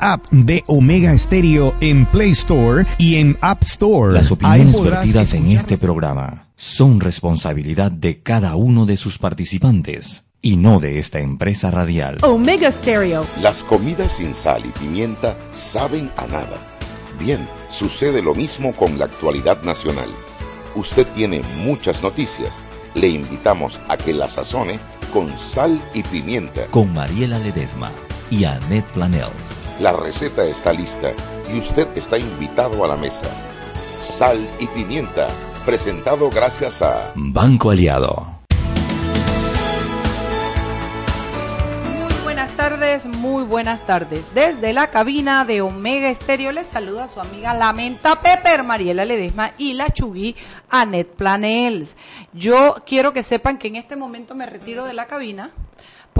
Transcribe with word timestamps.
app 0.00 0.26
de 0.30 0.62
Omega 0.66 1.16
Stereo 1.16 1.74
en 1.80 2.06
Play 2.06 2.30
Store 2.30 2.86
y 2.98 3.16
en 3.16 3.36
App 3.40 3.62
Store. 3.62 4.12
Las 4.12 4.30
opiniones 4.30 4.80
vertidas 4.80 5.34
en 5.34 5.46
este 5.52 5.78
programa 5.78 6.48
son 6.56 7.00
responsabilidad 7.00 7.92
de 7.92 8.22
cada 8.22 8.56
uno 8.56 8.86
de 8.86 8.96
sus 8.96 9.18
participantes 9.18 10.24
y 10.42 10.56
no 10.56 10.80
de 10.80 10.98
esta 10.98 11.20
empresa 11.20 11.70
radial. 11.70 12.18
Omega 12.22 12.72
Stereo. 12.72 13.26
Las 13.42 13.62
comidas 13.62 14.14
sin 14.14 14.34
sal 14.34 14.64
y 14.64 14.68
pimienta 14.78 15.36
saben 15.52 16.10
a 16.16 16.26
nada. 16.26 16.78
Bien, 17.18 17.46
sucede 17.68 18.22
lo 18.22 18.34
mismo 18.34 18.74
con 18.74 18.98
la 18.98 19.04
actualidad 19.04 19.62
nacional. 19.62 20.08
Usted 20.74 21.06
tiene 21.14 21.42
muchas 21.64 22.02
noticias. 22.02 22.62
Le 22.94 23.08
invitamos 23.08 23.80
a 23.88 23.96
que 23.96 24.12
la 24.12 24.28
sazone 24.28 24.80
con 25.12 25.36
sal 25.36 25.80
y 25.92 26.02
pimienta. 26.02 26.66
Con 26.66 26.92
Mariela 26.92 27.38
Ledesma 27.38 27.90
y 28.30 28.44
Annette 28.44 28.86
Planels. 28.92 29.69
La 29.80 29.92
receta 29.92 30.44
está 30.44 30.74
lista 30.74 31.12
y 31.50 31.58
usted 31.58 31.88
está 31.96 32.18
invitado 32.18 32.84
a 32.84 32.88
la 32.88 32.96
mesa. 32.96 33.28
Sal 33.98 34.38
y 34.58 34.66
pimienta, 34.66 35.26
presentado 35.64 36.28
gracias 36.28 36.82
a 36.82 37.12
Banco 37.14 37.70
Aliado. 37.70 38.40
tardes, 42.60 43.06
muy 43.06 43.42
buenas 43.42 43.86
tardes. 43.86 44.34
Desde 44.34 44.74
la 44.74 44.90
cabina 44.90 45.46
de 45.46 45.62
Omega 45.62 46.10
Estéreo 46.10 46.52
les 46.52 46.66
saluda 46.66 47.08
su 47.08 47.18
amiga 47.18 47.54
Lamenta 47.54 48.20
Pepper, 48.20 48.64
Mariela 48.64 49.06
Ledesma 49.06 49.52
y 49.56 49.72
la 49.72 49.88
Chugui 49.88 50.36
Anet 50.68 51.08
Planels. 51.08 51.96
Yo 52.34 52.76
quiero 52.84 53.14
que 53.14 53.22
sepan 53.22 53.56
que 53.56 53.68
en 53.68 53.76
este 53.76 53.96
momento 53.96 54.34
me 54.34 54.44
retiro 54.44 54.84
de 54.84 54.92
la 54.92 55.06
cabina 55.06 55.52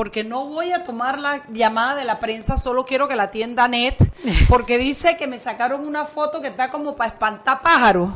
porque 0.01 0.25
no 0.25 0.47
voy 0.47 0.73
a 0.73 0.83
tomar 0.83 1.19
la 1.19 1.43
llamada 1.51 1.95
de 1.95 2.05
la 2.05 2.21
prensa, 2.21 2.57
solo 2.57 2.87
quiero 2.87 3.07
que 3.07 3.17
la 3.17 3.25
atienda 3.25 3.65
Anet, 3.65 3.99
porque 4.49 4.79
dice 4.79 5.19
que 5.19 5.27
me 5.27 5.39
sacaron 5.39 5.87
una 5.87 6.07
foto 6.07 6.41
que 6.41 6.49
está 6.49 6.71
como 6.71 6.97
para 6.97 7.11
espantar 7.11 7.61
pájaros. 7.61 8.09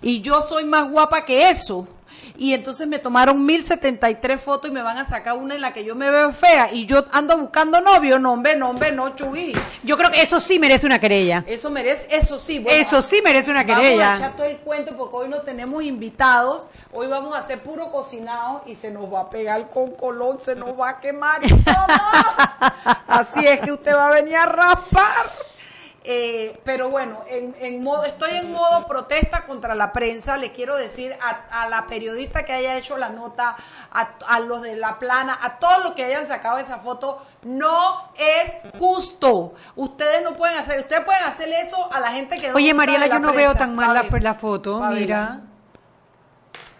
Y 0.00 0.20
yo 0.20 0.40
soy 0.42 0.62
más 0.62 0.88
guapa 0.88 1.24
que 1.24 1.50
eso 1.50 1.88
y 2.38 2.54
entonces 2.54 2.86
me 2.86 3.00
tomaron 3.00 3.44
1073 3.44 4.40
fotos 4.40 4.70
y 4.70 4.72
me 4.72 4.80
van 4.80 4.96
a 4.96 5.04
sacar 5.04 5.36
una 5.36 5.56
en 5.56 5.60
la 5.60 5.72
que 5.72 5.84
yo 5.84 5.96
me 5.96 6.08
veo 6.08 6.32
fea 6.32 6.72
y 6.72 6.86
yo 6.86 7.04
ando 7.10 7.36
buscando 7.36 7.80
novio, 7.80 8.20
no 8.20 8.32
hombre, 8.32 8.54
no 8.54 8.70
hombre, 8.70 8.92
no 8.92 9.16
chugui. 9.16 9.52
Yo 9.82 9.98
creo 9.98 10.12
que 10.12 10.22
eso 10.22 10.38
sí 10.38 10.60
merece 10.60 10.86
una 10.86 11.00
querella. 11.00 11.42
Eso 11.48 11.68
merece, 11.68 12.06
eso 12.10 12.38
sí. 12.38 12.64
eso 12.70 13.02
sí 13.02 13.20
merece 13.24 13.50
una 13.50 13.64
querella. 13.66 14.04
Vamos 14.04 14.20
a 14.20 14.24
echar 14.24 14.36
todo 14.36 14.46
el 14.46 14.58
cuento 14.58 14.96
porque 14.96 15.16
hoy 15.16 15.28
no 15.28 15.40
tenemos 15.40 15.82
invitados, 15.82 16.68
hoy 16.92 17.08
vamos 17.08 17.34
a 17.34 17.40
hacer 17.40 17.60
puro 17.60 17.90
cocinado 17.90 18.62
y 18.66 18.76
se 18.76 18.92
nos 18.92 19.12
va 19.12 19.22
a 19.22 19.30
pegar 19.30 19.68
con 19.68 19.90
colón, 19.90 20.38
se 20.38 20.54
nos 20.54 20.78
va 20.78 20.90
a 20.90 21.00
quemar 21.00 21.44
y 21.44 21.48
todo. 21.48 21.74
Así 23.08 23.44
es 23.44 23.58
que 23.58 23.72
usted 23.72 23.92
va 23.92 24.08
a 24.08 24.12
venir 24.12 24.36
a 24.36 24.46
raspar. 24.46 25.28
Eh, 26.10 26.58
pero 26.64 26.88
bueno, 26.88 27.22
en, 27.28 27.82
modo, 27.82 28.04
estoy 28.04 28.30
en 28.38 28.50
modo 28.50 28.86
protesta 28.86 29.44
contra 29.44 29.74
la 29.74 29.92
prensa. 29.92 30.38
Le 30.38 30.52
quiero 30.52 30.74
decir 30.74 31.14
a, 31.20 31.68
la 31.68 31.86
periodista 31.86 32.46
que 32.46 32.54
haya 32.54 32.78
hecho 32.78 32.96
la 32.96 33.10
nota, 33.10 33.56
a, 33.90 34.40
los 34.40 34.62
de 34.62 34.74
la 34.76 34.98
plana, 34.98 35.38
a 35.42 35.58
todos 35.58 35.84
los 35.84 35.92
que 35.92 36.06
hayan 36.06 36.24
sacado 36.24 36.56
esa 36.56 36.78
foto, 36.78 37.20
no 37.42 38.10
es 38.16 38.54
justo. 38.78 39.52
Ustedes 39.76 40.22
no 40.22 40.34
pueden 40.34 40.56
hacer, 40.56 40.78
ustedes 40.78 41.04
pueden 41.04 41.24
hacer 41.24 41.50
eso 41.50 41.92
a 41.92 42.00
la 42.00 42.10
gente 42.10 42.40
que 42.40 42.48
no. 42.48 42.54
Oye, 42.54 42.72
Mariela, 42.72 43.06
yo 43.06 43.18
no 43.18 43.34
veo 43.34 43.54
tan 43.54 43.74
mal 43.74 43.92
la, 43.92 44.18
la, 44.18 44.34
foto. 44.34 44.80
Mira. 44.80 45.42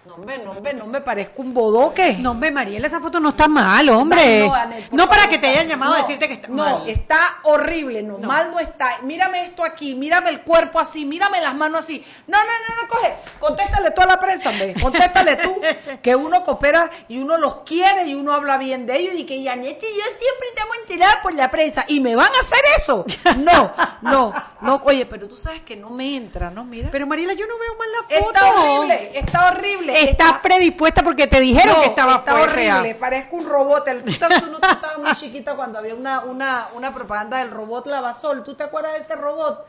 No, 0.09 0.15
hombre, 0.15 0.39
no, 0.39 0.53
hombre, 0.53 0.73
no 0.73 0.87
me 0.87 1.03
parezco 1.03 1.43
un 1.43 1.53
bodoque. 1.53 2.17
No, 2.19 2.31
hombre, 2.31 2.51
Mariela, 2.51 2.87
esa 2.87 2.99
foto 2.99 3.21
no 3.21 3.29
está 3.29 3.47
mal, 3.47 3.87
hombre. 3.91 4.51
No, 4.91 5.07
para 5.07 5.29
que 5.29 5.37
te 5.37 5.49
hayan 5.49 5.69
llamado 5.69 5.93
a 5.93 5.99
decirte 5.99 6.27
que 6.27 6.33
está 6.33 6.49
mal. 6.49 6.79
No, 6.79 6.87
está 6.87 7.19
horrible, 7.43 8.03
no, 8.03 8.17
mal 8.17 8.51
no 8.51 8.59
está. 8.59 9.03
Mírame 9.03 9.45
esto 9.45 9.63
aquí, 9.63 9.95
mírame 9.95 10.31
el 10.31 10.41
cuerpo 10.41 10.81
así, 10.81 11.05
mírame 11.05 11.43
las 11.43 11.55
manos 11.55 11.85
así. 11.85 12.03
No, 12.27 12.39
no, 12.39 12.45
no, 12.47 12.83
no, 12.83 12.89
coge. 12.89 13.17
Contéstale 13.39 13.91
tú 13.91 14.01
a 14.01 14.07
la 14.07 14.19
prensa, 14.19 14.49
hombre. 14.49 14.75
Contéstale 14.81 15.37
tú, 15.37 15.61
que 16.03 16.17
uno 16.17 16.43
coopera 16.43 16.89
y 17.09 17.19
uno 17.19 17.37
los 17.37 17.57
quiere 17.57 18.05
y 18.05 18.15
uno 18.15 18.33
habla 18.33 18.57
bien 18.57 18.87
de 18.87 18.97
ellos 18.97 19.15
y 19.15 19.27
que 19.27 19.43
Yanet 19.43 19.77
y 19.83 19.95
yo 19.95 20.05
siempre 20.09 20.49
estamos 20.55 20.75
enterados 20.79 21.17
por 21.23 21.35
la 21.35 21.51
prensa. 21.51 21.85
¿Y 21.87 22.01
me 22.01 22.17
van 22.17 22.35
a 22.35 22.41
hacer 22.41 22.61
eso? 22.79 23.05
No, 23.37 23.75
no, 24.01 24.33
no. 24.63 24.81
Oye, 24.85 25.05
pero 25.05 25.29
tú 25.29 25.37
sabes 25.37 25.61
que 25.61 25.77
no 25.77 25.91
me 25.91 26.17
entra, 26.17 26.51
¿no? 26.51 26.65
Mira. 26.65 26.89
Pero 26.91 27.07
Mariela, 27.07 27.35
yo 27.35 27.47
no 27.47 27.59
veo 27.59 27.77
mal 27.77 27.89
la 27.93 28.21
foto. 28.21 28.31
Está 28.33 28.51
horrible, 28.51 29.11
está 29.19 29.49
horrible 29.49 29.98
estás 30.05 30.39
predispuesta 30.41 31.03
porque 31.03 31.27
te 31.27 31.41
dijeron 31.41 31.77
que 31.81 31.87
estaba 31.87 32.17
está 32.17 32.41
horrible, 32.41 32.95
parezco 32.95 33.37
un 33.37 33.47
robot. 33.47 33.85
tú, 33.85 34.47
no, 34.51 34.57
estabas 34.57 34.99
muy 34.99 35.13
chiquita 35.15 35.55
cuando 35.55 35.79
había 35.79 35.95
una, 35.95 36.21
una, 36.21 36.69
una 36.75 36.93
propaganda 36.93 37.39
del 37.39 37.51
robot 37.51 37.87
Lavasol. 37.87 38.43
¿Tú 38.43 38.55
te 38.55 38.65
acuerdas 38.65 38.93
de 38.93 38.99
ese 38.99 39.17
robot? 39.17 39.67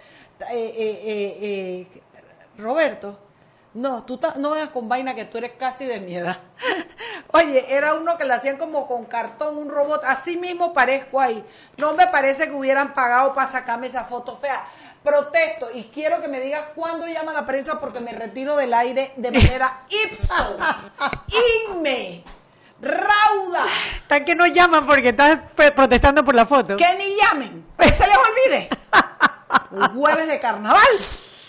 Eh, 0.51 0.73
eh, 0.77 1.37
eh, 1.41 2.01
Roberto. 2.57 3.19
No, 3.73 4.03
tú 4.03 4.19
no 4.37 4.51
veas 4.51 4.69
con 4.69 4.89
vaina 4.89 5.13
que 5.13 5.25
tú 5.25 5.37
eres 5.37 5.51
casi 5.57 5.85
de 5.85 5.99
mi 5.99 6.15
edad. 6.15 6.39
Oye, 7.33 7.65
era 7.69 7.93
uno 7.93 8.17
que 8.17 8.25
le 8.25 8.33
hacían 8.33 8.57
como 8.57 8.87
con 8.87 9.05
cartón, 9.05 9.57
un 9.57 9.69
robot. 9.69 10.03
Así 10.05 10.37
mismo 10.37 10.73
parezco 10.73 11.21
ahí. 11.21 11.45
No 11.77 11.93
me 11.93 12.07
parece 12.07 12.47
que 12.47 12.55
hubieran 12.55 12.93
pagado 12.93 13.33
para 13.33 13.47
sacarme 13.47 13.85
esa 13.85 14.05
foto 14.05 14.35
fea 14.35 14.63
protesto 15.03 15.69
y 15.73 15.85
quiero 15.85 16.21
que 16.21 16.27
me 16.27 16.39
digas 16.39 16.67
cuándo 16.75 17.07
llama 17.07 17.33
la 17.33 17.45
prensa 17.45 17.79
porque 17.79 17.99
me 17.99 18.11
retiro 18.11 18.55
del 18.55 18.73
aire 18.73 19.13
de 19.15 19.31
manera 19.31 19.81
ipso, 20.05 20.57
inme, 21.69 22.23
rauda. 22.81 23.65
Tan 24.07 24.25
que 24.25 24.35
no 24.35 24.45
llaman 24.47 24.85
porque 24.85 25.09
estás 25.09 25.39
protestando 25.75 26.23
por 26.23 26.35
la 26.35 26.45
foto. 26.45 26.77
Que 26.77 26.95
ni 26.97 27.15
llamen, 27.15 27.65
que 27.77 27.91
se 27.91 28.05
les 28.07 28.17
olvide. 28.17 28.69
Un 29.71 29.99
jueves 29.99 30.27
de 30.27 30.39
carnaval. 30.39 30.87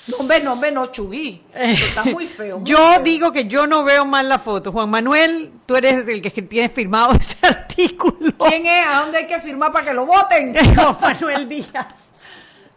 No, 0.07 0.17
hombre, 0.17 0.41
no, 0.41 0.53
hombre, 0.53 0.73
no, 0.73 0.87
Chugui. 0.87 1.43
Está 1.55 2.05
muy 2.05 2.27
feo. 2.27 2.61
yo 2.65 3.01
digo 3.01 3.31
que 3.33 3.45
yo 3.47 3.67
no 3.67 3.85
veo 3.85 4.05
mal 4.05 4.29
la 4.29 4.39
foto. 4.39 4.73
Juan 4.73 4.91
Manuel, 4.91 5.53
tú 5.67 5.77
eres 5.77 6.09
el 6.09 6.23
que 6.23 6.31
tiene 6.43 6.69
firmado 6.69 7.13
ese 7.21 7.37
artículo. 7.47 8.33
¿Quién 8.39 8.67
es? 8.67 8.87
¿A 8.87 9.01
dónde 9.03 9.19
hay 9.19 9.27
que 9.27 9.39
firmar 9.39 9.71
para 9.71 9.85
que 9.85 9.95
lo 9.95 10.07
voten? 10.07 10.55
Juan 10.75 10.97
Manuel 11.01 11.49
Díaz. 11.49 12.10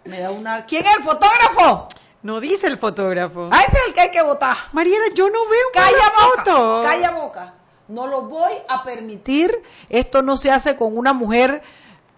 Me 0.05 0.19
da 0.19 0.31
una... 0.31 0.65
¿Quién 0.65 0.85
es 0.85 0.95
el 0.97 1.03
fotógrafo? 1.03 1.87
No 2.21 2.39
dice 2.39 2.67
el 2.67 2.77
fotógrafo. 2.77 3.49
Ah, 3.51 3.61
ese 3.67 3.77
es 3.77 3.87
el 3.87 3.93
que 3.93 4.01
hay 4.01 4.11
que 4.11 4.21
votar. 4.21 4.55
Mariela, 4.71 5.05
yo 5.13 5.29
no 5.29 5.47
veo 5.47 5.65
calla 5.73 6.11
boca, 6.15 6.43
foto. 6.43 6.81
Calla 6.83 7.11
boca. 7.11 7.53
No 7.87 8.07
lo 8.07 8.23
voy 8.23 8.53
a 8.67 8.83
permitir. 8.83 9.61
Esto 9.89 10.21
no 10.21 10.37
se 10.37 10.51
hace 10.51 10.75
con 10.75 10.97
una 10.97 11.13
mujer 11.13 11.61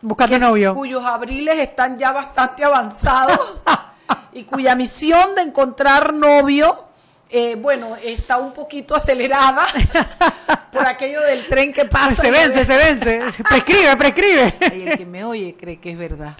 buscando 0.01 0.37
novio. 0.39 0.75
Cuyos 0.75 1.03
abriles 1.03 1.57
están 1.57 1.97
ya 1.97 2.11
bastante 2.11 2.63
avanzados 2.63 3.63
y 4.33 4.43
cuya 4.43 4.75
misión 4.75 5.33
de 5.35 5.41
encontrar 5.41 6.13
novio 6.13 6.85
eh, 7.29 7.55
bueno, 7.55 7.95
está 7.95 8.37
un 8.37 8.53
poquito 8.53 8.95
acelerada 8.95 9.65
por 10.71 10.85
aquello 10.85 11.21
del 11.21 11.45
tren 11.47 11.73
que 11.73 11.85
pasa. 11.85 12.21
Se 12.21 12.31
vence, 12.31 12.65
se 12.65 12.77
vence. 12.77 13.19
Prescribe, 13.49 13.97
prescribe. 13.97 14.53
el 14.61 14.97
que 14.97 15.05
me 15.05 15.23
oye 15.25 15.55
cree 15.59 15.79
que 15.79 15.91
es 15.91 15.97
verdad. 15.97 16.37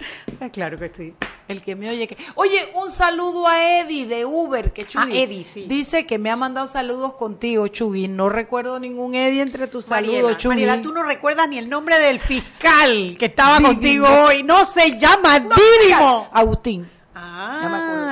Claro 0.52 0.78
que 0.78 0.92
sí. 0.96 1.16
El 1.48 1.62
que 1.62 1.76
me 1.76 1.90
oye 1.90 2.08
que... 2.08 2.18
Oye, 2.36 2.72
un 2.74 2.90
saludo 2.90 3.48
a 3.48 3.80
Eddie 3.80 4.08
de 4.08 4.26
Uber, 4.26 4.74
que 4.74 4.86
Chugui 4.86 5.22
Eddie, 5.22 5.46
sí. 5.48 5.66
dice 5.68 6.06
que 6.06 6.18
me 6.18 6.32
ha 6.32 6.36
mandado 6.36 6.66
saludos 6.66 7.14
contigo, 7.14 7.68
Chugui. 7.68 8.08
No 8.08 8.30
recuerdo 8.30 8.80
ningún 8.80 9.14
Eddie 9.14 9.42
entre 9.42 9.68
tus 9.68 9.86
saludos, 9.86 10.38
Chugui. 10.38 10.56
Mariela, 10.56 10.82
tú 10.82 10.92
no 10.92 11.04
recuerdas 11.04 11.48
ni 11.48 11.58
el 11.58 11.70
nombre 11.70 12.00
del 12.00 12.20
fiscal 12.20 13.16
que 13.20 13.26
estaba 13.26 13.62
contigo 13.62 14.08
hoy. 14.08 14.44
No 14.44 14.66
se 14.66 14.98
llama 14.98 15.40
no, 15.40 16.28
Agustín. 16.32 16.90
Ah, 17.14 17.62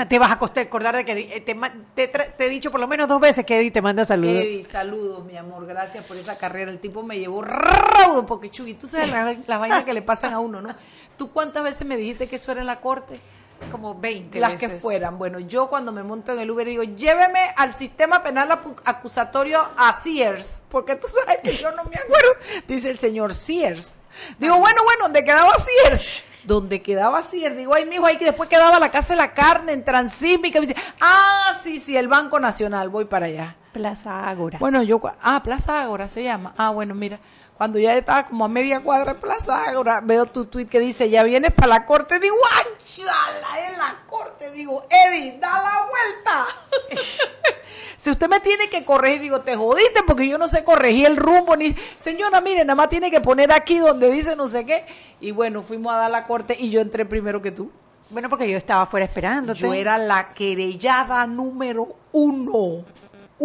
te 0.07 0.19
vas 0.19 0.31
a 0.31 0.33
acordar 0.33 0.95
de 0.95 1.05
que 1.05 1.35
eh, 1.35 1.41
te, 1.41 2.07
te, 2.07 2.45
he 2.45 2.49
dicho 2.49 2.71
por 2.71 2.79
lo 2.79 2.87
menos 2.87 3.07
dos 3.07 3.19
veces 3.19 3.45
que 3.45 3.57
Eddie 3.57 3.71
te 3.71 3.81
manda 3.81 4.05
saludos. 4.05 4.43
Eddie, 4.43 4.63
saludos, 4.63 5.25
mi 5.25 5.37
amor, 5.37 5.65
gracias 5.65 6.05
por 6.05 6.17
esa 6.17 6.37
carrera. 6.37 6.71
El 6.71 6.79
tipo 6.79 7.03
me 7.03 7.19
llevó 7.19 7.41
raudo, 7.41 8.25
porque 8.25 8.49
Chuy, 8.49 8.73
tú 8.73 8.87
sabes 8.87 9.09
las, 9.09 9.59
vainas 9.59 9.83
que 9.83 9.93
le 9.93 10.01
pasan 10.01 10.33
a 10.33 10.39
uno, 10.39 10.61
¿no? 10.61 10.75
¿Tú 11.17 11.31
cuántas 11.31 11.63
veces 11.63 11.87
me 11.87 11.97
dijiste 11.97 12.27
que 12.27 12.35
eso 12.35 12.51
era 12.51 12.61
en 12.61 12.67
la 12.67 12.79
corte? 12.79 13.19
Como 13.71 13.95
20 13.95 14.39
Las 14.39 14.55
que 14.55 14.67
fueran. 14.67 15.17
Bueno, 15.17 15.39
yo 15.39 15.69
cuando 15.69 15.93
me 15.93 16.03
monto 16.03 16.33
en 16.33 16.39
el 16.39 16.51
Uber 16.51 16.67
digo, 16.67 16.83
lléveme 16.83 17.53
al 17.55 17.71
sistema 17.71 18.21
penal 18.21 18.51
acusatorio 18.83 19.65
a 19.77 19.93
Sears, 19.93 20.61
porque 20.69 20.97
tú 20.97 21.07
sabes 21.07 21.39
que 21.41 21.55
yo 21.55 21.71
no 21.71 21.85
me 21.85 21.95
acuerdo. 21.95 22.35
Dice 22.67 22.89
el 22.89 22.99
señor 22.99 23.33
Sears. 23.33 23.93
Digo, 24.37 24.57
bueno, 24.57 24.83
bueno, 24.83 25.05
¿dónde 25.05 25.23
quedaba 25.23 25.53
Sears? 25.57 26.25
Donde 26.43 26.81
quedaba 26.81 27.19
así, 27.19 27.47
digo, 27.49 27.73
ay, 27.73 27.85
mijo, 27.85 28.05
ahí 28.05 28.17
que 28.17 28.25
después 28.25 28.49
quedaba 28.49 28.79
la 28.79 28.89
casa 28.89 29.13
de 29.13 29.17
la 29.17 29.33
carne 29.33 29.73
en 29.73 29.83
Transísmica. 29.83 30.59
Me 30.59 30.67
dice, 30.67 30.79
ah, 31.01 31.51
sí, 31.61 31.79
sí, 31.79 31.95
el 31.95 32.07
Banco 32.07 32.39
Nacional, 32.39 32.89
voy 32.89 33.05
para 33.05 33.27
allá. 33.27 33.55
Plaza 33.71 34.29
Ágora. 34.29 34.59
Bueno, 34.59 34.83
yo, 34.83 35.01
ah, 35.21 35.41
Plaza 35.43 35.81
Ágora 35.81 36.07
se 36.07 36.23
llama. 36.23 36.53
Ah, 36.57 36.69
bueno, 36.69 36.93
mira, 36.93 37.19
cuando 37.57 37.79
ya 37.79 37.95
estaba 37.95 38.25
como 38.25 38.45
a 38.45 38.47
media 38.47 38.81
cuadra 38.81 39.13
de 39.13 39.19
Plaza 39.19 39.63
Ágora, 39.65 40.01
veo 40.01 40.25
tu 40.25 40.45
tweet 40.45 40.65
que 40.65 40.79
dice, 40.79 41.09
ya 41.09 41.23
vienes 41.23 41.51
para 41.51 41.67
la 41.67 41.85
corte. 41.85 42.19
Digo, 42.19 42.35
¡ay, 42.55 42.65
en 43.71 43.77
la 43.77 44.03
corte! 44.07 44.51
Digo, 44.51 44.85
Eddie, 44.89 45.37
da 45.39 45.61
la 45.61 45.87
vuelta. 45.87 46.47
Si 47.95 48.11
usted 48.11 48.27
me 48.27 48.41
tiene 48.41 48.67
que 48.67 48.83
corregir, 48.83 49.21
digo, 49.21 49.41
te 49.43 49.55
jodiste 49.55 50.03
porque 50.05 50.27
yo 50.27 50.37
no 50.37 50.49
sé 50.49 50.65
corregir 50.65 51.05
el 51.05 51.15
rumbo, 51.15 51.55
ni, 51.55 51.73
señora, 51.95 52.41
mire, 52.41 52.65
nada 52.65 52.75
más 52.75 52.89
tiene 52.89 53.09
que 53.09 53.21
poner 53.21 53.53
aquí 53.53 53.77
donde 53.77 54.11
dice 54.11 54.35
no 54.35 54.45
sé 54.45 54.65
qué. 54.65 54.85
Y 55.21 55.31
bueno, 55.31 55.63
fuimos 55.63 55.93
a 55.93 55.99
dar 55.99 56.11
la 56.11 56.27
corte 56.27 56.53
y 56.59 56.69
yo 56.69 56.81
entré 56.81 57.05
primero 57.05 57.41
que 57.41 57.51
tú. 57.51 57.71
Bueno, 58.09 58.27
porque 58.27 58.51
yo 58.51 58.57
estaba 58.57 58.81
afuera 58.81 59.05
esperándote. 59.05 59.61
Yo 59.61 59.73
era 59.73 59.97
la 59.97 60.33
querellada 60.33 61.25
número 61.27 61.95
uno. 62.11 62.83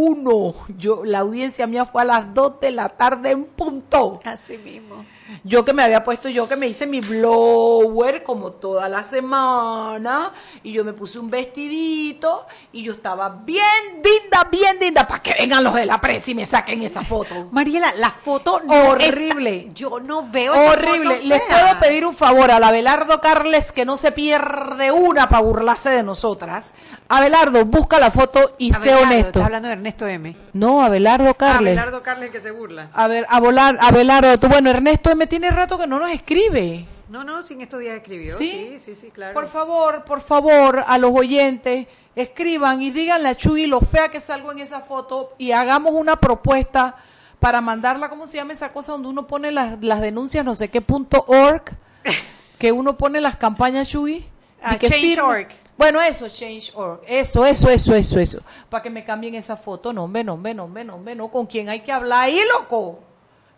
Uno. 0.01 0.55
Yo, 0.77 1.05
la 1.05 1.19
audiencia 1.19 1.67
mía 1.67 1.85
fue 1.85 2.03
a 2.03 2.05
las 2.05 2.33
dos 2.33 2.61
de 2.61 2.71
la 2.71 2.89
tarde 2.89 3.33
en 3.33 3.47
punto. 3.47 4.21
Así 4.23 4.57
mismo. 4.57 5.05
Yo 5.45 5.65
que 5.65 5.73
me 5.73 5.83
había 5.83 6.03
puesto, 6.05 6.29
yo 6.29 6.49
que 6.49 6.57
me 6.57 6.67
hice 6.69 6.87
mi 6.87 7.01
blower 7.01 8.23
como 8.23 8.53
toda 8.53 8.89
la 8.89 9.03
semana, 9.03 10.33
y 10.63 10.73
yo 10.73 10.85
me 10.85 10.93
puse 10.93 11.19
un 11.19 11.31
vestidito, 11.31 12.47
y 12.73 12.83
yo 12.83 12.93
estaba 12.93 13.29
bien 13.29 13.63
linda, 13.97 14.45
bien 14.51 14.79
linda, 14.81 15.07
para 15.07 15.23
que 15.23 15.35
vengan 15.39 15.63
los 15.65 15.75
de 15.75 15.87
la 15.87 16.01
prensa 16.01 16.31
y 16.31 16.35
me 16.35 16.47
saquen 16.47 16.83
esa 16.83 17.03
foto. 17.03 17.49
Mariela, 17.51 17.93
la 17.99 18.11
foto 18.11 18.61
no 18.67 18.89
Horrible. 18.91 19.57
está- 19.59 19.75
yo 19.75 20.01
no 20.01 20.27
veo 20.29 20.55
esa 20.55 20.73
Horrible. 20.73 21.17
foto 21.17 21.27
Les 21.29 21.43
fea. 21.45 21.57
puedo 21.61 21.81
pedir 21.81 22.07
un 22.07 22.15
favor 22.15 22.51
a 22.51 22.59
la 22.59 22.69
Abelardo 22.69 23.21
Carles 23.21 23.73
que 23.73 23.85
no 23.85 23.97
se 23.97 24.13
pierde 24.13 24.93
una 24.93 25.29
para 25.29 25.43
burlarse 25.43 25.91
de 25.91 26.03
nosotras. 26.03 26.73
Abelardo, 27.09 27.65
busca 27.65 27.99
la 27.99 28.11
foto 28.11 28.55
y 28.59 28.73
sé 28.73 28.91
Abelardo, 28.93 29.03
honesto. 29.07 29.29
estás 29.29 29.45
hablando 29.45 29.69
de 29.69 29.75
Ernesto 29.75 30.07
M. 30.07 30.37
No, 30.53 30.83
Abelardo 30.83 31.35
Carles. 31.35 31.73
Abelardo 31.79 32.03
Carles 32.03 32.31
que 32.31 32.41
se 32.41 32.51
burla. 32.51 32.89
A 32.93 33.09
ver, 33.09 33.27
a 33.29 33.41
volar, 33.41 33.79
Abelardo, 33.81 34.39
tú, 34.39 34.49
bueno, 34.49 34.71
Ernesto 34.71 35.11
me 35.19 35.27
tiene 35.27 35.51
rato 35.51 35.77
que 35.77 35.87
no 35.87 35.99
nos 35.99 36.11
escribe. 36.11 36.87
No, 37.09 37.25
no, 37.25 37.43
sin 37.43 37.61
estos 37.61 37.81
días 37.81 37.97
escribió. 37.97 38.37
¿Sí? 38.37 38.49
Sí, 38.49 38.79
sí, 38.79 38.95
sí, 38.95 39.11
claro. 39.11 39.35
Por 39.35 39.49
favor, 39.49 40.05
por 40.05 40.21
favor, 40.21 40.85
a 40.87 40.97
los 40.99 41.11
oyentes, 41.13 41.87
escriban 42.15 42.81
y 42.81 42.91
díganle 42.91 43.29
a 43.29 43.35
Chuy 43.35 43.67
lo 43.67 43.81
fea 43.81 44.09
que 44.11 44.21
salgo 44.21 44.53
en 44.53 44.61
esa 44.61 44.81
foto 44.81 45.35
y 45.39 45.53
hagamos 45.53 45.93
una 45.93 46.17
propuesta 46.17 46.97
para 47.39 47.61
mandarla, 47.61 48.09
¿cómo 48.09 48.27
se 48.27 48.37
llama 48.37 48.53
esa 48.53 48.73
cosa 48.73 48.93
donde 48.93 49.09
uno 49.09 49.27
pone 49.27 49.53
las, 49.53 49.83
las 49.83 50.01
denuncias, 50.01 50.45
no 50.45 50.55
sé 50.55 50.69
qué 50.69 50.81
punto 50.81 51.25
org, 51.29 51.63
que 52.59 52.73
uno 52.73 52.97
pone 52.97 53.21
las 53.21 53.37
campañas 53.37 53.89
Chuy? 53.89 54.27
Ah, 54.63 54.75
y 54.75 54.79
que 54.79 54.89
firme? 54.89 55.15
Change.org. 55.15 55.49
Bueno, 55.77 56.01
eso, 56.03 56.29
Change.org. 56.29 57.03
Eso, 57.07 57.47
eso, 57.47 57.71
eso, 57.71 57.95
eso, 57.95 58.19
eso. 58.19 58.43
Para 58.69 58.83
que 58.83 58.91
me 58.91 59.05
cambien 59.05 59.37
esa 59.37 59.57
foto. 59.57 59.93
No, 59.93 60.05
hombre, 60.05 60.25
no, 60.25 60.35
hombre, 60.35 60.53
no, 60.53 60.65
hombre, 60.65 60.85
no, 60.85 60.97
hombre, 60.97 61.15
no. 61.15 61.29
¿Con 61.29 61.47
quién 61.47 61.69
hay 61.69 61.81
que 61.81 61.93
hablar 61.93 62.25
ahí, 62.25 62.41
loco? 62.59 62.99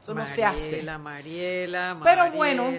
Eso 0.00 0.14
no 0.14 0.26
se 0.26 0.44
hace. 0.44 0.82
Mariela, 0.82 0.98
Mariela, 0.98 2.00
Pero 2.02 2.30
bueno. 2.32 2.70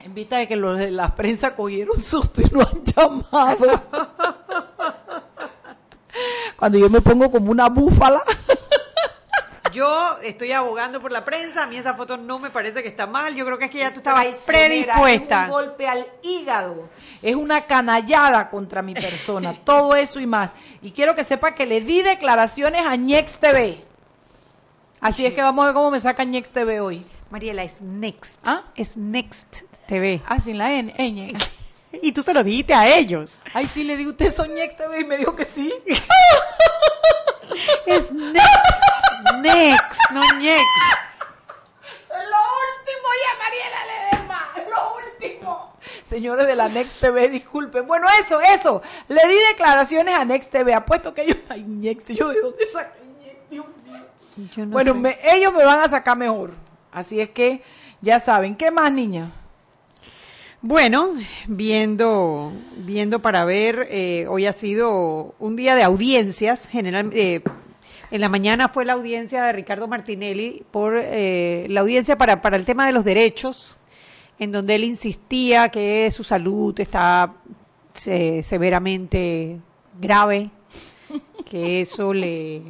En 0.00 0.14
vista 0.14 0.36
de 0.36 0.46
que 0.48 0.56
los 0.56 0.76
de 0.78 0.90
la 0.90 1.14
prensa 1.14 1.54
cogieron 1.54 1.96
susto 1.96 2.42
y 2.42 2.46
no 2.52 2.60
han 2.60 2.84
llamado. 2.84 3.82
Cuando 6.58 6.78
yo 6.78 6.90
me 6.90 7.00
pongo 7.00 7.30
como 7.30 7.50
una 7.50 7.68
búfala. 7.68 8.22
Yo 9.72 10.18
estoy 10.22 10.52
abogando 10.52 11.00
por 11.00 11.10
la 11.10 11.24
prensa, 11.24 11.64
a 11.64 11.66
mí 11.66 11.76
esa 11.76 11.94
foto 11.94 12.16
no 12.16 12.38
me 12.38 12.50
parece 12.50 12.80
que 12.80 12.88
está 12.88 13.08
mal, 13.08 13.34
yo 13.34 13.44
creo 13.44 13.58
que 13.58 13.64
es 13.64 13.70
que 13.72 13.78
ya 13.78 13.90
tú 13.90 13.96
estabas 13.98 14.22
traicionera, 14.22 14.94
Es 14.94 15.00
predispuesta. 15.00 15.44
un 15.46 15.50
golpe 15.50 15.88
al 15.88 16.06
hígado. 16.22 16.88
Es 17.20 17.34
una 17.34 17.66
canallada 17.66 18.48
contra 18.50 18.82
mi 18.82 18.94
persona. 18.94 19.52
todo 19.64 19.96
eso 19.96 20.20
y 20.20 20.26
más. 20.26 20.52
Y 20.80 20.92
quiero 20.92 21.16
que 21.16 21.24
sepa 21.24 21.56
que 21.56 21.66
le 21.66 21.80
di 21.80 22.02
declaraciones 22.02 22.86
a 22.86 22.94
Ñex 22.94 23.38
TV. 23.38 23.84
Así 25.04 25.24
es 25.26 25.34
que 25.34 25.42
vamos 25.42 25.62
a 25.62 25.66
ver 25.66 25.74
cómo 25.74 25.90
me 25.90 26.00
saca 26.00 26.24
Ñex 26.24 26.48
TV 26.48 26.80
hoy. 26.80 27.04
Mariela, 27.28 27.62
es 27.62 27.82
Next. 27.82 28.40
¿Ah? 28.42 28.62
Es 28.74 28.96
Next 28.96 29.64
TV. 29.86 30.22
Ah, 30.26 30.40
sin 30.40 30.56
la 30.56 30.72
N. 30.72 30.94
Ñ. 30.96 31.38
Y 32.02 32.12
tú 32.12 32.22
se 32.22 32.32
lo 32.32 32.42
dijiste 32.42 32.72
a 32.72 32.88
ellos. 32.96 33.38
Ay, 33.52 33.68
sí, 33.68 33.84
le 33.84 33.98
digo, 33.98 34.12
¿ustedes 34.12 34.34
son 34.34 34.54
Ñex 34.54 34.78
TV? 34.78 35.00
Y 35.00 35.04
me 35.04 35.18
dijo 35.18 35.36
que 35.36 35.44
sí. 35.44 35.70
Es 37.86 38.10
Next. 38.12 38.80
Next, 39.42 40.00
no 40.10 40.22
Next. 40.38 40.64
Es 41.92 42.24
lo 42.30 42.40
último 42.64 43.08
ya, 43.20 43.32
Mariela 43.44 43.80
Ledesma, 43.90 44.40
es 44.56 44.64
lo 44.70 44.80
último. 44.96 45.52
Señores 46.02 46.46
de 46.46 46.56
la 46.56 46.70
Next 46.70 46.98
TV, 47.00 47.28
disculpen. 47.28 47.86
Bueno, 47.86 48.06
eso, 48.18 48.40
eso. 48.40 48.80
Le 49.08 49.20
di 49.28 49.36
declaraciones 49.50 50.14
a 50.14 50.24
Next 50.24 50.50
TV. 50.50 50.72
Apuesto 50.72 51.12
que 51.12 51.20
ellos... 51.22 51.36
Ay, 51.50 51.62
Next, 51.62 52.08
yo 52.08 52.30
de 52.30 52.40
dónde 52.40 52.64
saqué 52.66 53.00
Next, 53.22 53.50
Dios 53.50 53.66
mío. 53.84 54.03
Yo 54.56 54.66
no 54.66 54.72
bueno, 54.72 54.92
sé. 54.92 54.98
me- 54.98 55.18
ellos 55.32 55.52
me 55.52 55.64
van 55.64 55.80
a 55.80 55.88
sacar 55.88 56.16
mejor. 56.16 56.52
Así 56.92 57.20
es 57.20 57.30
que, 57.30 57.62
ya 58.00 58.20
saben. 58.20 58.54
¿Qué 58.56 58.70
más, 58.70 58.90
niña? 58.92 59.32
Bueno, 60.62 61.10
viendo, 61.46 62.52
viendo 62.78 63.20
para 63.20 63.44
ver, 63.44 63.86
eh, 63.90 64.26
hoy 64.28 64.46
ha 64.46 64.52
sido 64.52 65.34
un 65.38 65.56
día 65.56 65.74
de 65.74 65.82
audiencias. 65.82 66.66
General, 66.68 67.10
eh, 67.12 67.42
en 68.10 68.20
la 68.20 68.28
mañana 68.30 68.68
fue 68.68 68.84
la 68.86 68.94
audiencia 68.94 69.44
de 69.44 69.52
Ricardo 69.52 69.88
Martinelli 69.88 70.62
por 70.70 70.94
eh, 70.96 71.66
la 71.68 71.80
audiencia 71.80 72.16
para, 72.16 72.40
para 72.40 72.56
el 72.56 72.64
tema 72.64 72.86
de 72.86 72.92
los 72.92 73.04
derechos, 73.04 73.76
en 74.38 74.52
donde 74.52 74.76
él 74.76 74.84
insistía 74.84 75.68
que 75.68 76.10
su 76.10 76.24
salud 76.24 76.78
está 76.80 77.34
se- 77.92 78.42
severamente 78.42 79.60
grave, 80.00 80.50
que 81.44 81.82
eso 81.82 82.14
le, 82.14 82.62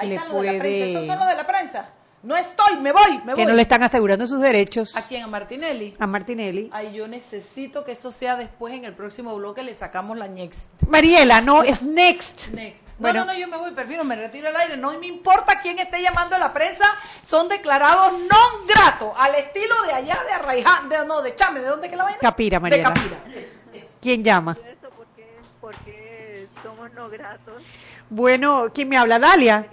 Ahí 0.00 0.08
le 0.08 0.14
están 0.16 0.32
los 0.32 0.42
de 0.42 0.52
la 0.52 0.58
prensa. 0.58 0.84
¿Esos 0.86 1.06
son 1.06 1.18
los 1.18 1.28
de 1.28 1.34
la 1.36 1.46
prensa? 1.46 1.88
No 2.22 2.36
estoy, 2.36 2.76
me 2.80 2.92
voy, 2.92 3.16
me 3.24 3.32
que 3.32 3.40
voy. 3.40 3.46
no 3.46 3.54
le 3.54 3.62
están 3.62 3.82
asegurando 3.82 4.26
sus 4.26 4.42
derechos 4.42 4.94
¿A 4.94 5.08
quién? 5.08 5.24
¿A 5.24 5.26
Martinelli? 5.26 5.96
a 5.98 6.06
Martinelli. 6.06 6.68
Ay, 6.70 6.92
yo 6.92 7.08
necesito 7.08 7.82
que 7.82 7.92
eso 7.92 8.10
sea 8.10 8.36
después 8.36 8.74
en 8.74 8.84
el 8.84 8.92
próximo 8.92 9.34
bloque. 9.36 9.62
Le 9.62 9.72
sacamos 9.72 10.18
la 10.18 10.28
Next. 10.28 10.68
Mariela, 10.86 11.40
no, 11.40 11.62
es 11.62 11.82
next. 11.82 12.48
Next. 12.48 12.82
No, 12.86 12.92
Bueno. 12.98 13.20
no, 13.24 13.32
no, 13.32 13.38
yo 13.38 13.48
me 13.48 13.56
voy, 13.56 13.70
prefiero, 13.70 14.04
me 14.04 14.16
retiro 14.16 14.48
el 14.50 14.56
aire. 14.56 14.76
No 14.76 14.92
me 15.00 15.06
importa 15.06 15.60
quién 15.62 15.78
esté 15.78 16.02
llamando 16.02 16.36
a 16.36 16.38
la 16.38 16.52
prensa, 16.52 16.84
son 17.22 17.48
declarados 17.48 18.12
non 18.12 18.66
gratos, 18.68 19.14
al 19.16 19.34
estilo 19.36 19.74
de 19.86 19.92
allá 19.94 20.18
de 20.26 20.32
Arraiján, 20.34 20.90
de, 20.90 21.06
no, 21.06 21.22
de 21.22 21.34
Chame, 21.34 21.60
¿de 21.60 21.68
dónde 21.68 21.88
que 21.88 21.96
la 21.96 22.04
vaina? 22.04 22.18
Capira, 22.20 22.56
De 22.58 22.60
Mariela. 22.60 22.92
Capira. 22.92 23.16
Eso, 23.34 23.52
eso. 23.72 23.88
¿Quién 23.98 24.22
llama? 24.22 24.52
eso 24.60 24.90
porque, 24.94 25.26
porque 25.58 26.48
somos 26.62 26.92
no 26.92 27.08
gratos. 27.08 27.62
Bueno, 28.10 28.66
¿quién 28.74 28.90
me 28.90 28.98
habla? 28.98 29.18
Dalia. 29.18 29.66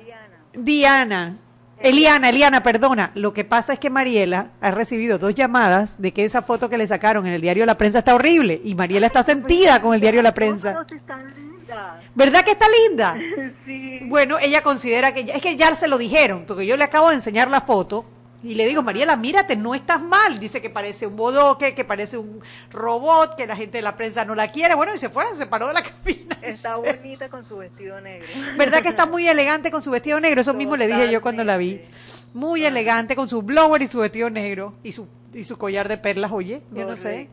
Diana. 0.58 1.38
Eliana, 1.80 2.30
Eliana, 2.30 2.64
perdona. 2.64 3.12
Lo 3.14 3.34
que 3.34 3.44
pasa 3.44 3.74
es 3.74 3.80
que 3.80 3.92
Mariela 3.92 4.48
ha 4.62 4.72
recibido 4.72 5.20
dos 5.20 5.36
llamadas 5.36 6.02
de 6.02 6.12
que 6.12 6.24
esa 6.26 6.42
foto 6.42 6.70
que 6.70 6.78
le 6.78 6.88
sacaron 6.88 7.28
en 7.28 7.34
el 7.34 7.42
diario 7.42 7.66
La 7.68 7.78
Prensa 7.78 8.00
está 8.00 8.16
horrible 8.16 8.60
y 8.64 8.74
Mariela 8.74 9.06
está 9.08 9.22
sentida 9.22 9.80
con 9.82 9.94
el 9.94 10.02
diario 10.02 10.24
La 10.24 10.34
Prensa. 10.34 10.84
¿Verdad 12.16 12.44
que 12.44 12.52
está 12.52 12.66
linda? 12.88 13.16
sí. 13.66 14.00
Bueno, 14.06 14.40
ella 14.40 14.64
considera 14.64 15.14
que 15.14 15.26
ya- 15.26 15.36
es 15.36 15.42
que 15.42 15.56
ya 15.56 15.76
se 15.76 15.88
lo 15.88 15.98
dijeron, 16.00 16.46
porque 16.48 16.66
yo 16.66 16.78
le 16.78 16.84
acabo 16.84 17.10
de 17.10 17.16
enseñar 17.16 17.50
la 17.50 17.62
foto 17.62 18.06
y 18.44 18.56
le 18.56 18.68
digo, 18.68 18.84
Mariela, 18.84 19.16
mírate, 19.16 19.56
no 19.56 19.74
estás 19.74 20.02
mal. 20.02 20.40
Dice 20.40 20.62
que 20.62 20.70
parece 20.70 21.08
un 21.08 21.16
bodoque, 21.16 21.74
que 21.74 21.84
parece 21.84 22.18
un 22.18 22.42
robot, 22.72 23.36
que 23.36 23.48
la 23.48 23.56
gente 23.56 23.80
de 23.80 23.82
la 23.82 23.96
prensa 23.96 24.26
no 24.26 24.36
la 24.36 24.50
quiere. 24.50 24.76
Bueno, 24.76 24.94
y 24.94 25.00
se 25.00 25.10
fue, 25.10 25.24
se 25.36 25.48
paró 25.48 25.68
de 25.68 25.74
la 25.74 25.84
cabina. 25.84 26.38
Está 26.42 26.78
bonita 26.78 27.30
con 27.30 27.48
su 27.48 27.58
vestido 27.58 28.00
negro. 28.00 28.28
¿Verdad 28.58 28.82
que 28.82 28.90
está 28.90 29.06
muy 29.08 29.28
elegante 29.28 29.72
con 29.72 29.82
su 29.82 29.92
vestido 29.92 30.20
negro? 30.20 30.42
Eso 30.42 30.54
mismo 30.54 30.76
le 30.76 30.88
dije 30.88 31.12
yo 31.12 31.22
cuando 31.22 31.44
la 31.44 31.58
vi. 31.58 31.82
Muy 32.34 32.64
elegante 32.64 33.16
con 33.16 33.28
su 33.28 33.42
blower 33.42 33.82
y 33.82 33.88
su 33.88 34.00
vestido 34.00 34.30
negro 34.30 34.74
y 34.84 34.92
su 34.92 35.08
y 35.34 35.44
su 35.44 35.58
collar 35.58 35.88
de 35.88 35.98
perlas, 35.98 36.32
oye, 36.32 36.62
yo 36.72 36.86
no 36.86 36.96
sé. 36.96 37.30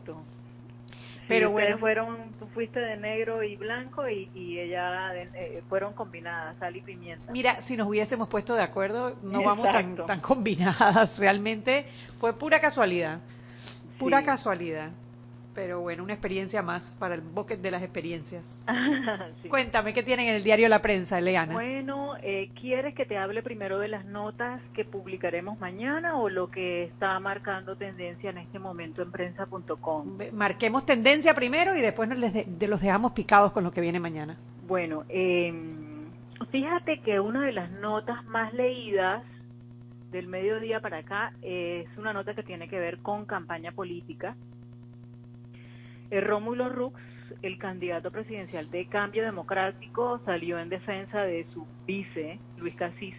Pero 1.27 1.47
Sí, 1.47 1.53
bueno. 1.53 1.77
fueron, 1.79 2.33
tú 2.37 2.47
fuiste 2.53 2.79
de 2.79 2.97
negro 2.97 3.41
y 3.43 3.55
blanco 3.55 4.07
y, 4.07 4.29
y 4.35 4.59
ella 4.59 5.09
de- 5.09 5.29
eh, 5.33 5.63
fueron 5.67 5.93
combinadas, 5.93 6.55
sal 6.59 6.75
y 6.75 6.81
pimienta. 6.81 7.31
Mira, 7.31 7.61
si 7.61 7.75
nos 7.77 7.87
hubiésemos 7.87 8.27
puesto 8.27 8.53
de 8.55 8.61
acuerdo, 8.61 9.17
no 9.23 9.41
vamos 9.41 9.69
tan, 9.71 9.95
tan 10.05 10.19
combinadas. 10.19 11.17
Realmente 11.19 11.87
fue 12.19 12.33
pura 12.37 12.59
casualidad. 12.61 13.19
Pura 13.97 14.19
Sí. 14.19 14.25
casualidad. 14.25 14.91
Pero 15.55 15.79
bueno, 15.79 16.03
una 16.03 16.11
experiencia 16.13 16.61
más 16.61 16.97
para 16.99 17.15
el 17.15 17.21
bucket 17.21 17.61
de 17.61 17.71
las 17.71 17.81
experiencias. 17.81 18.63
Sí. 19.41 19.49
Cuéntame, 19.49 19.93
¿qué 19.93 20.03
tienen 20.03 20.27
en 20.27 20.35
el 20.35 20.43
diario 20.43 20.67
La 20.67 20.81
Prensa, 20.81 21.19
Eliana? 21.19 21.53
Bueno, 21.53 22.13
eh, 22.21 22.49
¿quieres 22.59 22.93
que 22.95 23.05
te 23.05 23.17
hable 23.17 23.41
primero 23.43 23.79
de 23.79 23.87
las 23.87 24.05
notas 24.05 24.61
que 24.73 24.83
publicaremos 24.83 25.59
mañana 25.59 26.17
o 26.17 26.27
lo 26.29 26.49
que 26.49 26.83
está 26.83 27.19
marcando 27.19 27.75
tendencia 27.77 28.29
en 28.31 28.39
este 28.39 28.59
momento 28.59 29.01
en 29.03 29.11
prensa.com? 29.11 30.17
Marquemos 30.33 30.85
tendencia 30.85 31.33
primero 31.35 31.75
y 31.75 31.81
después 31.81 32.09
nos 32.09 32.17
les 32.19 32.33
de- 32.33 32.45
de 32.47 32.67
los 32.67 32.81
dejamos 32.81 33.11
picados 33.13 33.51
con 33.51 33.63
lo 33.63 33.71
que 33.71 33.81
viene 33.81 33.99
mañana. 33.99 34.37
Bueno, 34.67 35.03
eh, 35.09 35.53
fíjate 36.51 36.99
que 37.01 37.19
una 37.19 37.45
de 37.45 37.51
las 37.53 37.71
notas 37.71 38.23
más 38.25 38.53
leídas 38.53 39.23
del 40.11 40.27
mediodía 40.27 40.79
para 40.81 40.97
acá 40.99 41.33
es 41.41 41.87
una 41.97 42.13
nota 42.13 42.33
que 42.33 42.43
tiene 42.43 42.67
que 42.67 42.79
ver 42.79 42.97
con 42.99 43.25
campaña 43.25 43.71
política. 43.71 44.35
Eh, 46.11 46.21
Rómulo 46.21 46.69
Rux, 46.69 46.99
el 47.41 47.57
candidato 47.57 48.11
presidencial 48.11 48.69
de 48.69 48.85
Cambio 48.85 49.23
Democrático, 49.23 50.19
salió 50.25 50.59
en 50.59 50.69
defensa 50.69 51.21
de 51.21 51.45
su 51.53 51.65
vice, 51.85 52.39
Luis 52.57 52.75
Casís. 52.75 53.15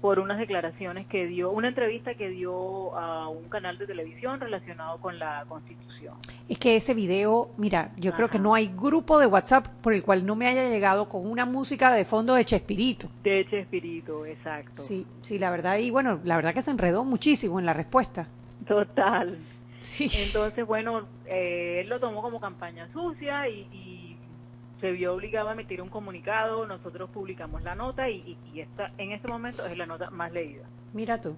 por 0.00 0.18
unas 0.18 0.36
declaraciones 0.36 1.06
que 1.06 1.26
dio, 1.26 1.50
una 1.50 1.68
entrevista 1.68 2.14
que 2.14 2.28
dio 2.28 2.94
a 2.94 3.26
un 3.30 3.48
canal 3.48 3.78
de 3.78 3.86
televisión 3.86 4.38
relacionado 4.38 4.98
con 4.98 5.18
la 5.18 5.46
Constitución. 5.48 6.12
Es 6.46 6.58
que 6.58 6.76
ese 6.76 6.92
video, 6.92 7.48
mira, 7.56 7.90
yo 7.96 8.12
creo 8.12 8.28
que 8.28 8.38
no 8.38 8.54
hay 8.54 8.66
grupo 8.66 9.18
de 9.18 9.24
WhatsApp 9.24 9.66
por 9.80 9.94
el 9.94 10.02
cual 10.02 10.26
no 10.26 10.36
me 10.36 10.46
haya 10.46 10.68
llegado 10.68 11.08
con 11.08 11.26
una 11.26 11.46
música 11.46 11.90
de 11.90 12.04
fondo 12.04 12.34
de 12.34 12.44
Chespirito. 12.44 13.08
De 13.22 13.40
hecho, 13.40 13.56
espíritu, 13.56 14.26
exacto. 14.26 14.82
Sí, 14.82 15.06
sí, 15.22 15.38
la 15.38 15.50
verdad, 15.50 15.78
y 15.78 15.90
bueno, 15.90 16.20
la 16.22 16.36
verdad 16.36 16.52
que 16.52 16.60
se 16.60 16.70
enredó 16.70 17.02
muchísimo 17.06 17.58
en 17.58 17.64
la 17.64 17.72
respuesta. 17.72 18.26
Total. 18.68 19.38
Sí. 19.84 20.10
Entonces, 20.14 20.66
bueno, 20.66 21.06
eh, 21.26 21.80
él 21.82 21.88
lo 21.88 22.00
tomó 22.00 22.22
como 22.22 22.40
campaña 22.40 22.88
sucia 22.92 23.48
y, 23.48 23.60
y 23.72 24.16
se 24.80 24.90
vio 24.92 25.12
obligado 25.14 25.50
a 25.50 25.52
emitir 25.52 25.82
un 25.82 25.90
comunicado. 25.90 26.66
Nosotros 26.66 27.10
publicamos 27.10 27.62
la 27.62 27.74
nota 27.74 28.08
y, 28.08 28.16
y- 28.16 28.38
y 28.54 28.60
esta, 28.60 28.92
en 28.96 29.12
este 29.12 29.28
momento 29.28 29.64
es 29.66 29.76
la 29.76 29.84
nota 29.86 30.08
más 30.10 30.32
leída. 30.32 30.64
Mira 30.94 31.20
tú, 31.20 31.36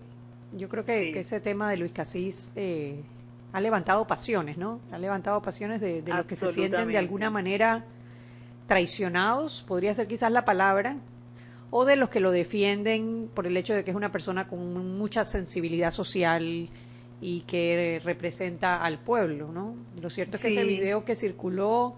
yo 0.53 0.69
creo 0.69 0.85
que, 0.85 1.07
Sí. 1.07 1.13
que 1.13 1.21
ese 1.21 1.41
tema 1.41 1.69
de 1.71 1.77
Luis 1.77 1.91
Casís 1.93 2.53
eh, 2.57 3.03
ha 3.53 3.61
levantado 3.61 4.07
pasiones, 4.07 4.57
¿no? 4.59 4.81
Ha 4.93 4.99
levantado 4.99 5.43
pasiones 5.43 5.81
de, 5.81 6.03
de 6.03 6.15
los 6.15 6.27
que 6.27 6.37
se 6.37 6.53
sienten 6.53 6.87
de 6.89 6.99
alguna 6.99 7.31
manera 7.31 7.85
traicionados, 8.67 9.65
podría 9.67 9.95
ser 9.95 10.07
quizás 10.09 10.31
la 10.33 10.45
palabra, 10.45 10.97
o 11.71 11.85
de 11.85 11.97
los 11.97 12.11
que 12.11 12.21
lo 12.21 12.31
defienden 12.31 13.29
por 13.35 13.47
el 13.47 13.57
hecho 13.57 13.75
de 13.75 13.85
que 13.85 13.91
es 13.91 13.97
una 13.97 14.13
persona 14.13 14.49
con 14.49 14.97
mucha 14.99 15.25
sensibilidad 15.25 15.91
social 15.91 16.69
y 17.21 17.41
que 17.43 18.01
representa 18.05 18.83
al 18.85 18.99
pueblo, 18.99 19.51
¿no? 19.53 19.75
Lo 20.01 20.11
cierto 20.11 20.37
es 20.37 20.43
que 20.43 20.49
ese 20.49 20.65
video 20.65 21.05
que 21.05 21.15
circuló 21.15 21.97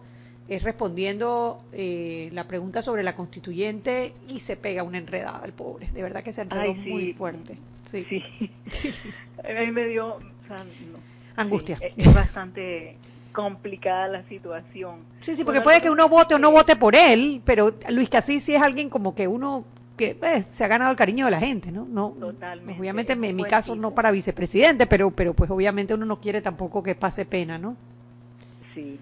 es 0.49 0.63
respondiendo 0.63 1.63
eh, 1.73 2.31
la 2.33 2.45
pregunta 2.45 2.81
sobre 2.81 3.03
la 3.03 3.15
constituyente 3.15 4.15
y 4.29 4.41
se 4.41 4.57
pega 4.57 4.83
una 4.83 4.99
enredada 4.99 5.41
al 5.41 5.53
pobre. 5.53 5.89
De 5.93 6.03
verdad 6.03 6.23
que 6.23 6.33
se 6.33 6.43
enredó 6.43 6.63
Ay, 6.63 6.81
sí. 6.83 6.91
muy 6.91 7.13
fuerte. 7.13 7.59
Sí. 7.83 8.07
Sí. 8.71 8.95
A 9.45 9.61
mí 9.61 9.71
me 9.73 9.87
dio 9.87 10.15
o 10.17 10.21
sea, 10.47 10.57
no. 10.57 10.99
Angustia. 11.37 11.79
Es, 11.81 11.93
es 11.97 12.15
bastante 12.15 12.97
complicada 13.33 14.09
la 14.09 14.23
situación. 14.25 15.01
Sí, 15.21 15.37
sí, 15.37 15.45
porque 15.45 15.61
Bueno, 15.61 15.65
puede 15.65 15.81
que 15.81 15.91
uno 15.91 16.09
vote 16.09 16.35
o 16.35 16.39
no 16.39 16.51
vote 16.51 16.77
por 16.77 16.97
él, 16.97 17.43
pero 17.45 17.75
Luis 17.91 18.09
Casís 18.09 18.43
sí 18.43 18.55
es 18.55 18.63
alguien 18.63 18.89
como 18.89 19.15
que 19.15 19.29
uno 19.29 19.65
que 19.99 20.17
eh, 20.23 20.45
se 20.51 20.65
ha 20.65 20.69
ganado 20.69 20.91
el 20.91 20.97
cariño 20.97 21.27
de 21.27 21.31
la 21.33 21.41
gente, 21.41 21.71
¿no? 21.71 21.85
No, 21.85 22.15
Totalmente, 22.19 22.81
obviamente 22.81 23.13
en 23.13 23.37
mi, 23.37 23.45
caso 23.45 23.77
no 23.77 23.95
para 23.95 24.11
vicepresidente, 24.11 24.87
pero 24.87 25.11
pero 25.11 25.35
pues 25.35 25.51
obviamente 25.51 25.93
uno 25.93 26.07
no 26.07 26.19
quiere 26.21 26.41
tampoco 26.41 26.83
que 26.83 26.95
pase 26.95 27.27
pena, 27.27 27.59
¿no? 27.59 27.77
Sí. 28.75 28.99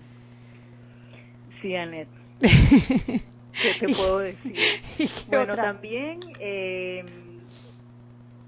Sí, 1.63 1.77
Anet. 1.77 2.09
¿Qué 2.41 3.71
te 3.79 3.87
puedo 3.95 4.19
decir? 4.19 4.53
¿Y 4.99 5.07
qué 5.07 5.37
Bueno, 5.37 5.53
otra? 5.53 5.65
también 5.65 6.19
eh, 6.41 7.05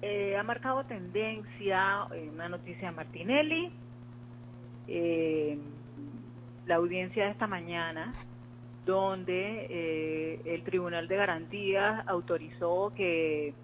eh, 0.02 0.36
ha 0.36 0.42
marcado 0.42 0.84
tendencia 0.84 2.06
eh, 2.14 2.30
una 2.32 2.48
noticia 2.48 2.90
de 2.90 2.96
Martinelli, 2.96 3.70
eh, 4.86 5.58
la 6.66 6.76
audiencia 6.76 7.24
de 7.24 7.30
esta 7.32 7.46
mañana, 7.46 8.14
donde 8.88 9.66
eh, 9.70 10.42
el 10.46 10.64
Tribunal 10.64 11.08
de 11.08 11.16
Garantías 11.16 12.04
autorizó 12.08 12.92
que 12.96 13.54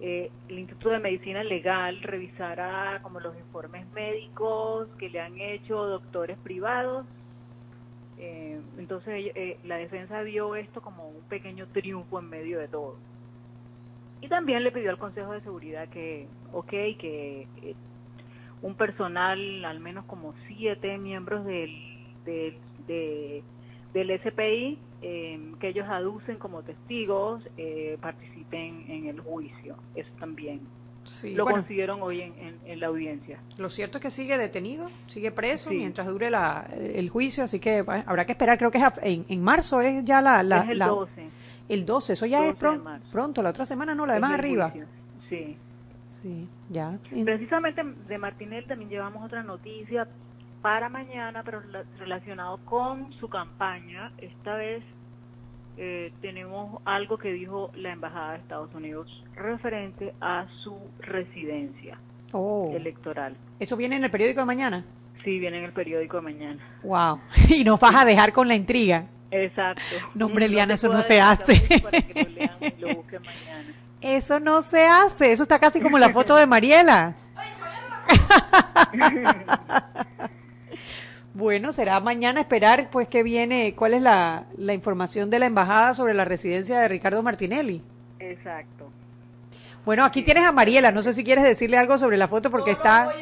eh, 0.00 0.30
el 0.48 0.58
Instituto 0.60 0.90
de 0.90 1.00
Medicina 1.00 1.44
Legal 1.44 2.02
revisara 2.02 3.00
como 3.02 3.20
los 3.20 3.36
informes 3.38 3.88
médicos 3.92 4.88
que 4.98 5.10
le 5.10 5.20
han 5.20 5.40
hecho 5.40 5.86
doctores 5.86 6.38
privados 6.38 7.06
eh, 8.18 8.62
entonces 8.78 9.32
eh, 9.34 9.58
la 9.64 9.76
defensa 9.78 10.22
vio 10.22 10.56
esto 10.56 10.82
como 10.82 11.08
un 11.08 11.22
pequeño 11.24 11.68
triunfo 11.68 12.20
en 12.20 12.30
medio 12.30 12.60
de 12.60 12.68
todo. 12.68 12.98
Y 14.22 14.28
también 14.28 14.64
le 14.64 14.72
pidió 14.72 14.90
al 14.90 14.98
Consejo 14.98 15.32
de 15.32 15.42
Seguridad 15.42 15.88
que, 15.90 16.28
ok, 16.52 16.70
que 16.70 17.48
eh, 17.62 17.76
un 18.62 18.76
personal, 18.76 19.64
al 19.64 19.80
menos 19.80 20.06
como 20.06 20.34
siete 20.48 20.98
miembros 20.98 21.44
del, 21.46 21.70
del, 22.24 22.58
de- 22.86 23.44
del 23.94 24.10
SPI, 24.20 24.78
eh, 25.02 25.52
que 25.60 25.68
ellos 25.68 25.86
aducen 25.88 26.36
como 26.36 26.62
testigos, 26.62 27.42
eh, 27.56 27.96
participen 28.02 28.84
en 28.88 29.06
el 29.06 29.20
juicio. 29.20 29.76
Eso 29.94 30.10
también 30.20 30.60
Sí, 31.04 31.34
lo 31.34 31.44
bueno, 31.44 31.58
consiguieron 31.58 32.00
hoy 32.02 32.22
en, 32.22 32.32
en- 32.38 32.58
en 32.64 32.80
la 32.80 32.86
audiencia. 32.86 33.38
lo 33.58 33.68
cierto 33.68 33.98
es 33.98 34.02
que 34.02 34.10
sigue 34.10 34.38
detenido, 34.38 34.90
sigue 35.06 35.30
preso 35.30 35.68
Sí. 35.70 35.76
mientras 35.76 36.06
dure 36.06 36.30
la, 36.30 36.66
el 36.78 37.10
juicio, 37.10 37.44
así 37.44 37.60
que 37.60 37.82
bueno, 37.82 38.02
habrá 38.06 38.24
que 38.24 38.32
esperar, 38.32 38.56
creo 38.58 38.70
que 38.70 38.78
es 38.78 38.84
en, 39.02 39.24
en 39.28 39.42
marzo 39.42 39.80
es 39.82 40.02
ya 40.04 40.20
la, 40.22 40.42
la, 40.42 40.60
es 40.64 40.70
el 40.70 40.78
la- 40.78 40.86
12. 40.88 41.28
el 41.68 41.84
12, 41.86 42.12
eso 42.14 42.24
ya 42.26 42.38
12 42.38 42.50
es 42.50 42.56
pronto, 43.12 43.42
la 43.42 43.50
otra 43.50 43.66
semana 43.66 43.94
no, 43.94 44.06
la 44.06 44.14
de 44.14 44.20
más 44.20 44.32
arriba. 44.32 44.70
juicio. 44.70 44.88
Sí. 45.28 45.56
Sí, 46.06 46.48
ya. 46.70 46.98
Precisamente 47.24 47.82
de 48.08 48.18
Martinel 48.18 48.64
también 48.66 48.88
llevamos 48.88 49.22
otra 49.26 49.42
noticia 49.42 50.08
para 50.64 50.88
mañana, 50.88 51.42
pero 51.44 51.60
la- 51.70 51.84
relacionado 51.98 52.56
con 52.64 53.12
su 53.20 53.28
campaña. 53.28 54.12
Esta 54.16 54.54
vez 54.54 54.82
eh, 55.76 56.10
tenemos 56.22 56.80
algo 56.86 57.18
que 57.18 57.34
dijo 57.34 57.70
la 57.74 57.92
Embajada 57.92 58.32
de 58.32 58.38
Estados 58.38 58.74
Unidos 58.74 59.06
referente 59.36 60.14
a 60.22 60.46
su 60.62 60.74
residencia 61.00 61.98
Oh, 62.32 62.72
electoral. 62.74 63.36
eso 63.60 63.76
viene 63.76 63.96
en 63.96 64.04
el 64.04 64.10
periódico 64.10 64.40
de 64.40 64.46
mañana. 64.46 64.86
Sí, 65.22 65.38
viene 65.38 65.58
en 65.58 65.64
el 65.64 65.72
periódico 65.74 66.16
de 66.16 66.22
mañana. 66.22 66.66
Wow. 66.82 67.20
Y 67.50 67.62
nos 67.62 67.78
vas 67.78 67.94
a 67.96 68.06
dejar 68.06 68.32
con 68.32 68.48
la 68.48 68.54
intriga. 68.54 69.04
Exacto. 69.30 69.82
No, 70.14 70.26
hombre, 70.26 70.46
Eliana, 70.46 70.74
eso 70.74 70.88
no 70.88 71.02
se 71.02 71.20
hace. 71.20 71.60
mucho 71.60 71.82
Para 71.84 72.00
que 72.00 72.24
lo 72.24 72.30
lean 72.30 72.56
y 72.62 72.80
lo 72.80 72.94
busquen 72.94 73.20
mañana. 73.26 73.74
Eso 74.00 74.40
no 74.40 74.62
se 74.62 74.86
hace. 74.86 75.30
Eso 75.30 75.42
está 75.42 75.58
casi 75.58 75.82
como 75.82 75.98
la 75.98 76.08
foto 76.08 76.36
de 76.36 76.46
Mariela. 76.46 77.16
Bueno, 81.34 81.72
será 81.72 81.98
mañana 81.98 82.40
esperar, 82.40 82.90
pues, 82.90 83.08
que 83.08 83.24
viene, 83.24 83.74
cuál 83.74 83.94
es 83.94 84.02
la, 84.02 84.44
la 84.56 84.72
información 84.72 85.30
de 85.30 85.40
la 85.40 85.46
embajada 85.46 85.92
sobre 85.92 86.14
la 86.14 86.24
residencia 86.24 86.78
de 86.78 86.86
Ricardo 86.86 87.22
Martinelli. 87.24 87.82
Exacto. 88.20 88.88
Bueno, 89.84 90.04
aquí 90.04 90.22
tienes 90.22 90.44
a 90.44 90.52
Mariela. 90.52 90.92
No 90.92 91.02
sé 91.02 91.12
si 91.12 91.24
quieres 91.24 91.44
decirle 91.44 91.76
algo 91.76 91.98
sobre 91.98 92.16
la 92.16 92.28
foto 92.28 92.50
porque 92.50 92.74
Solo 92.74 92.78
está. 92.78 93.12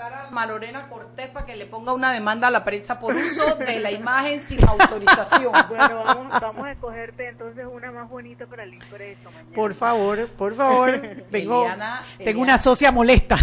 A 0.00 0.30
Malorena 0.30 0.88
Cortés 0.88 1.28
para 1.28 1.44
que 1.44 1.56
le 1.56 1.66
ponga 1.66 1.92
una 1.92 2.12
demanda 2.12 2.48
a 2.48 2.50
la 2.50 2.64
prensa 2.64 2.98
por 2.98 3.14
uso 3.16 3.56
de 3.56 3.80
la 3.80 3.90
imagen 3.90 4.40
sin 4.40 4.66
autorización. 4.66 5.52
Bueno, 5.70 6.02
vamos, 6.04 6.40
vamos 6.40 6.64
a 6.64 6.72
escogerte 6.72 7.28
entonces 7.28 7.64
una 7.70 7.90
más 7.92 8.08
bonita 8.08 8.46
para 8.46 8.64
el 8.64 8.74
impreso 8.74 9.30
mañana. 9.30 9.54
Por 9.54 9.74
favor, 9.74 10.26
por 10.28 10.54
favor. 10.54 11.00
Tengo, 11.30 11.62
Eliana, 11.62 12.02
tengo 12.18 12.30
Eliana. 12.30 12.42
una 12.42 12.58
socia 12.58 12.90
molesta. 12.90 13.36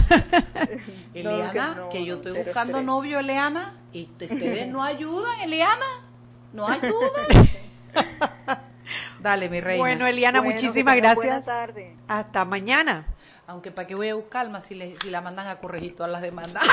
Eliana, 1.14 1.52
que 1.52 1.80
no, 1.80 1.90
que 1.90 2.06
yo 2.06 2.16
estoy 2.16 2.44
buscando 2.44 2.82
novio, 2.82 3.20
Eliana, 3.20 3.74
y 3.94 4.04
ustedes 4.04 4.68
no 4.68 4.84
ayudan, 4.84 5.40
Eliana. 5.42 5.86
No 6.54 6.68
ayudan. 6.68 7.50
Dale, 9.20 9.50
mi 9.50 9.62
reina. 9.62 9.82
bueno, 9.82 10.08
Eliana, 10.08 10.40
Bueno, 10.40 10.54
muchísimas 10.54 10.96
gracias. 10.96 11.48
Hasta 12.08 12.46
mañana. 12.46 13.06
Aunque 13.48 13.72
para 13.72 13.88
qué 13.88 13.96
voy 13.96 14.10
a 14.10 14.16
buscar 14.16 14.46
alma 14.46 14.60
si, 14.60 14.75
le- 14.75 14.96
si 15.01 15.10
la 15.10 15.22
mandan 15.22 15.48
a 15.48 15.56
corregir 15.60 15.96
todas 15.96 16.12
las 16.12 16.22
demandas. 16.22 16.63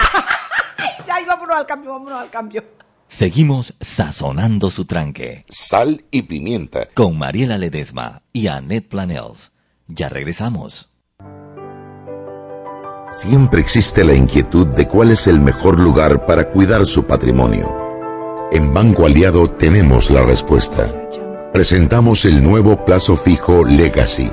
ya, 1.07 1.21
y 1.21 1.25
vámonos 1.25 1.57
al 1.57 1.67
cambio, 1.67 1.93
vámonos 1.93 2.21
al 2.21 2.31
cambio. 2.31 2.65
Seguimos 3.07 3.75
sazonando 3.81 4.71
su 4.71 4.85
tranque 4.87 5.45
Sal 5.49 6.05
y 6.11 6.23
pimienta. 6.23 6.89
con 6.95 7.17
Mariela 7.17 7.59
Ledesma 7.59 8.23
y 8.33 8.49
Annette 8.49 8.89
Planels. 8.89 9.53
Ya 9.87 10.09
regresamos. 10.09 10.91
Siempre 13.09 13.61
existe 13.61 14.03
la 14.03 14.15
inquietud 14.15 14.67
de 14.67 14.89
cuál 14.89 15.13
es 15.13 15.27
el 15.29 15.39
mejor 15.39 15.79
lugar 15.79 16.27
para 16.27 16.51
cuidar 16.51 16.85
su 16.87 17.05
patrimonio. 17.05 17.73
En 18.51 18.73
Banco 18.75 19.07
Aliado 19.07 19.49
tenemos 19.49 20.11
la 20.11 20.23
respuesta. 20.23 20.91
Presentamos 21.53 22.25
el 22.25 22.43
nuevo 22.43 22.85
plazo 22.85 23.15
fijo 23.17 23.65
Legacy, 23.65 24.33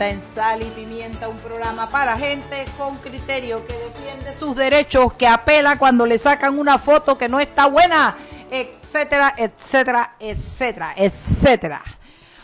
Vuelta 0.00 0.16
en 0.16 0.34
Sal 0.34 0.62
y 0.62 0.70
Pimienta, 0.70 1.28
un 1.28 1.36
programa 1.40 1.90
para 1.90 2.16
gente 2.16 2.64
con 2.78 2.96
criterio 2.96 3.66
que 3.66 3.74
defiende 3.74 4.32
sus 4.32 4.56
derechos, 4.56 5.12
que 5.12 5.26
apela 5.26 5.78
cuando 5.78 6.06
le 6.06 6.16
sacan 6.16 6.58
una 6.58 6.78
foto 6.78 7.18
que 7.18 7.28
no 7.28 7.38
está 7.38 7.66
buena, 7.66 8.16
etcétera, 8.50 9.34
etcétera, 9.36 10.14
etcétera, 10.18 10.94
etcétera. 10.96 11.82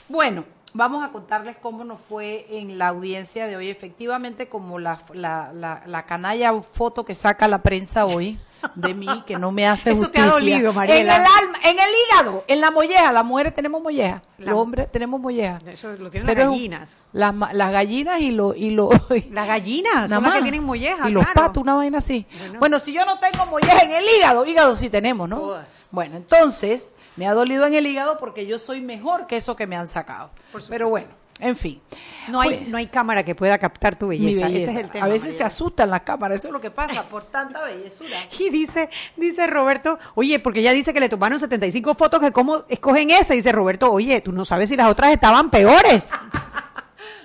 Bueno, 0.06 0.44
vamos 0.74 1.02
a 1.02 1.10
contarles 1.10 1.56
cómo 1.56 1.82
nos 1.84 1.98
fue 1.98 2.46
en 2.50 2.76
la 2.76 2.88
audiencia 2.88 3.46
de 3.46 3.56
hoy. 3.56 3.70
Efectivamente, 3.70 4.50
como 4.50 4.78
la, 4.78 4.98
la, 5.14 5.82
la 5.86 6.02
canalla 6.04 6.52
foto 6.60 7.06
que 7.06 7.14
saca 7.14 7.48
la 7.48 7.62
prensa 7.62 8.04
hoy 8.04 8.38
de 8.74 8.94
mí, 8.94 9.06
que 9.26 9.36
no 9.38 9.52
me 9.52 9.66
hace 9.66 9.90
Eso 9.92 10.00
te 10.10 10.20
justicia. 10.20 10.24
ha 10.24 10.32
dolido, 10.32 10.70
En 10.70 10.76
Mariela. 10.76 11.16
el 11.16 11.22
alma, 11.22 11.58
en 11.64 11.78
el 11.78 11.88
hígado, 12.10 12.44
en 12.48 12.60
la 12.60 12.70
molleja. 12.70 13.12
Las 13.12 13.24
mujeres 13.24 13.54
tenemos 13.54 13.82
molleja, 13.82 14.22
La- 14.38 14.50
los 14.52 14.60
hombres 14.60 14.90
tenemos 14.90 15.20
molleja. 15.20 15.58
Eso 15.66 15.92
lo 15.92 16.10
tienen 16.10 16.26
las 16.26 16.36
gallinas. 16.46 17.08
Las, 17.12 17.32
gallinas 17.72 18.20
y 18.20 18.30
los... 18.30 18.56
Y 18.56 18.70
lo, 18.70 18.90
Las 19.30 19.46
gallinas 19.48 19.94
Nada 19.94 20.08
son 20.08 20.22
las 20.22 20.32
que 20.32 20.38
más. 20.38 20.42
tienen 20.42 20.64
molleja, 20.64 21.08
Y 21.08 21.12
los 21.12 21.24
claro. 21.24 21.40
patos, 21.40 21.62
una 21.62 21.74
vaina 21.74 21.98
así. 21.98 22.26
Bueno. 22.38 22.58
Bueno. 22.58 22.78
si 22.78 22.92
yo 22.92 23.04
no 23.04 23.18
tengo 23.18 23.46
molleja 23.46 23.80
en 23.82 23.90
el 23.92 24.04
hígado, 24.18 24.44
hígado 24.46 24.74
sí 24.74 24.88
tenemos, 24.90 25.28
¿no? 25.28 25.36
Todas. 25.38 25.88
Bueno, 25.92 26.16
entonces 26.16 26.94
me 27.16 27.26
ha 27.26 27.32
dolido 27.34 27.66
en 27.66 27.74
el 27.74 27.86
hígado 27.86 28.18
porque 28.18 28.46
yo 28.46 28.58
soy 28.58 28.80
mejor 28.80 29.26
que 29.26 29.36
eso 29.36 29.56
que 29.56 29.66
me 29.66 29.76
han 29.76 29.88
sacado. 29.88 30.30
Pero 30.68 30.88
bueno, 30.88 31.08
en 31.38 31.56
fin. 31.56 31.82
No 32.28 32.40
hay, 32.40 32.66
no 32.68 32.78
hay 32.78 32.86
cámara 32.86 33.24
que 33.24 33.34
pueda 33.34 33.58
captar 33.58 33.96
tu 33.96 34.08
belleza. 34.08 34.46
belleza. 34.46 34.70
Ese 34.70 34.78
es 34.78 34.84
el 34.84 34.90
tema. 34.90 35.04
a 35.04 35.08
veces 35.08 35.36
se 35.36 35.44
asustan 35.44 35.90
las 35.90 36.00
cámaras, 36.00 36.40
eso 36.40 36.48
es 36.48 36.52
lo 36.52 36.60
que 36.60 36.70
pasa 36.70 37.02
por 37.04 37.24
tanta 37.24 37.62
bellezura. 37.62 38.16
Y 38.38 38.50
dice, 38.50 38.88
dice 39.16 39.46
Roberto, 39.46 39.98
oye, 40.14 40.38
porque 40.38 40.60
ella 40.60 40.72
dice 40.72 40.94
que 40.94 41.00
le 41.00 41.08
tomaron 41.08 41.38
75 41.38 41.94
fotos, 41.94 42.20
que 42.20 42.32
cómo 42.32 42.64
escogen 42.68 43.10
esa. 43.10 43.34
Dice 43.34 43.52
Roberto, 43.52 43.92
oye, 43.92 44.20
tú 44.20 44.32
no 44.32 44.44
sabes 44.44 44.68
si 44.68 44.76
las 44.76 44.90
otras 44.90 45.12
estaban 45.12 45.50
peores. 45.50 46.04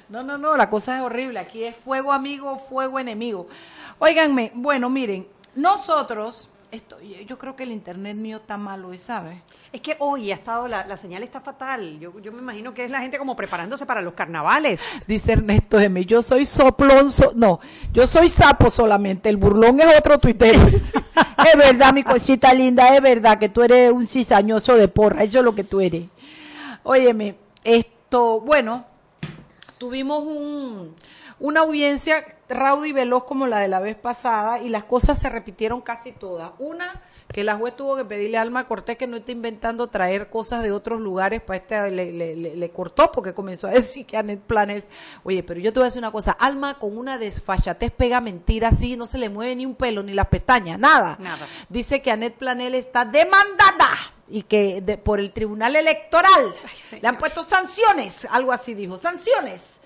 No, 0.10 0.24
no, 0.24 0.38
no, 0.38 0.58
la 0.58 0.70
cosa 0.70 0.98
es 0.98 1.04
horrible. 1.04 1.40
Aquí 1.40 1.64
es 1.64 1.74
fuego 1.74 2.12
amigo, 2.12 2.58
fuego 2.58 3.00
enemigo. 3.00 3.48
Óiganme, 3.98 4.52
bueno, 4.54 4.90
miren, 4.90 5.26
nosotros, 5.56 6.50
esto, 6.72 6.98
yo 7.02 7.38
creo 7.38 7.56
que 7.56 7.64
el 7.64 7.72
internet 7.72 8.16
mío 8.16 8.38
está 8.38 8.58
malo, 8.58 8.98
¿sabes? 8.98 9.38
Es 9.74 9.82
que 9.82 9.96
hoy 10.00 10.32
ha 10.32 10.36
estado, 10.36 10.68
la, 10.68 10.86
la 10.88 10.96
señal 10.98 11.22
está 11.22 11.42
fatal. 11.42 12.00
Yo, 12.00 12.18
yo 12.20 12.32
me 12.32 12.40
imagino 12.40 12.74
que 12.74 12.86
es 12.86 12.92
la 12.92 13.02
gente 13.02 13.18
como 13.18 13.36
preparándose 13.36 13.86
para 13.86 14.02
los 14.02 14.14
carnavales. 14.14 14.82
Dice 15.08 15.34
Ernesto 15.34 15.78
de 15.78 15.90
mí, 15.90 16.06
yo 16.06 16.22
soy 16.22 16.46
soplón, 16.46 17.12
so- 17.12 17.34
no, 17.36 17.60
yo 17.92 18.08
soy 18.08 18.28
sapo 18.30 18.70
solamente, 18.70 19.30
el 19.30 19.38
burlón 19.38 19.80
es 19.82 19.98
otro 19.98 20.18
tuitero. 20.18 20.66
es 20.68 21.58
verdad, 21.58 21.94
mi 21.94 22.04
cosita 22.04 22.54
linda, 22.54 22.96
es 22.96 23.02
verdad 23.02 23.38
que 23.38 23.50
tú 23.50 23.64
eres 23.64 23.92
un 23.92 24.08
cizañoso 24.08 24.76
de 24.76 24.88
porra, 24.88 25.24
eso 25.24 25.40
es 25.40 25.46
lo 25.46 25.54
que 25.54 25.64
tú 25.66 25.82
eres. 25.82 26.06
Óyeme, 26.84 27.36
esto, 27.64 28.40
bueno, 28.42 28.86
tuvimos 29.78 30.24
un, 30.24 30.96
una 31.42 31.62
audiencia 31.62 32.26
rauda 32.48 32.86
y 32.88 32.92
veloz 32.92 33.24
como 33.24 33.48
la 33.48 33.60
de 33.60 33.68
la 33.68 33.80
vez 33.80 33.96
pasada 33.96 34.60
y 34.60 34.70
las 34.70 34.84
cosas 34.84 35.18
se 35.20 35.30
repitieron 35.30 35.82
casi 35.82 36.12
todas. 36.12 36.52
Una, 36.60 37.02
que 37.34 37.44
la 37.44 37.56
juez 37.56 37.76
tuvo 37.76 37.96
que 37.96 38.06
pedirle 38.06 38.38
a 38.38 38.42
Alma 38.42 38.68
Cortés 38.68 38.98
que 38.98 39.08
no 39.08 39.18
esté 39.18 39.32
inventando 39.32 39.88
traer 39.88 40.30
cosas 40.30 40.62
de 40.62 40.72
otros 40.72 41.00
lugares 41.00 41.42
para 41.42 41.58
este, 41.58 41.90
le, 41.92 42.12
le- 42.12 42.36
le- 42.36 42.56
le 42.58 42.70
cortó 42.72 43.12
porque 43.12 43.34
comenzó 43.34 43.68
a 43.68 43.72
decir 43.82 44.06
que 44.06 44.18
Anet 44.18 44.42
Planes, 44.42 44.84
oye, 45.24 45.42
pero 45.44 45.60
yo 45.60 45.74
te 45.74 45.80
voy 45.80 45.86
a 45.86 45.88
decir 45.88 46.00
una 46.00 46.12
cosa, 46.12 46.32
Alma 46.34 46.78
con 46.78 46.98
una 46.98 47.18
desfachatez 47.18 47.92
pega 47.92 48.22
mentira 48.22 48.68
así, 48.70 48.96
no 48.98 49.08
se 49.08 49.18
le 49.18 49.30
mueve 49.30 49.56
ni 49.56 49.66
un 49.66 49.76
pelo, 49.76 50.04
ni 50.04 50.14
las 50.14 50.28
pestañas, 50.28 50.78
nada. 50.78 51.18
Nada. 51.20 51.48
Dice 51.70 52.02
que 52.02 52.12
Anet 52.12 52.36
Planel 52.36 52.76
está 52.76 53.06
demandada 53.06 53.90
y 54.30 54.44
que 54.44 54.82
de- 54.82 54.98
por 54.98 55.20
el 55.20 55.32
Tribunal 55.32 55.76
Electoral 55.76 56.54
le 57.02 57.08
han 57.08 57.18
puesto 57.18 57.44
sanciones, 57.44 58.28
algo 58.30 58.52
así 58.52 58.74
dijo, 58.74 58.96
sanciones. 58.98 59.80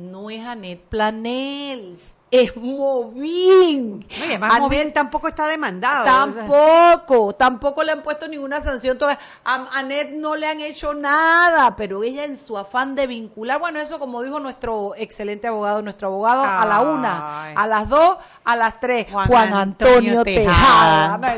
No 0.00 0.30
es 0.30 0.42
Anet 0.46 0.80
Planels, 0.88 2.14
es 2.30 2.56
Movín. 2.56 4.06
No, 4.18 4.24
además, 4.24 4.60
Movín 4.60 4.92
tampoco 4.92 5.28
está 5.28 5.46
demandado. 5.48 6.02
o 6.02 6.32
sea. 6.32 6.46
Tampoco, 6.46 7.34
tampoco 7.34 7.82
le 7.82 7.92
han 7.92 8.02
puesto 8.02 8.28
ninguna 8.28 8.60
sanción. 8.60 8.96
todavía. 8.96 9.18
A 9.44 9.66
Anet 9.78 10.12
no 10.12 10.36
le 10.36 10.46
han 10.46 10.60
hecho 10.60 10.94
nada, 10.94 11.74
pero 11.74 12.02
ella 12.02 12.24
en 12.24 12.36
su 12.36 12.56
afán 12.56 12.94
de 12.94 13.06
vincular, 13.06 13.58
bueno, 13.58 13.80
eso 13.80 13.98
como 13.98 14.22
dijo 14.22 14.38
nuestro 14.38 14.94
excelente 14.96 15.48
abogado, 15.48 15.82
nuestro 15.82 16.08
abogado, 16.08 16.44
a 16.44 16.64
la 16.66 16.80
una, 16.80 17.52
a 17.52 17.66
las 17.66 17.88
dos, 17.88 18.18
a 18.44 18.56
las 18.56 18.78
tres, 18.78 19.06
Juan, 19.10 19.26
Juan 19.26 19.52
Antonio, 19.52 20.20
Antonio 20.20 20.22
Tejada. 20.22 21.18
No, 21.18 21.28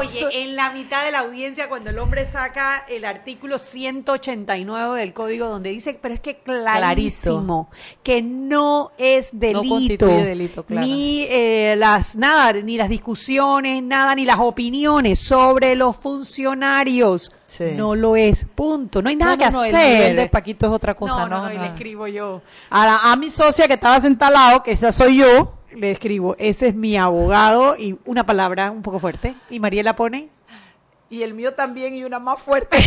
Oye, 0.00 0.42
en 0.42 0.56
la 0.56 0.70
mitad 0.70 1.04
de 1.04 1.12
la 1.12 1.20
audiencia, 1.20 1.68
cuando 1.68 1.90
el 1.90 1.98
hombre 1.98 2.24
saca 2.26 2.84
el 2.88 3.04
artículo 3.04 3.58
189 3.58 5.00
del 5.00 5.12
código, 5.12 5.48
donde 5.48 5.70
dice, 5.70 5.98
pero 6.00 6.14
es 6.14 6.20
que 6.20 6.38
clarísimo, 6.38 7.68
que 8.02 8.22
no 8.22 8.92
es 8.98 9.38
delito, 9.38 9.68
constituye 9.68 10.03
delito, 10.06 10.64
claro. 10.64 10.86
ni 10.86 11.26
eh, 11.28 11.74
las 11.76 12.16
nada, 12.16 12.52
ni 12.52 12.76
las 12.76 12.88
discusiones, 12.88 13.82
nada, 13.82 14.14
ni 14.14 14.24
las 14.24 14.38
opiniones 14.38 15.20
sobre 15.20 15.74
los 15.74 15.96
funcionarios. 15.96 17.32
Sí. 17.46 17.64
No 17.74 17.94
lo 17.94 18.16
es, 18.16 18.46
punto. 18.54 19.00
No 19.02 19.08
hay 19.08 19.16
nada 19.16 19.36
No, 19.36 19.44
no, 19.44 19.50
no, 19.52 19.62
que 19.62 19.68
el 19.70 19.74
hacer. 19.76 19.98
nivel 20.00 20.16
de 20.16 20.26
Paquito 20.28 20.66
es 20.66 20.72
otra 20.72 20.94
cosa, 20.94 21.26
no, 21.28 21.42
no, 21.48 21.52
y 21.52 21.58
le 21.58 21.66
escribo 21.66 22.06
yo. 22.06 22.42
a, 22.70 22.86
la- 22.86 22.98
a 23.12 23.16
mi 23.16 23.30
socia 23.30 23.66
que 23.68 23.74
estaba 23.74 24.00
sentada 24.00 24.28
al 24.28 24.34
lado, 24.34 24.62
que 24.62 24.72
esa 24.72 24.90
soy 24.92 25.18
yo, 25.18 25.54
Le 25.72 25.90
escribo, 25.90 26.36
ese 26.38 26.68
es 26.68 26.74
mi 26.74 26.96
abogado 26.96 27.76
y 27.76 27.96
una 28.04 28.24
palabra 28.24 28.70
un 28.70 28.82
poco 28.82 28.98
fuerte. 29.00 29.34
Y 29.50 29.58
Mariela 29.60 29.96
pone, 29.96 30.28
y 31.10 31.22
el 31.22 31.34
mío 31.34 31.52
también, 31.54 31.94
y 31.96 32.04
una 32.04 32.18
más 32.18 32.40
fuerte. 32.40 32.78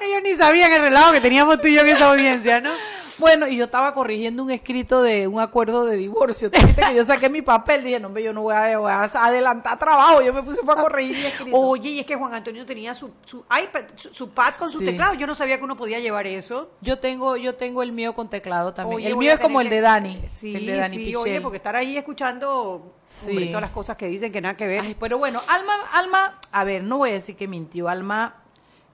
ellos 0.00 0.20
ni 0.22 0.34
sabían 0.34 0.72
el 0.72 0.80
relajo 0.82 1.12
que 1.12 1.20
teníamos 1.20 1.60
tú 1.60 1.66
y 1.68 1.74
yo 1.74 1.80
en 1.82 1.88
esa 1.88 2.10
audiencia, 2.10 2.60
¿no? 2.60 2.70
Bueno, 3.18 3.48
y 3.48 3.56
yo 3.56 3.64
estaba 3.64 3.94
corrigiendo 3.94 4.42
un 4.42 4.50
escrito 4.50 5.00
de 5.02 5.26
un 5.26 5.40
acuerdo 5.40 5.84
de 5.86 5.96
divorcio. 5.96 6.50
¿Te 6.50 6.58
que 6.58 6.94
yo 6.94 7.04
saqué 7.04 7.30
mi 7.30 7.42
papel? 7.42 7.82
Dije, 7.82 7.98
no, 7.98 8.08
hombre, 8.08 8.22
yo 8.22 8.32
no 8.32 8.42
voy 8.42 8.54
a, 8.54 8.78
voy 8.78 8.90
a 8.90 9.02
adelantar 9.04 9.78
trabajo. 9.78 10.20
Yo 10.22 10.32
me 10.34 10.42
puse 10.42 10.62
para 10.62 10.82
corregir 10.82 11.16
mi 11.16 11.24
escrito. 11.24 11.56
Oye, 11.56 11.90
y 11.90 12.00
es 12.00 12.06
que 12.06 12.14
Juan 12.14 12.34
Antonio 12.34 12.66
tenía 12.66 12.94
su, 12.94 13.10
su 13.24 13.38
iPad, 13.50 13.84
su, 13.96 14.14
su 14.14 14.30
pad 14.30 14.52
con 14.58 14.70
su 14.70 14.80
teclado. 14.84 15.14
Yo 15.14 15.26
no 15.26 15.34
sabía 15.34 15.58
que 15.58 15.64
uno 15.64 15.76
podía 15.76 15.98
llevar 15.98 16.26
eso. 16.26 16.70
Yo 16.80 16.98
tengo, 16.98 17.36
yo 17.36 17.54
tengo 17.54 17.82
el 17.82 17.92
mío 17.92 18.14
con 18.14 18.28
teclado 18.28 18.74
también. 18.74 18.96
Oye, 18.98 19.08
el 19.08 19.16
mío 19.16 19.32
es 19.32 19.40
como 19.40 19.60
el 19.60 19.70
de 19.70 19.80
Dani. 19.80 20.22
Sí, 20.28 20.54
el 20.54 20.66
de 20.66 20.76
Dani 20.76 20.96
sí, 20.96 21.04
Pichel. 21.06 21.16
oye, 21.16 21.40
porque 21.40 21.56
estar 21.56 21.76
ahí 21.76 21.96
escuchando 21.96 22.92
Sí. 23.04 23.30
hombre, 23.30 23.46
todas 23.46 23.62
las 23.62 23.70
cosas 23.70 23.96
que 23.96 24.08
dicen 24.08 24.32
que 24.32 24.40
nada 24.40 24.56
que 24.56 24.66
ver. 24.66 24.80
Ay, 24.80 24.96
pero 24.98 25.16
bueno, 25.18 25.40
Alma, 25.48 25.74
Alma, 25.92 26.40
a 26.50 26.64
ver, 26.64 26.82
no 26.82 26.98
voy 26.98 27.10
a 27.10 27.12
decir 27.14 27.36
que 27.36 27.46
mintió, 27.46 27.88
Alma 27.88 28.42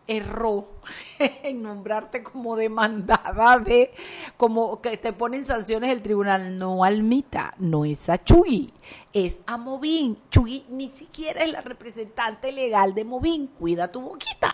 erró 0.07 0.69
en 1.19 1.63
nombrarte 1.63 2.23
como 2.23 2.57
demandada 2.57 3.59
de, 3.59 3.93
como 4.37 4.81
que 4.81 4.97
te 4.97 5.13
ponen 5.13 5.45
sanciones 5.45 5.91
el 5.91 6.03
tribunal. 6.03 6.59
No, 6.59 6.85
Almita, 6.85 7.55
no 7.59 7.85
es 7.85 8.09
a 8.09 8.23
Chugui, 8.23 8.73
es 9.13 9.41
a 9.47 9.57
Movín. 9.57 10.19
Chugui 10.31 10.65
ni 10.69 10.89
siquiera 10.89 11.43
es 11.45 11.53
la 11.53 11.61
representante 11.61 12.53
legal 12.53 12.95
de 12.95 13.05
Movín. 13.05 13.47
Cuida 13.47 13.91
tu 13.91 14.01
boquita. 14.01 14.53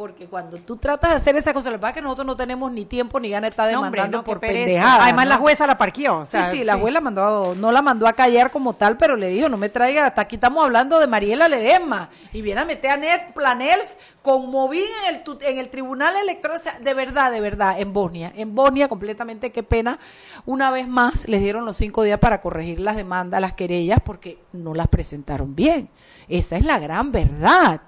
Porque 0.00 0.28
cuando 0.28 0.56
tú 0.56 0.78
tratas 0.78 1.10
de 1.10 1.16
hacer 1.16 1.36
esa 1.36 1.52
cosa, 1.52 1.68
lo 1.68 1.76
que 1.76 1.80
pasa 1.80 1.90
es 1.90 1.94
que 1.96 2.00
nosotros 2.00 2.26
no 2.26 2.34
tenemos 2.34 2.72
ni 2.72 2.86
tiempo 2.86 3.20
ni 3.20 3.28
ganas 3.28 3.50
de 3.50 3.50
estar 3.50 3.68
demandando 3.68 4.16
no, 4.16 4.24
por 4.24 4.40
pendejadas. 4.40 5.00
Además, 5.02 5.26
la 5.26 5.34
¿no? 5.34 5.42
jueza 5.42 5.66
la 5.66 5.76
parqueó. 5.76 6.20
o 6.20 6.26
sea, 6.26 6.44
sí, 6.44 6.56
sí, 6.56 6.64
la 6.64 6.78
juez 6.78 6.94
la 6.94 7.02
mandó, 7.02 7.54
no 7.54 7.70
la 7.70 7.82
mandó 7.82 8.06
a 8.06 8.14
callar 8.14 8.50
como 8.50 8.72
tal, 8.72 8.96
pero 8.96 9.14
le 9.14 9.28
dijo, 9.28 9.50
no 9.50 9.58
me 9.58 9.68
traiga, 9.68 10.06
hasta 10.06 10.22
aquí 10.22 10.36
estamos 10.36 10.64
hablando 10.64 10.98
de 11.00 11.06
Mariela 11.06 11.48
Ledesma, 11.48 12.08
y 12.32 12.40
viene 12.40 12.62
a 12.62 12.64
meter 12.64 12.92
a 12.92 12.96
Ned 12.96 13.34
Planels 13.34 13.98
con 14.22 14.50
Movín 14.50 14.84
en 15.06 15.16
el, 15.16 15.22
en 15.42 15.58
el 15.58 15.68
tribunal 15.68 16.16
electoral, 16.16 16.56
o 16.56 16.62
sea, 16.62 16.78
de 16.78 16.94
verdad, 16.94 17.30
de 17.30 17.42
verdad, 17.42 17.78
en 17.78 17.92
Bosnia, 17.92 18.32
en 18.34 18.54
Bosnia 18.54 18.88
completamente, 18.88 19.52
qué 19.52 19.62
pena, 19.62 19.98
una 20.46 20.70
vez 20.70 20.88
más 20.88 21.28
les 21.28 21.42
dieron 21.42 21.66
los 21.66 21.76
cinco 21.76 22.04
días 22.04 22.18
para 22.18 22.40
corregir 22.40 22.80
las 22.80 22.96
demandas, 22.96 23.38
las 23.38 23.52
querellas, 23.52 23.98
porque 24.02 24.38
no 24.54 24.72
las 24.72 24.88
presentaron 24.88 25.54
bien. 25.54 25.90
Esa 26.30 26.56
es 26.56 26.64
la 26.64 26.78
gran 26.78 27.10
verdad. 27.10 27.82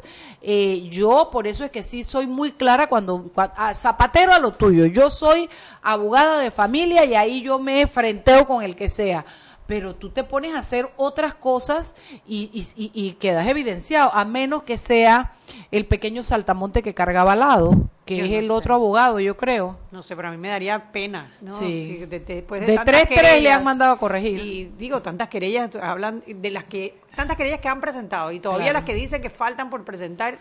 Eh, 0.44 0.88
yo 0.90 1.28
por 1.30 1.46
eso 1.46 1.64
es 1.64 1.70
que 1.70 1.82
sí 1.84 2.02
soy 2.02 2.26
muy 2.26 2.52
clara 2.52 2.88
cuando, 2.88 3.30
cua- 3.34 3.52
a 3.56 3.74
zapatero 3.74 4.32
a 4.32 4.40
lo 4.40 4.50
tuyo. 4.52 4.86
Yo 4.86 5.08
soy 5.08 5.48
abogada 5.82 6.38
de 6.38 6.50
familia 6.50 7.04
y 7.04 7.14
ahí 7.14 7.42
yo 7.42 7.58
me 7.58 7.86
frenteo 7.86 8.46
con 8.46 8.62
el 8.62 8.74
que 8.74 8.88
sea. 8.88 9.24
Pero 9.72 9.94
tú 9.94 10.10
te 10.10 10.22
pones 10.22 10.54
a 10.54 10.58
hacer 10.58 10.90
otras 10.96 11.32
cosas 11.32 11.94
y, 12.26 12.50
y- 12.52 12.84
y- 12.84 12.90
y 12.92 13.12
quedas 13.12 13.46
evidenciado, 13.48 14.12
a 14.12 14.26
menos 14.26 14.64
que 14.64 14.76
sea 14.76 15.32
el 15.70 15.86
pequeño 15.86 16.22
saltamonte 16.22 16.82
que 16.82 16.92
cargaba 16.92 17.32
al 17.32 17.38
lado, 17.38 17.74
que 18.04 18.18
Yo 18.18 18.24
es 18.24 18.30
no 18.32 18.36
el 18.36 18.46
sé. 18.48 18.50
otro 18.52 18.74
abogado, 18.74 19.18
yo 19.18 19.34
creo. 19.38 19.78
No 19.90 20.02
sé, 20.02 20.14
pero 20.14 20.28
a 20.28 20.30
mí 20.30 20.36
me 20.36 20.48
daría 20.50 20.92
pena. 20.92 21.32
¿no? 21.40 21.52
Sí. 21.52 21.96
de, 22.00 22.06
de- 22.06 22.20
después 22.20 22.60
de 22.66 22.78
tres, 22.84 23.08
tres 23.08 23.42
le 23.42 23.50
han 23.50 23.64
mandado 23.64 23.92
a 23.92 23.98
corregir. 23.98 24.40
Y 24.40 24.72
digo, 24.76 25.00
tantas 25.00 25.30
querellas, 25.30 25.74
hablan 25.76 26.22
de 26.26 26.50
las 26.50 26.64
que, 26.64 26.98
tantas 27.16 27.38
querellas 27.38 27.60
que 27.60 27.68
han 27.68 27.80
presentado 27.80 28.30
y 28.30 28.40
todavía 28.40 28.66
Claro. 28.66 28.80
las 28.80 28.84
que 28.84 28.94
dicen 28.94 29.22
que 29.22 29.30
faltan 29.30 29.70
por 29.70 29.84
presentar 29.84 30.38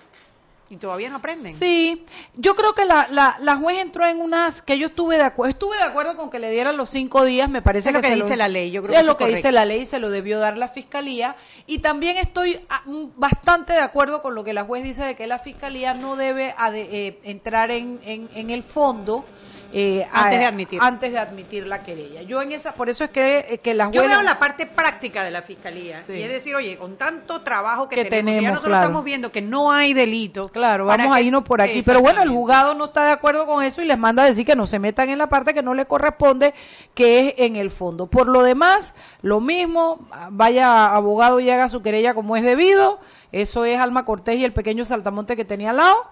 y 0.71 0.77
todavía 0.77 1.09
no 1.09 1.17
aprenden. 1.17 1.53
Sí, 1.55 2.03
yo 2.35 2.55
creo 2.55 2.73
que 2.73 2.85
la, 2.85 3.07
la, 3.11 3.35
la 3.41 3.55
juez 3.57 3.77
entró 3.79 4.05
en 4.05 4.21
unas 4.21 4.61
que 4.61 4.77
yo 4.79 4.87
estuve 4.87 5.17
de 5.17 5.23
acuerdo, 5.23 5.49
estuve 5.51 5.75
de 5.77 5.83
acuerdo 5.83 6.15
con 6.15 6.29
que 6.29 6.39
le 6.39 6.49
dieran 6.49 6.77
los 6.77 6.89
cinco 6.89 7.25
días, 7.25 7.49
me 7.49 7.61
parece 7.61 7.89
Es 7.89 7.95
lo 7.95 8.01
que 8.01 8.15
dice 8.15 8.35
la 8.37 8.47
ley, 8.47 8.71
yo 8.71 8.81
creo 8.81 8.91
Sí, 8.93 8.95
que 8.95 8.99
es 9.01 9.05
lo 9.05 9.11
es 9.13 9.17
que 9.17 9.25
dice 9.27 9.51
la 9.51 9.65
ley, 9.65 9.85
se 9.85 9.99
lo 9.99 10.09
debió 10.09 10.39
dar 10.39 10.57
la 10.57 10.67
fiscalía 10.67 11.35
y 11.67 11.79
también 11.79 12.17
estoy 12.17 12.59
ah, 12.69 12.81
mm, 12.85 13.05
bastante 13.17 13.73
de 13.73 13.79
acuerdo 13.79 14.21
con 14.21 14.33
lo 14.35 14.43
que 14.43 14.53
la 14.53 14.63
juez 14.63 14.83
dice 14.83 15.03
de 15.03 15.15
que 15.15 15.27
la 15.27 15.39
fiscalía 15.39 15.93
no 15.93 16.15
debe 16.15 16.53
ade- 16.57 16.87
eh, 16.91 17.19
entrar 17.23 17.71
en, 17.71 17.99
en, 18.03 18.29
en 18.33 18.49
el 18.49 18.63
fondo. 18.63 19.25
Eh, 19.73 20.05
Antes 20.11 20.35
a- 20.35 20.39
de 20.39 20.45
admitir. 20.45 20.79
antes 20.81 21.11
de 21.11 21.19
admitir 21.19 21.67
la 21.67 21.83
querella. 21.83 22.21
Yo 22.23 22.41
en 22.41 22.51
esa, 22.51 22.73
por 22.73 22.89
eso 22.89 23.03
es 23.03 23.09
que, 23.09 23.45
eh, 23.49 23.57
que 23.59 23.73
la 23.73 23.85
juez 23.85 23.95
Yo 23.95 24.03
veo 24.07 24.21
la 24.21 24.37
parte 24.39 24.65
práctica 24.65 25.23
de 25.23 25.31
la 25.31 25.41
fiscalía. 25.41 26.01
Sí. 26.01 26.13
Y 26.13 26.23
es 26.23 26.29
decir, 26.29 26.55
oye, 26.55 26.77
con 26.77 26.97
tanto 26.97 27.41
trabajo 27.41 27.87
que, 27.87 27.95
Que 27.95 28.05
tenemos, 28.05 28.31
y 28.31 28.35
ya 28.35 28.39
tenemos, 28.39 28.53
nosotros 28.55 28.69
claro. 28.71 28.83
estamos 28.85 29.03
viendo 29.05 29.31
que 29.31 29.41
no 29.41 29.71
hay 29.71 29.93
delito. 29.93 30.49
Claro, 30.49 30.87
¿para 30.87 31.03
vamos 31.03 31.15
a 31.17 31.21
irnos 31.21 31.43
por 31.43 31.61
aquí. 31.61 31.81
Pero 31.85 32.01
bueno, 32.01 32.21
el 32.21 32.29
juzgado 32.29 32.73
no 32.73 32.85
está 32.85 33.05
de 33.05 33.11
acuerdo 33.11 33.45
con 33.45 33.63
eso 33.63 33.81
y 33.81 33.85
les 33.85 33.97
manda 33.97 34.23
a 34.23 34.25
decir 34.25 34.45
que 34.45 34.55
no 34.55 34.67
se 34.67 34.79
metan 34.79 35.09
en 35.09 35.17
la 35.17 35.27
parte 35.27 35.53
que 35.53 35.63
no 35.63 35.73
le 35.73 35.85
corresponde, 35.85 36.53
que 36.93 37.29
es 37.29 37.33
en 37.37 37.55
el 37.55 37.71
fondo. 37.71 38.07
Por 38.07 38.27
lo 38.27 38.43
demás, 38.43 38.93
lo 39.21 39.39
mismo, 39.39 40.07
vaya 40.31 40.87
abogado 40.93 41.39
y 41.39 41.49
haga 41.49 41.69
su 41.69 41.81
querella 41.81 42.13
como 42.13 42.35
es 42.35 42.43
debido. 42.43 42.99
Eso 43.31 43.63
es 43.63 43.79
Alma 43.79 44.03
Cortés 44.03 44.35
y 44.37 44.43
el 44.43 44.51
pequeño 44.51 44.83
saltamonte 44.83 45.37
que 45.37 45.45
tenía 45.45 45.69
al 45.69 45.77
lado. 45.77 46.05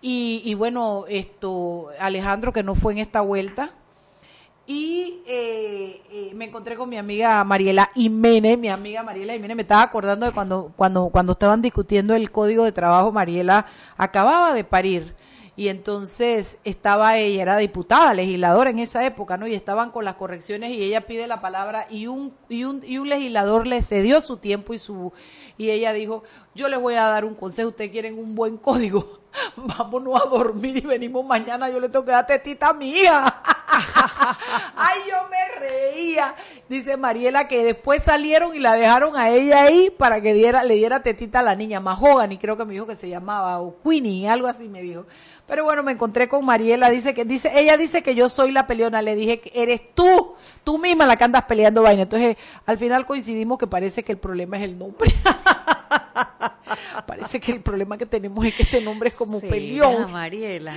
Y, 0.00 0.42
y 0.44 0.54
bueno, 0.54 1.04
esto, 1.08 1.90
Alejandro, 1.98 2.52
que 2.52 2.62
no 2.62 2.74
fue 2.74 2.92
en 2.92 2.98
esta 2.98 3.20
vuelta. 3.20 3.72
Y 4.70 5.22
eh, 5.26 6.02
eh, 6.12 6.32
me 6.34 6.44
encontré 6.44 6.76
con 6.76 6.90
mi 6.90 6.98
amiga 6.98 7.42
Mariela 7.42 7.90
Jiménez, 7.94 8.58
mi 8.58 8.68
amiga 8.68 9.02
Mariela 9.02 9.32
Jiménez, 9.32 9.56
me 9.56 9.62
estaba 9.62 9.80
acordando 9.80 10.26
de 10.26 10.32
cuando, 10.32 10.74
cuando, 10.76 11.08
cuando 11.08 11.32
estaban 11.32 11.62
discutiendo 11.62 12.14
el 12.14 12.30
código 12.30 12.64
de 12.64 12.72
trabajo, 12.72 13.10
Mariela 13.10 13.64
acababa 13.96 14.52
de 14.52 14.64
parir. 14.64 15.14
Y 15.56 15.68
entonces 15.68 16.58
estaba 16.64 17.16
ella, 17.16 17.42
era 17.42 17.56
diputada, 17.56 18.12
legisladora 18.12 18.68
en 18.68 18.78
esa 18.78 19.04
época, 19.06 19.38
¿no? 19.38 19.46
Y 19.46 19.54
estaban 19.54 19.90
con 19.90 20.04
las 20.04 20.16
correcciones 20.16 20.70
y 20.70 20.82
ella 20.82 21.06
pide 21.06 21.26
la 21.26 21.40
palabra 21.40 21.86
y 21.90 22.06
un, 22.06 22.32
y 22.50 22.64
un, 22.64 22.80
y 22.86 22.98
un 22.98 23.08
legislador 23.08 23.66
le 23.66 23.80
cedió 23.82 24.20
su 24.20 24.36
tiempo 24.36 24.74
y 24.74 24.78
su, 24.78 25.12
y 25.56 25.70
ella 25.70 25.94
dijo, 25.94 26.22
yo 26.54 26.68
les 26.68 26.78
voy 26.78 26.94
a 26.94 27.04
dar 27.04 27.24
un 27.24 27.34
consejo, 27.34 27.70
ustedes 27.70 27.90
quieren 27.90 28.18
un 28.18 28.34
buen 28.34 28.56
código, 28.58 29.18
vámonos 29.56 30.20
a 30.20 30.28
dormir 30.28 30.78
y 30.78 30.80
venimos 30.80 31.24
mañana, 31.24 31.68
yo 31.68 31.80
le 31.80 31.88
tengo 31.88 32.04
que 32.04 32.12
dar 32.12 32.26
tetita 32.26 32.70
a. 32.70 33.42
Ay, 34.76 35.00
yo 35.08 35.16
me 35.28 35.60
reía. 35.60 36.34
Dice 36.68 36.96
Mariela 36.96 37.48
que 37.48 37.64
después 37.64 38.02
salieron 38.02 38.54
y 38.54 38.58
la 38.58 38.74
dejaron 38.74 39.16
a 39.16 39.30
ella 39.30 39.62
ahí 39.62 39.90
para 39.90 40.20
que 40.20 40.32
diera, 40.34 40.64
le 40.64 40.74
diera 40.74 41.02
tetita 41.02 41.40
a 41.40 41.42
la 41.42 41.54
niña, 41.54 41.80
Mahogany, 41.80 42.38
creo 42.38 42.56
que 42.56 42.64
me 42.64 42.72
dijo 42.72 42.86
que 42.86 42.94
se 42.94 43.08
llamaba, 43.08 43.60
o 43.60 43.76
Queenie, 43.82 44.28
algo 44.28 44.46
así 44.46 44.68
me 44.68 44.82
dijo. 44.82 45.06
Pero 45.46 45.64
bueno, 45.64 45.82
me 45.82 45.92
encontré 45.92 46.28
con 46.28 46.44
Mariela, 46.44 46.90
dice 46.90 47.14
que, 47.14 47.24
dice, 47.24 47.50
ella 47.58 47.78
dice 47.78 48.02
que 48.02 48.14
yo 48.14 48.28
soy 48.28 48.52
la 48.52 48.66
peleona, 48.66 49.00
le 49.00 49.14
dije 49.14 49.40
que 49.40 49.50
eres 49.54 49.94
tú, 49.94 50.34
tú 50.62 50.78
misma 50.78 51.06
la 51.06 51.16
que 51.16 51.24
andas 51.24 51.44
peleando 51.44 51.82
vaina. 51.82 52.02
Entonces, 52.02 52.36
al 52.66 52.76
final 52.76 53.06
coincidimos 53.06 53.58
que 53.58 53.66
parece 53.66 54.02
que 54.02 54.12
el 54.12 54.18
problema 54.18 54.58
es 54.58 54.64
el 54.64 54.78
nombre. 54.78 55.10
parece 57.06 57.40
que 57.40 57.52
el 57.52 57.62
problema 57.62 57.96
que 57.98 58.06
tenemos 58.06 58.44
es 58.44 58.54
que 58.54 58.62
ese 58.62 58.80
nombre 58.80 59.08
es 59.08 59.16
como 59.16 59.40
Será, 59.40 59.50
peleón. 59.50 60.12
Mariela. 60.12 60.74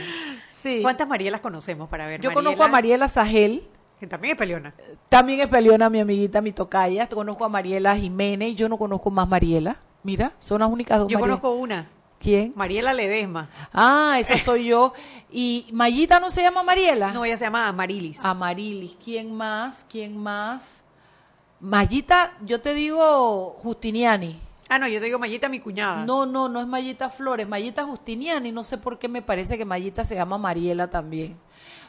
Sí. 0.48 0.80
¿Cuántas 0.82 1.08
Marielas 1.08 1.42
conocemos 1.42 1.90
para 1.90 2.08
ver? 2.08 2.22
Yo 2.22 2.34
conozco 2.34 2.64
a 2.64 2.68
Mariela 2.68 3.08
Sajel, 3.08 3.68
Que 4.00 4.08
también 4.08 4.34
es 4.34 4.38
peleona. 4.38 4.74
también 5.10 5.40
es 5.42 5.48
peleona 5.48 5.90
mi 5.90 6.00
amiguita, 6.00 6.42
mi 6.42 6.52
tocaya. 6.52 7.08
Conozco 7.10 7.46
a 7.46 7.50
Mariela 7.50 7.96
Jiménez. 7.96 8.56
Yo 8.56 8.70
no 8.70 8.78
conozco 8.78 9.10
más 9.12 9.28
Mariela. 9.28 9.78
Mira, 10.04 10.34
son 10.40 10.60
las 10.62 10.70
únicas 10.70 11.00
dos 11.00 11.08
Yo 11.08 11.20
Mariela. 11.20 11.40
conozco 11.40 11.60
una. 11.62 11.88
¿Quién? 12.20 12.54
Mariela 12.56 12.94
Ledesma. 12.94 13.50
Ah, 13.74 14.18
esa 14.20 14.38
soy 14.38 14.66
yo. 14.66 14.94
¿Y 15.32 15.68
Mayita 15.74 16.20
no 16.20 16.30
se 16.30 16.44
llama 16.44 16.62
Mariela? 16.62 17.12
No, 17.14 17.26
ella 17.26 17.36
se 17.38 17.46
llama 17.46 17.68
Amarilis. 17.68 18.24
Amarilis. 18.24 18.96
¿Quién 19.04 19.34
más? 19.36 19.86
¿Quién 19.90 20.16
más? 20.18 20.84
Mayita, 21.60 22.34
yo 22.46 22.62
te 22.62 22.74
digo 22.76 23.56
Justiniani. 23.60 24.36
Ah, 24.74 24.80
no, 24.80 24.88
yo 24.88 25.02
te 25.02 25.08
digo 25.08 25.20
Mayita, 25.20 25.50
mi 25.50 25.60
cuñada. 25.60 26.06
No, 26.06 26.26
no, 26.26 26.48
no 26.48 26.62
es 26.62 26.66
Mayita 26.66 27.10
Flores, 27.10 27.46
Mayita 27.46 27.84
Justiniani. 27.84 28.54
No 28.54 28.64
sé 28.64 28.78
por 28.78 28.98
qué 28.98 29.10
me 29.10 29.22
parece 29.22 29.58
que 29.58 29.66
Mayita 29.66 30.06
se 30.06 30.16
llama 30.16 30.38
Mariela 30.38 30.90
también. 30.90 31.38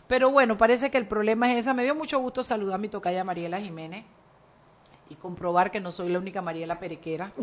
Pero 0.08 0.32
bueno, 0.32 0.58
parece 0.58 0.90
que 0.90 0.98
el 0.98 1.06
problema 1.06 1.52
es 1.52 1.58
esa. 1.58 1.74
Me 1.74 1.84
dio 1.84 1.94
mucho 1.94 2.18
gusto 2.18 2.42
saludar 2.42 2.74
a 2.74 2.78
mi 2.78 2.88
tocaya 2.88 3.22
Mariela 3.22 3.60
Jiménez 3.60 4.04
y 5.08 5.14
comprobar 5.14 5.70
que 5.70 5.78
no 5.78 5.92
soy 5.92 6.08
la 6.08 6.18
única 6.18 6.42
Mariela 6.42 6.80
Perequera. 6.80 7.30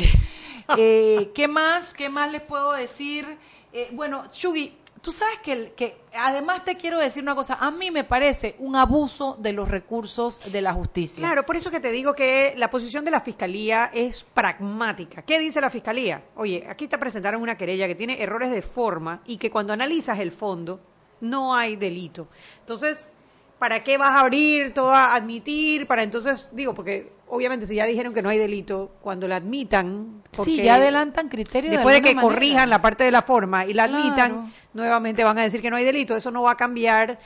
Eh, 0.77 1.31
¿Qué 1.33 1.47
más? 1.47 1.95
¿Qué 1.95 2.09
más 2.09 2.31
les 2.31 2.41
puedo 2.41 2.73
decir? 2.73 3.39
Eh, 3.73 3.89
bueno, 3.91 4.25
Shugi, 4.31 4.77
tú 5.01 5.11
sabes 5.11 5.39
que, 5.39 5.73
que 5.73 6.01
además 6.13 6.63
te 6.65 6.75
quiero 6.75 6.99
decir 6.99 7.23
una 7.23 7.35
cosa. 7.35 7.57
A 7.59 7.71
mí 7.71 7.91
me 7.91 8.03
parece 8.03 8.55
un 8.59 8.75
abuso 8.75 9.37
de 9.39 9.53
los 9.53 9.67
recursos 9.69 10.41
de 10.51 10.61
la 10.61 10.73
justicia. 10.73 11.21
Claro, 11.21 11.45
por 11.45 11.55
eso 11.55 11.71
que 11.71 11.79
te 11.79 11.91
digo 11.91 12.13
que 12.13 12.53
la 12.57 12.69
posición 12.69 13.05
de 13.05 13.11
la 13.11 13.21
fiscalía 13.21 13.91
es 13.93 14.23
pragmática. 14.23 15.21
¿Qué 15.21 15.39
dice 15.39 15.61
la 15.61 15.69
fiscalía? 15.69 16.23
Oye, 16.35 16.65
aquí 16.69 16.87
te 16.87 16.97
presentaron 16.97 17.41
una 17.41 17.57
querella 17.57 17.87
que 17.87 17.95
tiene 17.95 18.21
errores 18.21 18.51
de 18.51 18.61
forma 18.61 19.21
y 19.25 19.37
que 19.37 19.51
cuando 19.51 19.73
analizas 19.73 20.19
el 20.19 20.31
fondo 20.31 20.79
no 21.21 21.55
hay 21.55 21.75
delito. 21.75 22.27
Entonces, 22.59 23.11
¿para 23.59 23.83
qué 23.83 23.97
vas 23.97 24.11
a 24.11 24.21
abrir 24.21 24.73
todo 24.73 24.91
a 24.91 25.13
admitir? 25.15 25.85
Para 25.85 26.01
entonces, 26.03 26.55
digo, 26.55 26.73
porque 26.73 27.11
obviamente 27.27 27.65
si 27.65 27.75
ya 27.75 27.85
dijeron 27.85 28.13
que 28.13 28.21
no 28.21 28.29
hay 28.29 28.37
delito, 28.37 28.91
cuando 29.01 29.27
la 29.27 29.35
admitan, 29.35 30.23
Sí, 30.31 30.55
ya 30.57 30.75
adelantan 30.75 31.27
criterios. 31.29 31.73
después 31.73 31.95
de, 31.95 32.01
que 32.01 32.15
manera. 32.15 32.33
corrijan 32.33 32.69
la 32.69 32.81
parte 32.81 33.03
de 33.03 33.11
la 33.11 33.21
forma 33.21 33.65
y 33.65 33.73
la 33.73 33.87
Claro. 33.87 34.03
admitan, 34.03 34.53
nuevamente 34.73 35.23
van 35.23 35.37
a 35.37 35.43
decir 35.43 35.61
que 35.61 35.69
no 35.69 35.75
hay 35.75 35.85
delito. 35.85 36.15
Eso 36.15 36.31
no 36.31 36.43
va 36.43 36.51
a 36.51 36.57
cambiar 36.57 37.19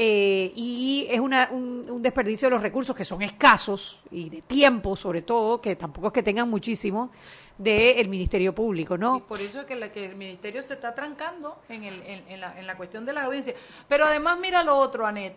eh, 0.00 0.52
y 0.54 1.06
es 1.10 1.18
una, 1.18 1.48
un, 1.50 1.84
un 1.90 2.02
desperdicio 2.02 2.46
de 2.46 2.54
los 2.54 2.62
recursos 2.62 2.94
que 2.94 3.04
son 3.04 3.22
escasos 3.22 3.98
y 4.12 4.28
de 4.30 4.42
tiempo, 4.42 4.94
sobre 4.94 5.22
todo, 5.22 5.60
que 5.60 5.74
tampoco 5.74 6.08
es 6.08 6.12
que 6.12 6.22
tengan 6.22 6.48
muchísimo, 6.48 7.10
del 7.56 8.08
Ministerio 8.08 8.54
Público, 8.54 8.94
Y 8.94 8.98
¿no? 8.98 9.18
por 9.26 9.40
eso 9.40 9.58
es 9.60 9.66
que, 9.66 9.74
la- 9.74 9.90
que 9.90 10.06
el 10.06 10.14
ministerio 10.14 10.62
se 10.62 10.74
está 10.74 10.94
trancando 10.94 11.58
en, 11.68 11.82
el, 11.82 12.00
en, 12.02 12.22
en 12.28 12.40
la, 12.40 12.56
en 12.56 12.66
la 12.68 12.76
cuestión 12.76 13.04
de 13.04 13.12
la 13.12 13.24
audiencia. 13.24 13.54
Pero 13.88 14.04
además, 14.04 14.38
mira 14.40 14.62
lo 14.62 14.76
otro, 14.76 15.04
Anet. 15.06 15.34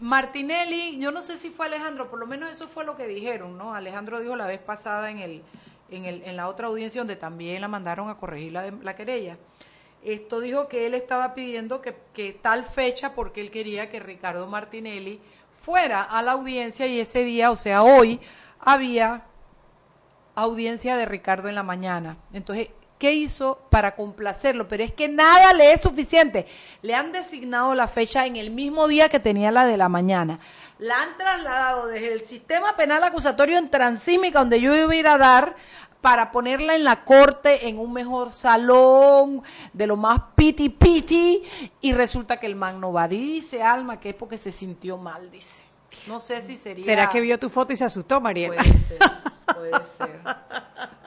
Martinelli, 0.00 0.98
yo 0.98 1.12
no 1.12 1.20
sé 1.20 1.36
si 1.36 1.50
fue 1.50 1.66
Alejandro, 1.66 2.08
por 2.08 2.18
lo 2.18 2.26
menos 2.26 2.50
eso 2.50 2.66
fue 2.68 2.84
lo 2.84 2.96
que 2.96 3.06
dijeron, 3.06 3.58
¿no? 3.58 3.74
Alejandro 3.74 4.18
dijo 4.20 4.34
la 4.34 4.46
vez 4.46 4.58
pasada 4.58 5.10
en 5.10 5.18
el, 5.18 5.42
en, 5.90 6.06
el, 6.06 6.22
en 6.24 6.36
la 6.36 6.48
otra 6.48 6.68
audiencia 6.68 7.02
donde 7.02 7.16
también 7.16 7.60
la 7.60 7.68
mandaron 7.68 8.08
a 8.08 8.16
corregir 8.16 8.52
la, 8.52 8.70
la 8.70 8.96
querella. 8.96 9.36
Esto 10.02 10.40
dijo 10.40 10.68
que 10.68 10.86
él 10.86 10.94
estaba 10.94 11.34
pidiendo 11.34 11.82
que, 11.82 11.94
que 12.14 12.32
tal 12.32 12.64
fecha 12.64 13.14
porque 13.14 13.42
él 13.42 13.50
quería 13.50 13.90
que 13.90 14.00
Ricardo 14.00 14.46
Martinelli 14.46 15.20
fuera 15.60 16.02
a 16.02 16.22
la 16.22 16.32
audiencia 16.32 16.86
y 16.86 16.98
ese 16.98 17.22
día, 17.22 17.50
o 17.50 17.56
sea, 17.56 17.82
hoy, 17.82 18.18
había 18.58 19.26
audiencia 20.34 20.96
de 20.96 21.04
Ricardo 21.04 21.48
en 21.48 21.54
la 21.54 21.62
mañana. 21.62 22.16
Entonces, 22.32 22.70
¿qué 23.00 23.12
hizo 23.14 23.58
para 23.70 23.96
complacerlo? 23.96 24.68
Pero 24.68 24.84
es 24.84 24.92
que 24.92 25.08
nada 25.08 25.52
le 25.54 25.72
es 25.72 25.80
suficiente. 25.80 26.46
Le 26.82 26.94
han 26.94 27.10
designado 27.10 27.74
la 27.74 27.88
fecha 27.88 28.26
en 28.26 28.36
el 28.36 28.50
mismo 28.50 28.86
día 28.86 29.08
que 29.08 29.18
tenía 29.18 29.50
la 29.50 29.64
de 29.64 29.76
la 29.76 29.88
mañana. 29.88 30.38
La 30.78 31.02
han 31.02 31.16
trasladado 31.16 31.88
desde 31.88 32.12
el 32.12 32.26
sistema 32.26 32.76
penal 32.76 33.02
acusatorio 33.02 33.58
en 33.58 33.70
Transímica, 33.70 34.38
donde 34.38 34.60
yo 34.60 34.76
iba 34.76 34.92
a 34.92 34.96
ir 34.96 35.08
a 35.08 35.18
dar, 35.18 35.56
para 36.00 36.30
ponerla 36.30 36.74
en 36.74 36.84
la 36.84 37.04
corte, 37.04 37.68
en 37.68 37.78
un 37.78 37.92
mejor 37.92 38.30
salón, 38.30 39.42
de 39.72 39.86
lo 39.86 39.96
más 39.96 40.20
piti 40.34 40.68
piti, 40.68 41.42
y 41.80 41.92
resulta 41.92 42.38
que 42.38 42.46
el 42.46 42.54
man 42.54 42.80
no 42.80 42.92
va. 42.92 43.08
Dice 43.08 43.62
Alma 43.62 43.98
que 43.98 44.10
es 44.10 44.14
porque 44.14 44.38
se 44.38 44.50
sintió 44.50 44.96
mal, 44.96 45.30
dice. 45.30 45.69
No 46.06 46.20
sé 46.20 46.40
si 46.40 46.56
sería. 46.56 46.84
¿Será 46.84 47.10
que 47.10 47.20
vio 47.20 47.38
tu 47.38 47.50
foto 47.50 47.72
y 47.72 47.76
se 47.76 47.84
asustó, 47.84 48.20
Mariela? 48.20 48.56
Puede 48.56 48.78
ser, 48.78 48.98
puede 49.54 49.84
ser. 49.84 50.20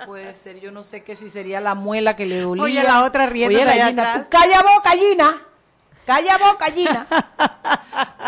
Puede 0.06 0.34
ser, 0.34 0.60
yo 0.60 0.72
no 0.72 0.84
sé 0.84 1.04
qué 1.04 1.16
si 1.16 1.30
sería 1.30 1.62
la 1.62 1.76
muela 1.76 2.16
que 2.16 2.26
le 2.26 2.42
dolía. 2.42 2.64
Oye, 2.64 2.84
la 2.84 3.04
otra 3.04 3.26
riendo 3.26 3.58
Oye, 3.58 3.66
gallina, 3.66 4.24
tú 4.24 4.30
calla 4.30 4.62
boca, 4.62 4.90
gallina. 4.90 5.42
Calla 6.06 6.38
boca, 6.38 6.66
gallina. 6.68 7.08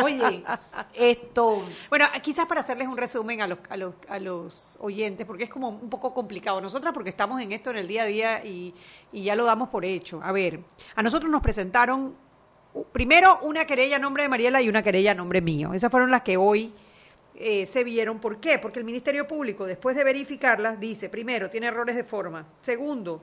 Oye, 0.04 0.44
esto. 0.94 1.62
Bueno, 1.90 2.06
quizás 2.22 2.46
para 2.46 2.62
hacerles 2.62 2.88
un 2.88 2.96
resumen 2.96 3.42
a 3.42 3.48
los, 3.48 3.60
a, 3.70 3.76
los, 3.76 3.94
a 4.08 4.20
los 4.20 4.78
oyentes, 4.82 5.28
porque 5.28 5.44
es 5.44 5.50
como 5.50 5.70
un 5.70 5.90
poco 5.90 6.14
complicado. 6.14 6.62
Nosotras 6.62 6.94
porque 6.94 7.10
estamos 7.10 7.42
en 7.42 7.52
esto 7.52 7.72
en 7.72 7.78
el 7.78 7.88
día 7.88 8.04
a 8.04 8.06
día 8.06 8.46
y, 8.46 8.74
y 9.12 9.24
ya 9.24 9.36
lo 9.36 9.44
damos 9.44 9.70
por 9.70 9.84
hecho. 9.84 10.22
A 10.24 10.32
ver, 10.32 10.62
a 10.96 11.04
nosotros 11.04 11.30
nos 11.30 11.42
presentaron 11.42 12.16
primero 12.92 13.40
una 13.42 13.66
querella 13.66 13.96
a 13.98 14.00
nombre 14.00 14.24
de 14.24 14.30
Mariela 14.30 14.62
y 14.62 14.70
una 14.70 14.84
querella 14.84 15.12
a 15.12 15.16
nombre 15.16 15.42
mío. 15.42 15.74
Esas 15.74 15.92
fueron 15.92 16.12
las 16.12 16.22
que 16.24 16.38
hoy 16.38 16.74
eh, 17.36 17.66
se 17.66 17.84
vieron. 17.84 18.20
¿Por 18.20 18.40
qué? 18.40 18.60
Porque 18.60 18.80
el 18.80 18.86
Ministerio 18.86 19.28
Público, 19.28 19.66
después 19.66 19.96
de 19.96 20.04
verificarlas, 20.04 20.80
dice, 20.80 21.10
primero, 21.10 21.50
tiene 21.50 21.68
errores 21.68 21.96
de 21.96 22.04
forma. 22.04 22.46
Segundo, 22.62 23.22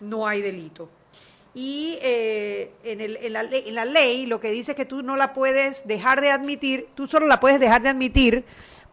no 0.00 0.26
hay 0.26 0.42
delito. 0.42 0.88
Y 1.54 1.98
eh, 2.02 2.72
en, 2.82 3.00
el- 3.02 3.16
en 3.18 3.32
la, 3.34 3.42
en 3.42 3.74
la 3.74 3.84
ley 3.84 4.24
lo 4.26 4.40
que 4.40 4.50
dice 4.50 4.72
es 4.72 4.76
que 4.76 4.86
tú 4.86 5.02
no 5.02 5.16
la 5.16 5.32
puedes 5.34 5.86
dejar 5.86 6.20
de 6.22 6.30
admitir, 6.30 6.88
tú 6.94 7.06
solo 7.06 7.26
la 7.26 7.40
puedes 7.40 7.60
dejar 7.60 7.82
de 7.82 7.90
admitir 7.90 8.44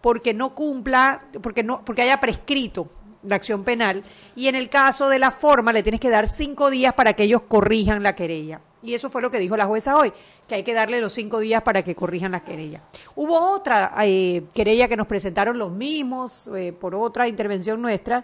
porque 0.02 0.34
no 0.34 0.54
cumpla, 0.56 1.24
porque 1.42 1.64
no, 1.64 1.84
porque 1.86 2.02
haya 2.02 2.20
prescrito 2.20 2.90
la 3.24 3.36
acción 3.36 3.64
penal. 3.64 4.04
Y 4.36 4.48
en 4.48 4.56
el 4.56 4.70
caso 4.70 5.08
de 5.10 5.20
la 5.20 5.32
forma 5.32 5.72
le 5.72 5.84
tienes 5.84 6.02
que 6.02 6.10
dar 6.10 6.28
cinco 6.28 6.70
días 6.70 6.94
para 6.94 7.14
que 7.14 7.24
ellos 7.24 7.44
corrijan 7.44 8.04
la 8.04 8.16
querella. 8.16 8.62
Y 8.82 8.94
eso 8.94 9.10
fue 9.10 9.22
lo 9.22 9.30
que 9.30 9.40
dijo 9.40 9.58
la 9.58 9.66
jueza 9.66 9.98
hoy, 9.98 10.14
que 10.48 10.56
hay 10.56 10.64
que 10.64 10.74
darle 10.74 11.02
los 11.02 11.14
cinco 11.14 11.40
días 11.40 11.62
para 11.64 11.84
que 11.84 11.96
corrijan 11.96 12.32
la 12.32 12.42
querella. 12.42 12.82
Hubo 13.16 13.38
otra 13.38 13.94
eh, 14.04 14.44
querella 14.54 14.88
que 14.88 14.96
nos 14.96 15.08
presentaron 15.08 15.58
los 15.58 15.72
mismos 15.72 16.50
eh, 16.56 16.74
por 16.74 16.96
otra 16.96 17.28
intervención 17.28 17.82
nuestra. 17.82 18.24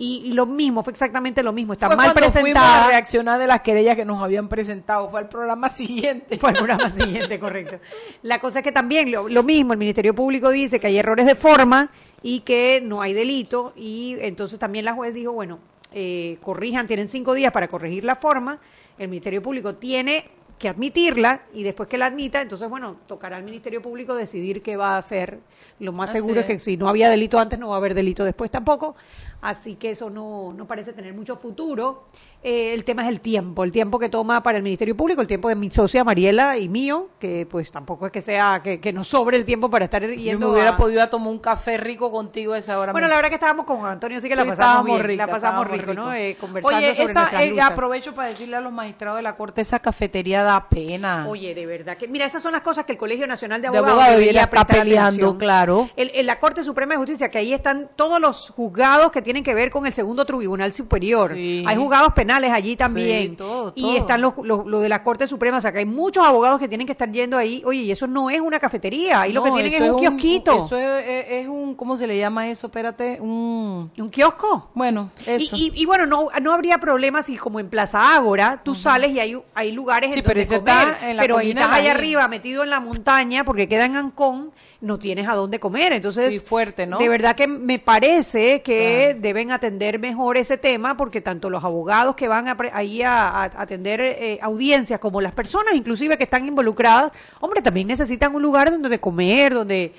Y, 0.00 0.22
y 0.26 0.32
lo 0.32 0.46
mismo, 0.46 0.84
fue 0.84 0.92
exactamente 0.92 1.42
lo 1.42 1.52
mismo. 1.52 1.72
Está 1.72 1.88
Fue 1.88 1.96
mal 1.96 2.14
presentada. 2.14 2.84
a 2.84 2.88
reaccionar 2.88 3.40
de 3.40 3.48
las 3.48 3.62
querellas 3.62 3.96
que 3.96 4.04
nos 4.04 4.22
habían 4.22 4.48
presentado. 4.48 5.08
Fue 5.08 5.18
al 5.18 5.28
programa 5.28 5.68
siguiente. 5.68 6.38
Fue 6.38 6.50
el 6.50 6.56
programa 6.56 6.88
siguiente, 6.88 7.40
correcto. 7.40 7.80
La 8.22 8.38
cosa 8.38 8.60
es 8.60 8.62
que 8.62 8.70
también 8.70 9.10
lo, 9.10 9.28
lo 9.28 9.42
mismo, 9.42 9.72
el 9.72 9.78
Ministerio 9.78 10.14
Público 10.14 10.50
dice 10.50 10.78
que 10.78 10.86
hay 10.86 10.98
errores 10.98 11.26
de 11.26 11.34
forma 11.34 11.90
y 12.22 12.40
que 12.40 12.80
no 12.84 13.00
hay 13.02 13.12
delito 13.12 13.72
y 13.76 14.16
entonces 14.20 14.58
también 14.58 14.84
la 14.84 14.92
juez 14.94 15.14
dijo, 15.14 15.32
bueno, 15.32 15.58
eh, 15.92 16.38
corrijan, 16.42 16.86
tienen 16.86 17.08
cinco 17.08 17.34
días 17.34 17.52
para 17.52 17.68
corregir 17.68 18.04
la 18.04 18.16
forma, 18.16 18.58
el 18.98 19.08
Ministerio 19.08 19.42
Público 19.42 19.74
tiene 19.74 20.30
que 20.58 20.68
admitirla 20.68 21.42
y 21.54 21.62
después 21.62 21.88
que 21.88 21.96
la 21.96 22.06
admita, 22.06 22.40
entonces, 22.40 22.68
bueno, 22.68 22.96
tocará 23.06 23.36
al 23.36 23.44
Ministerio 23.44 23.80
Público 23.80 24.14
decidir 24.14 24.60
qué 24.60 24.76
va 24.76 24.96
a 24.96 24.98
hacer. 24.98 25.38
Lo 25.78 25.92
más 25.92 26.10
Así 26.10 26.18
seguro 26.18 26.40
es 26.40 26.46
que 26.46 26.58
si 26.58 26.76
no 26.76 26.88
había 26.88 27.08
delito 27.08 27.38
antes, 27.38 27.58
no 27.58 27.68
va 27.68 27.76
a 27.76 27.78
haber 27.78 27.94
delito 27.94 28.24
después 28.24 28.50
tampoco. 28.50 28.96
Así 29.40 29.76
que 29.76 29.90
eso 29.92 30.10
no, 30.10 30.52
no 30.52 30.66
parece 30.66 30.92
tener 30.92 31.14
mucho 31.14 31.36
futuro. 31.36 32.08
Eh, 32.42 32.72
el 32.72 32.84
tema 32.84 33.02
es 33.02 33.08
el 33.08 33.20
tiempo, 33.20 33.64
el 33.64 33.72
tiempo 33.72 33.98
que 33.98 34.08
toma 34.08 34.42
para 34.44 34.58
el 34.58 34.62
Ministerio 34.64 34.96
Público, 34.96 35.20
el 35.20 35.26
tiempo 35.26 35.48
de 35.48 35.56
mi 35.56 35.70
socia 35.72 36.04
Mariela 36.04 36.56
y 36.56 36.68
mío, 36.68 37.08
que 37.18 37.46
pues 37.50 37.70
tampoco 37.72 38.06
es 38.06 38.12
que 38.12 38.20
sea, 38.20 38.60
que, 38.62 38.80
que 38.80 38.92
nos 38.92 39.08
sobre 39.08 39.36
el 39.36 39.44
tiempo 39.44 39.68
para 39.70 39.84
estar 39.86 40.02
Yo 40.02 40.12
yendo 40.12 40.46
me 40.46 40.52
hubiera 40.54 40.70
a- 40.70 40.76
podido 40.76 41.02
a 41.02 41.08
tomar 41.10 41.28
un 41.30 41.38
café 41.40 41.76
rico 41.78 42.12
contigo 42.12 42.52
a 42.52 42.58
esa 42.58 42.78
hora. 42.78 42.92
Bueno, 42.92 43.08
la 43.08 43.16
verdad 43.16 43.28
que 43.28 43.34
estábamos 43.36 43.66
con 43.66 43.84
Antonio, 43.84 44.18
así 44.18 44.28
que 44.28 44.36
la 44.36 44.44
pasamos 44.44 44.86
bien, 44.86 45.00
rica, 45.02 45.26
la 45.26 45.32
pasamos 45.32 45.66
rico, 45.68 45.94
¿no? 45.94 46.14
Eh, 46.14 46.36
conversando 46.40 46.76
Oye, 46.78 46.94
sobre 46.94 47.10
esa, 47.10 47.44
eh, 47.44 47.60
aprovecho 47.60 48.14
para 48.14 48.28
decirle 48.28 48.56
a 48.56 48.60
los 48.60 48.72
magistrados 48.72 49.16
de 49.18 49.22
la 49.22 49.36
corte, 49.36 49.60
esa 49.60 49.80
cafetería 49.80 50.44
da 50.44 50.68
pena. 50.68 51.26
Oye, 51.28 51.54
de 51.56 51.66
verdad 51.66 51.96
que, 51.96 52.06
mira, 52.06 52.24
esas 52.24 52.40
son 52.42 52.52
las 52.52 52.60
cosas 52.62 52.84
que 52.86 52.92
el 52.92 52.98
Colegio 52.98 53.26
Nacional 53.26 53.60
de 53.62 53.68
De 53.68 53.78
Abogados, 53.78 53.90
abogados 54.00 54.20
debería 54.20 54.42
estar 54.42 54.66
peleando, 54.66 55.06
atención. 55.08 55.38
claro. 55.38 55.90
En 55.96 56.26
la 56.26 56.38
Corte 56.38 56.62
Suprema 56.62 56.94
de 56.94 56.98
Justicia, 56.98 57.30
que 57.30 57.38
ahí 57.38 57.52
están 57.52 57.90
todos 57.96 58.20
los 58.20 58.50
juzgados 58.50 59.10
que 59.10 59.22
tienen 59.28 59.44
que 59.44 59.52
ver 59.52 59.70
con 59.70 59.84
el 59.86 59.92
segundo 59.92 60.24
tribunal 60.24 60.72
superior. 60.72 61.34
Sí. 61.34 61.62
Hay 61.66 61.76
juzgados 61.76 62.14
penales 62.14 62.50
allí 62.50 62.76
también. 62.76 63.30
Sí, 63.30 63.36
todo, 63.36 63.72
y 63.76 63.96
están 63.96 64.22
los, 64.22 64.32
los- 64.42 64.66
lo 64.66 64.80
de 64.80 64.88
la 64.88 65.02
Corte 65.02 65.26
Suprema, 65.26 65.58
o 65.58 65.60
sea, 65.60 65.70
que 65.70 65.80
hay 65.80 65.84
muchos 65.84 66.24
abogados 66.24 66.58
que 66.58 66.66
tienen 66.68 66.86
que 66.86 66.92
estar 66.92 67.10
yendo 67.12 67.36
ahí. 67.36 67.62
Oye, 67.66 67.80
y 67.82 67.90
eso 67.90 68.06
no 68.06 68.30
es 68.30 68.40
una 68.40 68.58
cafetería, 68.58 69.20
ahí 69.20 69.32
lo 69.32 69.42
que 69.42 69.50
tienen 69.50 69.72
es 69.74 69.90
un 69.90 70.00
kiosquito. 70.00 70.64
Eso 70.66 70.76
es, 70.78 71.04
es- 71.06 71.26
es 71.42 71.46
un, 71.48 71.74
¿cómo 71.74 71.96
se 71.98 72.06
le 72.06 72.16
llama 72.18 72.48
eso? 72.48 72.68
Espérate, 72.68 73.20
un... 73.20 73.90
¿Un 73.98 74.08
kiosco? 74.10 74.70
Bueno, 74.74 75.10
eso. 75.26 75.56
Y, 75.56 75.68
y- 75.74 75.82
y 75.82 75.84
bueno, 75.86 76.06
no, 76.06 76.28
no 76.40 76.52
habría 76.54 76.78
problema 76.78 77.22
si 77.22 77.36
como 77.36 77.60
en 77.60 77.68
Plaza 77.68 78.14
Ágora 78.14 78.62
tú 78.64 78.74
sales 78.74 79.10
y 79.10 79.20
hay, 79.20 79.38
hay 79.54 79.72
lugares 79.72 80.14
Sí, 80.14 80.20
en 80.20 80.24
pero 80.24 80.40
donde 80.40 80.58
comer. 80.58 80.88
está 80.94 81.10
en 81.10 81.16
la 81.16 81.22
pero 81.22 81.36
ahí 81.38 81.50
estás 81.50 81.66
allá 81.66 81.76
ahí. 81.76 81.96
arriba 81.96 82.28
metido 82.28 82.62
en 82.64 82.70
la 82.70 82.80
montaña 82.80 83.44
porque 83.44 83.68
queda 83.68 83.84
en 83.84 83.96
Ancón, 83.96 84.52
no 84.80 84.98
tienes 84.98 85.28
a 85.28 85.34
dónde 85.34 85.58
comer. 85.58 85.92
Entonces, 85.92 86.32
Sí, 86.32 86.38
fuerte, 86.38 86.86
¿no? 86.86 86.98
de 86.98 87.08
verdad 87.08 87.34
que 87.34 87.48
me 87.48 87.78
parece 87.80 88.62
que 88.62 89.16
deben 89.18 89.50
atender 89.50 89.98
mejor 89.98 90.36
ese 90.36 90.56
tema 90.56 90.96
porque 90.96 91.20
tanto 91.20 91.50
los 91.50 91.64
abogados 91.64 92.14
que 92.14 92.28
van 92.28 92.46
a 92.46 92.56
pre- 92.56 92.70
ahí 92.72 93.02
a, 93.02 93.28
a 93.28 93.44
atender 93.44 94.00
eh, 94.00 94.38
audiencias 94.40 95.00
como 95.00 95.20
las 95.20 95.32
personas 95.32 95.74
inclusive 95.74 96.16
que 96.16 96.22
están 96.24 96.46
involucradas, 96.46 97.10
hombre, 97.40 97.60
también 97.60 97.88
necesitan 97.88 98.34
un 98.34 98.42
lugar 98.42 98.70
donde 98.70 99.00
comer, 99.00 99.52
donde 99.54 99.92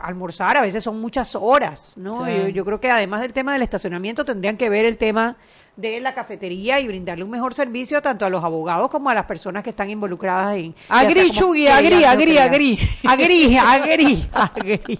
almorzar, 0.00 0.56
a 0.56 0.62
veces 0.62 0.82
son 0.82 1.00
muchas 1.00 1.36
horas, 1.36 1.96
¿no? 1.96 2.24
Sí. 2.26 2.32
Yo, 2.32 2.48
yo 2.48 2.64
creo 2.64 2.80
que 2.80 2.90
además 2.90 3.20
del 3.20 3.32
tema 3.32 3.52
del 3.52 3.62
estacionamiento 3.62 4.24
tendrían 4.24 4.56
que 4.56 4.68
ver 4.68 4.84
el 4.84 4.96
tema 4.96 5.36
de 5.80 6.00
la 6.00 6.12
cafetería 6.12 6.78
y 6.80 6.86
brindarle 6.86 7.24
un 7.24 7.30
mejor 7.30 7.54
servicio 7.54 8.02
tanto 8.02 8.26
a 8.26 8.30
los 8.30 8.44
abogados 8.44 8.90
como 8.90 9.08
a 9.08 9.14
las 9.14 9.24
personas 9.24 9.62
que 9.62 9.70
están 9.70 9.88
involucradas 9.88 10.56
en... 10.56 10.74
Agri, 10.88 11.30
Chugui, 11.30 11.66
agri, 11.68 12.04
agri, 12.04 12.36
agri. 12.38 12.78
Agri, 13.06 13.56
agri, 13.56 14.28
agri. 14.32 14.98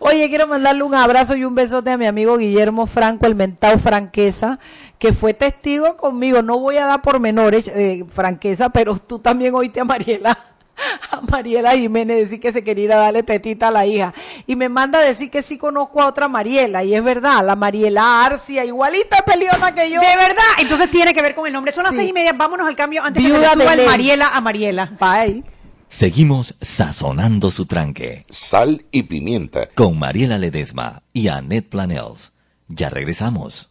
Oye, 0.00 0.28
quiero 0.28 0.46
mandarle 0.46 0.82
un 0.82 0.94
abrazo 0.94 1.36
y 1.36 1.44
un 1.44 1.54
besote 1.54 1.90
a 1.90 1.96
mi 1.96 2.06
amigo 2.06 2.36
Guillermo 2.36 2.86
Franco, 2.86 3.26
el 3.26 3.34
mentado 3.34 3.78
Franqueza, 3.78 4.58
que 4.98 5.12
fue 5.12 5.34
testigo 5.34 5.96
conmigo. 5.96 6.42
No 6.42 6.58
voy 6.58 6.78
a 6.78 6.86
dar 6.86 7.02
por 7.02 7.20
menores, 7.20 7.68
eh, 7.68 8.04
Franqueza, 8.08 8.70
pero 8.70 8.96
tú 8.96 9.18
también 9.20 9.54
oíste 9.54 9.80
a 9.80 9.84
Mariela. 9.84 10.53
A 11.10 11.20
Mariela 11.30 11.76
Jiménez 11.76 12.16
decir 12.16 12.40
que 12.40 12.52
se 12.52 12.64
quería 12.64 12.84
ir 12.84 12.92
a 12.92 12.96
darle 12.96 13.22
tetita 13.22 13.68
a 13.68 13.70
la 13.70 13.86
hija. 13.86 14.12
Y 14.46 14.56
me 14.56 14.68
manda 14.68 14.98
a 14.98 15.02
decir 15.02 15.30
que 15.30 15.42
sí 15.42 15.56
conozco 15.58 16.02
a 16.02 16.06
otra 16.08 16.28
Mariela. 16.28 16.82
Y 16.84 16.94
es 16.94 17.02
verdad, 17.04 17.44
la 17.44 17.56
Mariela 17.56 18.24
Arcia, 18.24 18.64
igualita 18.64 19.18
peleona 19.24 19.74
que 19.74 19.90
yo. 19.90 20.00
De 20.00 20.16
verdad, 20.16 20.42
entonces 20.58 20.90
tiene 20.90 21.14
que 21.14 21.22
ver 21.22 21.34
con 21.34 21.46
el 21.46 21.52
nombre. 21.52 21.72
Son 21.72 21.84
las 21.84 21.92
Sí. 21.92 21.98
seis 21.98 22.10
y 22.10 22.12
media, 22.12 22.32
vámonos 22.32 22.66
al 22.66 22.76
cambio 22.76 23.02
antes 23.02 23.22
Viuda 23.22 23.38
que 23.38 23.44
se 23.50 23.56
le 23.56 23.62
suba 23.64 23.76
de 23.76 23.82
el. 23.82 23.88
Mariela 23.88 24.28
a 24.34 24.40
Mariela. 24.40 24.92
Bye. 25.00 25.44
Seguimos 25.88 26.56
sazonando 26.60 27.50
su 27.52 27.66
tranque. 27.66 28.26
Sal 28.28 28.84
y 28.90 29.04
pimienta. 29.04 29.68
Con 29.74 29.98
Mariela 29.98 30.38
Ledesma 30.38 31.02
y 31.12 31.28
Annette 31.28 31.68
Planels. 31.68 32.32
Ya 32.68 32.90
regresamos. 32.90 33.70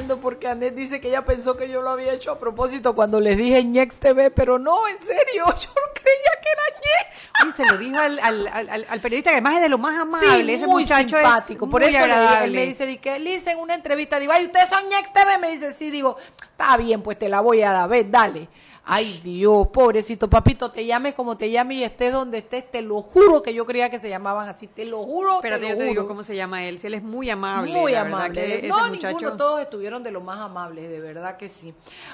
Riendo 0.08 0.17
porque 0.22 0.48
Anet 0.48 0.74
dice 0.74 1.02
que 1.02 1.10
ella 1.10 1.26
pensó 1.26 1.58
que 1.58 1.70
yo 1.70 1.82
lo 1.82 1.89
había 1.89 2.13
hecho 2.13 2.32
a 2.32 2.39
propósito 2.39 2.96
cuando 2.96 3.20
les 3.20 3.38
dije 3.38 3.63
Ñex 3.63 3.98
TV, 4.00 4.32
pero 4.32 4.58
no, 4.58 4.88
en 4.88 4.98
serio, 4.98 5.46
yo 5.46 5.46
no 5.46 5.93
creía 5.93 6.32
que 6.41 6.50
era 6.52 6.80
Ñex. 6.80 7.30
Y 7.48 7.52
se 7.52 7.65
lo 7.65 7.78
dijo 7.78 8.00
al, 8.00 8.20
al, 8.20 8.48
al, 8.48 8.86
al 8.89 9.02
periodista 9.02 9.30
que 9.32 9.36
además 9.36 9.56
es 9.58 9.62
de 9.63 9.70
lo 9.70 9.78
más 9.78 10.00
amable, 10.00 10.46
Sí, 10.46 10.52
ese 10.54 10.65
muy 10.67 10.84
muchacho 10.84 11.17
simpático. 11.17 11.65
es 11.65 11.72
Por 11.72 11.82
muy 11.82 11.89
eso 11.89 12.00
le 12.00 12.06
dije, 12.08 12.15
él 12.22 12.28
agradable. 12.28 12.60
me 12.60 12.65
dice, 12.65 12.86
di 12.86 12.98
que 12.98 13.20
Liz 13.20 13.48
en 13.48 13.60
una 13.60 13.76
entrevista, 13.76 14.17
digo, 14.20 14.32
ay, 14.34 14.46
ustedes 14.46 14.70
son 14.70 14.88
Ñex 14.89 15.12
TV, 15.13 15.38
me 15.39 15.50
dice, 15.52 15.74
sí, 15.74 15.91
digo, 15.91 16.17
está 16.41 16.78
bien, 16.78 17.02
pues 17.02 17.20
te 17.20 17.28
la 17.30 17.41
voy 17.41 17.62
a 17.62 17.72
dar, 17.72 17.89
dale. 18.10 18.48
Ay, 18.89 19.19
Dios, 19.21 19.67
pobrecito 19.67 20.30
papito, 20.30 20.71
te 20.71 20.86
llames 20.86 21.13
como 21.13 21.36
te 21.36 21.52
llames 21.52 21.80
y 21.80 21.84
estés 21.84 22.13
donde 22.13 22.38
estés, 22.38 22.71
te 22.71 22.82
lo 22.82 23.02
juro 23.02 23.41
que 23.41 23.54
yo 23.54 23.65
creía 23.65 23.89
que 23.89 24.00
se 24.00 24.10
llamaban 24.10 24.47
así, 24.47 24.67
te 24.67 24.86
lo 24.86 25.04
juro, 25.04 25.39
te 25.41 25.50
yo 25.50 25.76
te 25.76 25.84
digo 25.84 26.08
cómo 26.08 26.23
se 26.23 26.38
llama 26.38 26.63
él. 26.63 26.80
Si 26.80 26.88
él 26.88 26.93
es 26.93 27.04
muy 27.04 27.30
amable. 27.30 27.73
Muy 27.73 27.91
la 27.91 28.02
amable. 28.02 28.41
que 28.41 28.58
ese 28.60 28.67
no, 28.69 28.88
muchacho- 28.88 29.08
ninguno, 29.10 29.36
todos 29.36 29.60
estuvieron 29.60 30.04
de 30.04 30.12
lo 30.12 30.21
más 30.21 30.39
amables, 30.39 30.89
de 30.89 31.02
verdad 31.02 31.36
que 31.36 31.50
sí. 31.50 31.73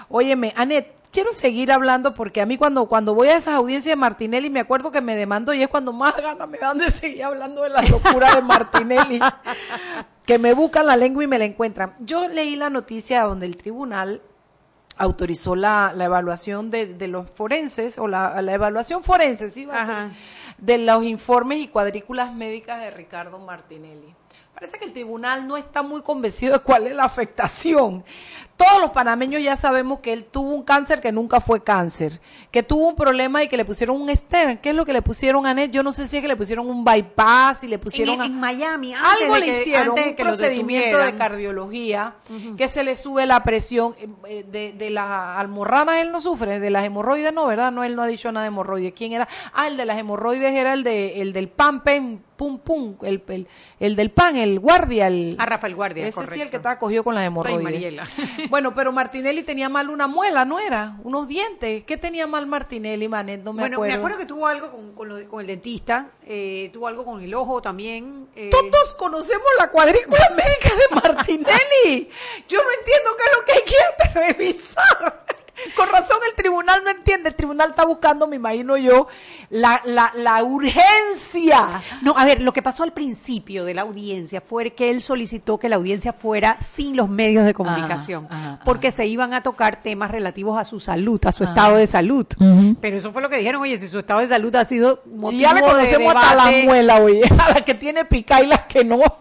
Óyeme, 0.09 0.51
Anet, 0.55 0.95
quiero 1.11 1.31
seguir 1.31 1.71
hablando 1.71 2.15
porque 2.15 2.41
a 2.41 2.47
mí 2.47 2.57
cuando, 2.57 2.87
cuando 2.87 3.13
voy 3.13 3.27
a 3.27 3.37
esas 3.37 3.53
audiencias 3.53 3.91
de 3.91 3.95
Martinelli 3.95 4.49
me 4.49 4.59
acuerdo 4.59 4.91
que 4.91 4.99
me 4.99 5.15
demando 5.15 5.53
y 5.53 5.61
es 5.61 5.67
cuando 5.69 5.93
más 5.93 6.17
ganas 6.17 6.49
me 6.49 6.57
dan 6.57 6.79
de 6.79 6.89
seguir 6.89 7.23
hablando 7.23 7.61
de 7.61 7.69
la 7.69 7.83
locura 7.83 8.33
de 8.33 8.41
Martinelli. 8.41 9.19
que 10.25 10.39
me 10.39 10.53
buscan 10.53 10.87
la 10.87 10.95
lengua 10.95 11.23
y 11.23 11.27
me 11.27 11.37
la 11.37 11.45
encuentran. 11.45 11.93
Yo 11.99 12.27
leí 12.27 12.55
la 12.55 12.69
noticia 12.69 13.23
donde 13.23 13.45
el 13.45 13.57
tribunal 13.57 14.21
autorizó 14.97 15.55
la, 15.55 15.93
la 15.95 16.05
evaluación 16.05 16.69
de, 16.69 16.85
de 16.87 17.07
los 17.07 17.29
forenses, 17.29 17.97
o 17.97 18.07
la, 18.07 18.41
la 18.41 18.53
evaluación 18.53 19.03
forense, 19.03 19.49
sí, 19.49 19.65
va 19.65 19.81
a 19.81 19.85
ser, 19.85 20.17
de 20.57 20.77
los 20.77 21.03
informes 21.03 21.59
y 21.59 21.67
cuadrículas 21.67 22.33
médicas 22.33 22.79
de 22.79 22.91
Ricardo 22.91 23.39
Martinelli. 23.39 24.13
Parece 24.53 24.77
que 24.77 24.85
el 24.85 24.93
tribunal 24.93 25.47
no 25.47 25.57
está 25.57 25.81
muy 25.81 26.01
convencido 26.01 26.53
de 26.53 26.59
cuál 26.59 26.87
es 26.87 26.95
la 26.95 27.05
afectación. 27.05 28.03
Todos 28.55 28.79
los 28.79 28.91
panameños 28.91 29.41
ya 29.41 29.55
sabemos 29.55 29.99
que 29.99 30.13
él 30.13 30.25
tuvo 30.25 30.51
un 30.51 30.63
cáncer 30.63 31.01
que 31.01 31.11
nunca 31.11 31.41
fue 31.41 31.63
cáncer, 31.63 32.21
que 32.51 32.61
tuvo 32.63 32.87
un 32.89 32.95
problema 32.95 33.43
y 33.43 33.47
que 33.47 33.57
le 33.57 33.65
pusieron 33.65 33.99
un 33.99 34.15
stent. 34.15 34.61
¿Qué 34.61 34.69
es 34.69 34.75
lo 34.75 34.85
que 34.85 34.93
le 34.93 35.01
pusieron 35.01 35.45
a 35.47 35.53
Net? 35.55 35.71
Yo 35.71 35.81
no 35.83 35.91
sé 35.91 36.07
si 36.07 36.17
es 36.17 36.21
que 36.21 36.27
le 36.27 36.35
pusieron 36.35 36.69
un 36.69 36.85
bypass 36.85 37.63
y 37.63 37.67
le 37.67 37.79
pusieron 37.79 38.15
En- 38.15 38.21
a- 38.21 38.25
en 38.27 38.39
Miami, 38.39 38.93
antes 38.93 39.21
algo 39.21 39.33
de 39.33 39.39
le 39.39 39.59
hicieron, 39.59 39.89
antes 39.97 40.05
un 40.11 40.15
que 40.15 40.23
procedimiento 40.23 40.97
de 40.99 41.15
cardiología, 41.15 42.13
que 42.55 42.67
se 42.67 42.83
le 42.83 42.95
sube 42.95 43.25
la 43.25 43.43
presión 43.43 43.95
eh, 43.99 44.07
eh, 44.27 44.45
de, 44.49 44.73
de 44.73 44.89
las 44.91 45.07
almorranas, 45.09 45.97
él 45.97 46.11
no 46.11 46.21
sufre, 46.21 46.59
de 46.59 46.69
las 46.69 46.85
hemorroides 46.85 47.33
no, 47.33 47.47
¿verdad? 47.47 47.71
No, 47.71 47.83
él 47.83 47.95
no 47.95 48.03
ha 48.03 48.07
dicho 48.07 48.31
nada 48.31 48.43
de 48.43 48.47
hemorroides. 48.49 48.93
¿Quién 48.93 49.13
era? 49.13 49.27
Ah, 49.53 49.67
el 49.67 49.77
de 49.77 49.85
las 49.85 49.97
hemorroides 49.97 50.53
era 50.53 50.73
el 50.73 50.83
de 50.83 51.21
el 51.21 51.33
del 51.33 51.49
pan, 51.49 51.81
pen, 51.83 52.21
pum, 52.37 52.59
pum, 52.59 52.95
el, 53.03 53.23
el, 53.27 53.47
el 53.79 53.95
del 53.95 54.11
pan, 54.11 54.35
el 54.37 54.59
guardia, 54.59 55.07
el... 55.07 55.35
Ah, 55.39 55.45
Rafael 55.45 55.75
Guardia, 55.75 56.05
Ese 56.07 56.25
sí, 56.27 56.41
el 56.41 56.49
que 56.49 56.57
estaba 56.57 56.77
cogido 56.79 57.03
con 57.03 57.15
las 57.15 57.25
hemorroides. 57.25 57.63
Mariela. 57.63 58.07
bueno, 58.49 58.73
pero 58.75 58.91
Martinelli 58.91 59.43
tenía 59.43 59.69
mal 59.69 59.89
una 59.89 60.07
muela, 60.07 60.45
¿no 60.45 60.59
era? 60.59 60.97
Unos 61.03 61.27
dientes. 61.27 61.83
¿Qué 61.83 61.97
tenía 61.97 62.27
mal 62.27 62.45
Martinelli, 62.47 63.07
Manet? 63.07 63.41
No 63.43 63.53
me 63.53 63.61
bueno, 63.61 63.77
acuerdo. 63.77 63.93
me 63.93 63.97
acuerdo 63.99 64.17
que 64.17 64.25
tuvo 64.25 64.47
algo 64.47 64.71
con, 64.71 64.93
con, 64.93 65.09
lo- 65.09 65.27
con 65.29 65.41
el 65.41 65.47
dentista, 65.47 66.11
eh, 66.25 66.69
tuvo 66.73 66.87
algo 66.87 67.05
con 67.05 67.21
el 67.21 67.33
ojo 67.33 67.61
también. 67.61 68.27
eh, 68.35 68.49
Todos 68.51 68.93
conocemos 68.95 69.45
la 69.59 69.69
cuadrícula 69.71 70.29
médica 70.35 70.69
de 70.75 70.95
Martinelli. 70.95 72.09
Yo 72.47 72.59
no 72.63 72.69
entiendo 72.79 73.11
qué 73.17 73.23
es 73.23 73.37
lo 73.37 73.45
que 73.45 73.51
hay 73.53 73.63
que 73.63 74.33
revisar. 74.33 75.22
Con 75.75 75.89
razón 75.89 76.17
el 76.27 76.33
tribunal 76.35 76.81
no 76.83 76.89
entiende. 76.91 77.29
El 77.29 77.35
tribunal 77.35 77.69
está 77.71 77.85
buscando, 77.85 78.27
me 78.27 78.35
imagino 78.35 78.77
yo, 78.77 79.07
la, 79.49 79.81
la, 79.85 80.11
la 80.15 80.43
urgencia. 80.43 81.81
No, 82.01 82.13
a 82.17 82.25
ver, 82.25 82.41
lo 82.41 82.53
que 82.53 82.61
pasó 82.61 82.83
al 82.83 82.93
principio 82.93 83.65
de 83.65 83.73
la 83.73 83.81
audiencia 83.83 84.41
fue 84.41 84.71
que 84.71 84.89
él 84.89 85.01
solicitó 85.01 85.57
que 85.57 85.69
la 85.69 85.75
audiencia 85.77 86.13
fuera 86.13 86.57
sin 86.61 86.95
los 86.95 87.09
medios 87.09 87.45
de 87.45 87.53
comunicación, 87.53 88.27
ajá, 88.29 88.59
porque 88.65 88.91
se 88.91 89.05
iban 89.05 89.33
a 89.33 89.41
tocar 89.41 89.81
temas 89.81 90.11
relativos 90.11 90.59
a 90.59 90.63
su 90.63 90.79
salud, 90.79 91.19
a 91.25 91.31
su 91.31 91.43
Ajá. 91.43 91.53
estado 91.53 91.75
de 91.77 91.87
salud. 91.87 92.25
Pero 92.81 92.97
eso 92.97 93.11
fue 93.11 93.21
lo 93.21 93.29
que 93.29 93.37
dijeron, 93.37 93.61
oye, 93.61 93.77
si 93.77 93.87
su 93.87 93.99
estado 93.99 94.19
de 94.19 94.27
salud 94.27 94.53
ha 94.55 94.65
sido 94.65 95.01
motivo 95.05 95.31
Si 95.31 95.39
ya 95.39 95.53
le 95.53 95.61
de 95.61 95.67
conocemos 95.67 96.15
hasta 96.15 96.35
la 96.35 96.51
muela, 96.63 96.97
oye, 96.97 97.21
a 97.39 97.53
la 97.53 97.61
que 97.65 97.73
tiene 97.73 98.05
pica 98.05 98.41
y 98.41 98.47
las 98.47 98.63
que 98.63 98.83
no. 98.83 98.99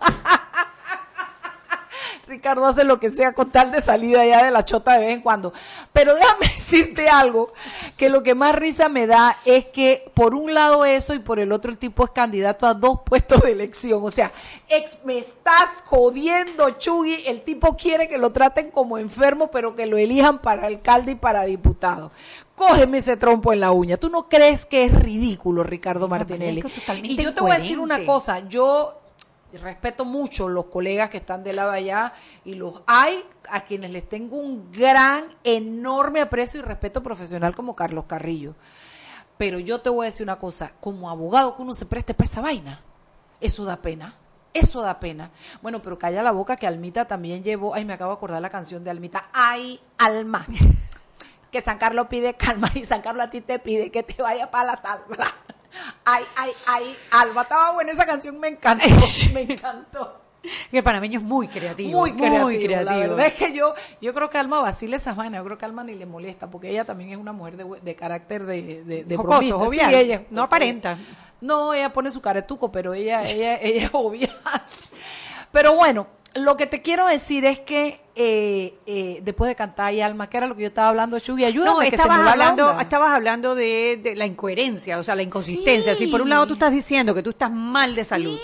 Ricardo 2.33 2.65
hace 2.65 2.85
lo 2.85 2.99
que 2.99 3.11
sea 3.11 3.35
con 3.35 3.51
tal 3.51 3.71
de 3.71 3.83
salida 3.83 4.25
ya 4.25 4.43
de 4.43 4.51
la 4.51 4.65
chota 4.65 4.95
de 4.95 5.01
vez 5.01 5.11
en 5.11 5.21
cuando. 5.21 5.53
Pero 5.93 6.15
déjame 6.15 6.47
decirte 6.55 7.11
algo, 7.11 7.53
que 7.99 8.09
lo 8.09 8.23
que 8.23 8.35
más 8.35 8.55
risa 8.55 8.89
me 8.89 9.07
da 9.07 9.37
es 9.45 9.67
que 9.67 10.11
por 10.15 10.35
un 10.35 10.55
lado 10.55 10.87
eso 10.87 11.13
y 11.13 11.19
por 11.19 11.39
el 11.39 11.53
otro 11.53 11.71
el 11.71 11.77
tipo 11.77 12.05
es 12.05 12.11
candidato 12.11 12.67
a 12.67 12.73
dos 12.73 13.01
puestos 13.05 13.43
de 13.43 13.53
elección. 13.53 14.01
O 14.03 14.11
sea, 14.11 14.33
ex, 14.71 15.01
me 15.05 15.19
estás 15.19 15.85
jodiendo, 15.87 16.71
Chugui. 16.71 17.23
El 17.27 17.43
tipo 17.43 17.77
quiere 17.77 18.09
que 18.09 18.17
lo 18.17 18.33
traten 18.33 18.71
como 18.71 18.97
enfermo, 18.97 19.51
pero 19.51 19.77
que 19.77 19.87
lo 19.87 19.99
elijan 19.99 20.41
para 20.41 20.67
alcalde 20.67 21.13
y 21.13 21.17
para 21.17 21.45
diputado. 21.45 22.13
Cógeme 22.55 22.99
ese 22.99 23.19
trompo 23.19 23.53
en 23.53 23.61
la 23.61 23.73
uña. 23.73 23.99
¿Tú 23.99 24.09
no 24.09 24.31
crees 24.31 24.65
que 24.65 24.85
es 24.85 24.95
ridículo, 24.95 25.65
Ricardo 25.65 26.09
Martinelli? 26.09 26.63
Y 27.03 27.23
yo 27.23 27.35
te 27.35 27.43
voy 27.43 27.51
a 27.51 27.59
decir 27.59 27.79
una 27.79 28.07
cosa. 28.07 28.41
Yo 28.49 29.02
respeto 29.59 30.05
mucho 30.05 30.49
los 30.49 30.67
colegas 30.67 31.11
que 31.11 31.19
están 31.19 31.45
de 31.45 31.53
lado 31.53 31.71
allá 31.71 32.13
y 32.45 32.55
los 32.55 32.83
hay 32.87 33.23
a 33.51 33.63
quienes 33.63 33.91
les 33.91 34.09
tengo 34.09 34.37
un 34.37 34.71
gran, 34.73 35.27
enorme 35.45 36.21
aprecio 36.21 36.61
y 36.61 36.63
respeto 36.63 37.03
profesional 37.03 37.55
como 37.55 37.77
Carlos 37.77 38.05
Carrillo. 38.07 38.55
Pero 39.37 39.59
yo 39.59 39.81
te 39.81 39.91
voy 39.91 40.05
a 40.05 40.11
decir 40.11 40.25
una 40.25 40.39
cosa, 40.39 40.73
como 40.81 41.11
abogado 41.11 41.57
que 41.57 41.63
uno 41.63 41.75
se 41.75 41.87
preste 41.87 42.15
para 42.15 42.27
esa 42.27 42.41
vaina, 42.41 42.81
eso 43.41 43.65
da 43.65 43.77
pena. 43.77 44.15
Eso 44.55 44.83
da 44.83 45.01
pena. 45.01 45.31
Bueno, 45.63 45.81
pero 45.81 45.99
calla 45.99 46.23
la 46.23 46.31
boca 46.31 46.57
que 46.57 46.67
Almita 46.67 47.07
también 47.07 47.43
llevó, 47.43 47.75
ay, 47.75 47.85
me 47.85 47.95
acabo 47.95 48.11
de 48.11 48.17
acordar 48.17 48.43
la 48.43 48.51
canción 48.51 48.85
de 48.85 48.91
Almita, 48.91 49.29
ay, 49.33 49.81
alma. 49.99 50.47
Que 51.51 51.61
San 51.61 51.77
Carlos 51.77 52.07
pide 52.09 52.33
calma 52.33 52.71
y 52.75 52.87
San 52.87 53.03
Carlos 53.03 53.27
a 53.27 53.29
ti 53.29 53.43
te 53.43 53.59
pide 53.59 53.91
que 53.91 54.03
te 54.03 54.23
vaya 54.23 54.51
para 54.51 54.73
la 54.73 54.77
tabla. 54.79 55.35
Ay, 56.05 56.25
ay, 56.37 56.51
ay, 56.67 56.97
Alba, 57.13 57.43
estaba 57.43 57.73
buena 57.73 57.93
esa 57.93 58.07
canción, 58.07 58.39
me 58.39 58.49
encantó, 58.49 58.85
me 59.33 59.43
encantó. 59.43 60.23
Que 60.71 60.79
el 60.79 60.83
panameño 60.83 61.21
es 61.21 61.25
muy 61.25 61.47
creativo. 61.47 62.01
Muy 62.01 62.15
creativo. 62.15 62.83
La 62.83 62.97
verdad 62.97 63.27
es 63.27 63.35
que 63.35 63.53
yo, 63.53 63.75
yo 64.01 64.13
creo 64.13 64.29
que 64.29 64.39
Alma 64.39 64.61
vacila 64.61 64.97
esas 64.97 65.15
vainas. 65.15 65.39
Yo 65.41 65.45
creo 65.45 65.57
que 65.59 65.65
Alma 65.65 65.85
ni 65.85 65.95
le 65.95 66.05
molesta, 66.05 66.51
porque 66.51 66.69
ella 66.69 66.85
también 66.85 67.11
es 67.11 67.17
una 67.17 67.33
mujer 67.33 67.57
de, 67.57 67.81
de 67.81 67.95
carácter 67.95 68.45
de, 68.45 68.83
de, 68.83 69.05
de 69.05 69.17
Jocoso. 69.17 69.71
Sí, 69.71 69.81
ella, 69.81 70.25
no 70.31 70.43
aparenta. 70.43 70.99
No, 71.41 71.73
ella 71.75 71.93
pone 71.93 72.11
su 72.11 72.21
caretuco, 72.21 72.73
pero 72.73 72.93
ella, 72.93 73.23
ella, 73.23 73.57
ella 73.63 73.87
es 73.87 73.91
obvia. 73.93 74.31
Pero 75.53 75.75
bueno, 75.77 76.09
lo 76.35 76.57
que 76.57 76.67
te 76.67 76.83
quiero 76.83 77.07
decir 77.07 77.45
es 77.45 77.61
que 77.61 78.01
eh, 78.15 78.75
eh, 78.87 79.21
después 79.23 79.49
de 79.49 79.55
cantar 79.55 79.93
y 79.95 80.01
Alma, 80.01 80.29
que 80.29 80.37
era 80.37 80.47
lo 80.47 80.55
que 80.55 80.63
yo 80.63 80.69
estaba 80.69 80.89
hablando, 80.89 81.19
Chugui, 81.19 81.45
ayúdame 81.45 81.85
No, 81.85 81.91
que 81.91 81.97
se 81.97 82.09
me 82.09 82.15
hablando, 82.15 82.79
estabas 82.81 83.15
hablando 83.15 83.55
de, 83.55 83.99
de 84.03 84.17
la 84.17 84.27
incoherencia, 84.27 84.99
o 84.99 85.05
sea, 85.05 85.15
la 85.15 85.23
inconsistencia. 85.23 85.95
Si 85.95 86.07
por 86.07 86.23
un 86.23 86.29
lado 86.31 86.47
tú 86.47 86.55
estás 86.55 86.73
diciendo 86.73 87.15
que 87.15 87.23
tú 87.23 87.31
estás 87.31 87.51
mal 87.51 87.95
de 87.95 88.05
salud, 88.05 88.39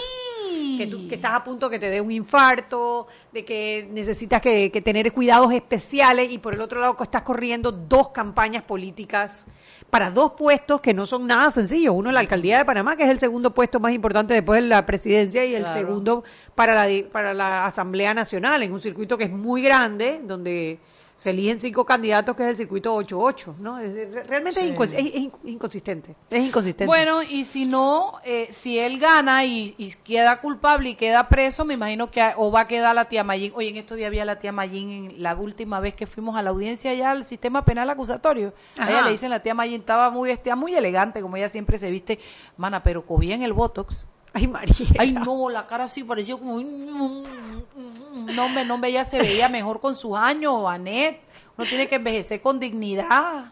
que, 0.78 0.86
tú, 0.86 1.06
que 1.08 1.16
estás 1.16 1.34
a 1.34 1.44
punto 1.44 1.68
que 1.68 1.78
te 1.78 1.90
dé 1.90 2.00
un 2.00 2.10
infarto, 2.10 3.06
de 3.32 3.44
que 3.44 3.86
necesitas 3.90 4.40
que, 4.40 4.70
que 4.70 4.80
tener 4.80 5.12
cuidados 5.12 5.52
especiales 5.52 6.30
y 6.32 6.38
por 6.38 6.54
el 6.54 6.60
otro 6.60 6.80
lado 6.80 6.96
que 6.96 7.02
estás 7.02 7.22
corriendo 7.22 7.70
dos 7.72 8.08
campañas 8.10 8.62
políticas 8.62 9.46
para 9.90 10.10
dos 10.10 10.32
puestos 10.32 10.80
que 10.80 10.94
no 10.94 11.04
son 11.06 11.26
nada 11.26 11.50
sencillos. 11.50 11.94
Uno 11.96 12.12
la 12.12 12.20
alcaldía 12.20 12.58
de 12.58 12.64
Panamá, 12.64 12.96
que 12.96 13.04
es 13.04 13.10
el 13.10 13.18
segundo 13.20 13.52
puesto 13.52 13.80
más 13.80 13.92
importante 13.92 14.34
después 14.34 14.62
de 14.62 14.68
la 14.68 14.86
presidencia 14.86 15.44
y 15.44 15.54
el 15.54 15.64
Claro. 15.64 15.78
segundo 15.78 16.24
para 16.54 16.74
la, 16.74 17.08
para 17.10 17.34
la 17.34 17.66
Asamblea 17.66 18.14
Nacional, 18.14 18.62
en 18.62 18.72
un 18.72 18.80
circuito 18.80 19.18
que 19.18 19.24
es 19.24 19.30
muy 19.30 19.62
grande, 19.62 20.20
donde 20.24 20.78
se 21.18 21.30
eligen 21.30 21.58
cinco 21.58 21.84
candidatos, 21.84 22.36
que 22.36 22.44
es 22.44 22.50
el 22.50 22.56
circuito 22.56 22.94
8-8, 22.94 23.56
¿no? 23.58 23.80
Es- 23.80 23.92
realmente 24.28 24.60
Sí. 24.60 24.68
es, 24.68 24.72
inco- 24.72 24.84
es- 24.84 24.92
es 24.92 25.14
inc- 25.16 25.32
inconsistente. 25.42 26.14
Es 26.30 26.44
inconsistente. 26.44 26.86
Bueno, 26.86 27.24
y 27.24 27.42
si 27.42 27.64
no, 27.66 28.20
eh, 28.22 28.46
si 28.52 28.78
él 28.78 29.00
gana 29.00 29.44
y, 29.44 29.74
y 29.78 29.92
queda 30.04 30.40
culpable 30.40 30.90
y 30.90 30.94
queda 30.94 31.28
preso, 31.28 31.64
me 31.64 31.74
imagino 31.74 32.08
que 32.08 32.22
o 32.36 32.52
va 32.52 32.60
a 32.60 32.68
quedar 32.68 32.94
la 32.94 33.06
tía 33.06 33.24
Mayín. 33.24 33.50
Oye, 33.56 33.68
en 33.70 33.76
estos 33.78 33.96
días 33.96 34.06
había 34.06 34.24
la 34.24 34.38
tía 34.38 34.52
Mayín 34.52 34.90
en 35.10 35.20
la 35.20 35.34
última 35.34 35.80
vez 35.80 35.96
que 35.96 36.06
fuimos 36.06 36.36
a 36.36 36.42
la 36.42 36.50
audiencia 36.50 36.92
allá 36.92 37.10
al 37.10 37.24
sistema 37.24 37.64
penal 37.64 37.90
acusatorio. 37.90 38.54
A 38.78 38.88
ella 38.88 39.02
le 39.02 39.10
dicen 39.10 39.30
la 39.30 39.42
tía 39.42 39.54
Mayín 39.54 39.80
estaba 39.80 40.10
muy 40.10 40.28
vestida, 40.28 40.54
muy 40.54 40.76
elegante, 40.76 41.20
como 41.20 41.36
ella 41.36 41.48
siempre 41.48 41.78
se 41.78 41.90
viste, 41.90 42.20
mana, 42.56 42.84
pero 42.84 43.04
cogía 43.04 43.34
en 43.34 43.42
el 43.42 43.52
botox. 43.52 44.06
Ay, 44.32 44.46
María. 44.46 44.74
Ay, 44.98 45.12
no, 45.12 45.48
la 45.48 45.66
cara 45.66 45.84
así 45.84 46.04
parecía 46.04 46.36
como 46.36 46.60
no, 46.60 48.44
hombre, 48.44 48.64
no, 48.64 48.78
ella 48.84 49.04
se 49.04 49.18
veía 49.18 49.48
mejor 49.48 49.80
con 49.80 49.94
sus 49.94 50.16
años, 50.16 50.64
Anet. 50.66 51.20
Uno 51.56 51.66
tiene 51.66 51.88
que 51.88 51.96
envejecer 51.96 52.40
con 52.40 52.60
dignidad. 52.60 53.50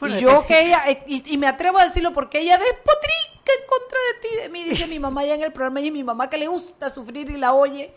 Bueno, 0.00 0.16
y 0.16 0.20
yo 0.20 0.46
que 0.46 0.66
ella, 0.66 0.82
eh, 0.88 1.02
y, 1.06 1.34
y 1.34 1.38
me 1.38 1.46
atrevo 1.46 1.78
a 1.78 1.84
decirlo 1.84 2.12
porque 2.12 2.40
ella 2.40 2.58
despotrica 2.58 3.32
en 3.60 3.66
contra 3.66 3.98
de 3.98 4.20
ti, 4.20 4.42
de 4.42 4.48
mí, 4.48 4.64
dice 4.64 4.86
mi 4.86 4.98
mamá 4.98 5.24
ya 5.24 5.34
en 5.34 5.42
el 5.42 5.52
programa, 5.52 5.80
y 5.80 5.90
mi 5.90 6.04
mamá 6.04 6.28
que 6.30 6.38
le 6.38 6.46
gusta 6.46 6.90
sufrir 6.90 7.30
y 7.30 7.36
la 7.36 7.54
oye. 7.54 7.92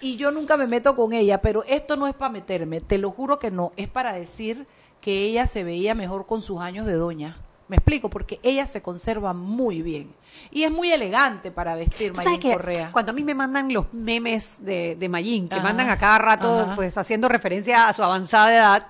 Y 0.00 0.16
yo 0.16 0.30
nunca 0.30 0.56
me 0.56 0.66
meto 0.66 0.94
con 0.94 1.12
ella, 1.12 1.40
pero 1.40 1.64
esto 1.64 1.96
no 1.96 2.06
es 2.06 2.14
para 2.14 2.30
meterme, 2.30 2.80
te 2.80 2.98
lo 2.98 3.10
juro 3.10 3.38
que 3.38 3.50
no, 3.50 3.72
es 3.76 3.88
para 3.88 4.12
decir 4.12 4.66
que 5.00 5.24
ella 5.24 5.46
se 5.46 5.64
veía 5.64 5.94
mejor 5.94 6.26
con 6.26 6.42
sus 6.42 6.60
años 6.60 6.86
de 6.86 6.94
doña. 6.94 7.36
Me 7.68 7.76
explico, 7.76 8.08
porque 8.08 8.38
ella 8.44 8.64
se 8.66 8.80
conserva 8.80 9.32
muy 9.32 9.82
bien. 9.82 10.14
Y 10.52 10.62
es 10.62 10.70
muy 10.70 10.92
elegante 10.92 11.50
para 11.50 11.74
vestir, 11.74 12.12
Mayín 12.14 12.38
que 12.38 12.52
Correa. 12.52 12.90
cuando 12.92 13.10
a 13.10 13.14
mí 13.14 13.24
me 13.24 13.34
mandan 13.34 13.72
los 13.72 13.92
memes 13.92 14.64
de, 14.64 14.94
de 14.94 15.08
Mayín, 15.08 15.48
que 15.48 15.56
Ajá, 15.56 15.64
mandan 15.64 15.90
a 15.90 15.98
cada 15.98 16.18
rato 16.18 16.60
ajá. 16.60 16.76
pues 16.76 16.96
haciendo 16.96 17.28
referencia 17.28 17.88
a 17.88 17.92
su 17.92 18.04
avanzada 18.04 18.54
edad, 18.54 18.86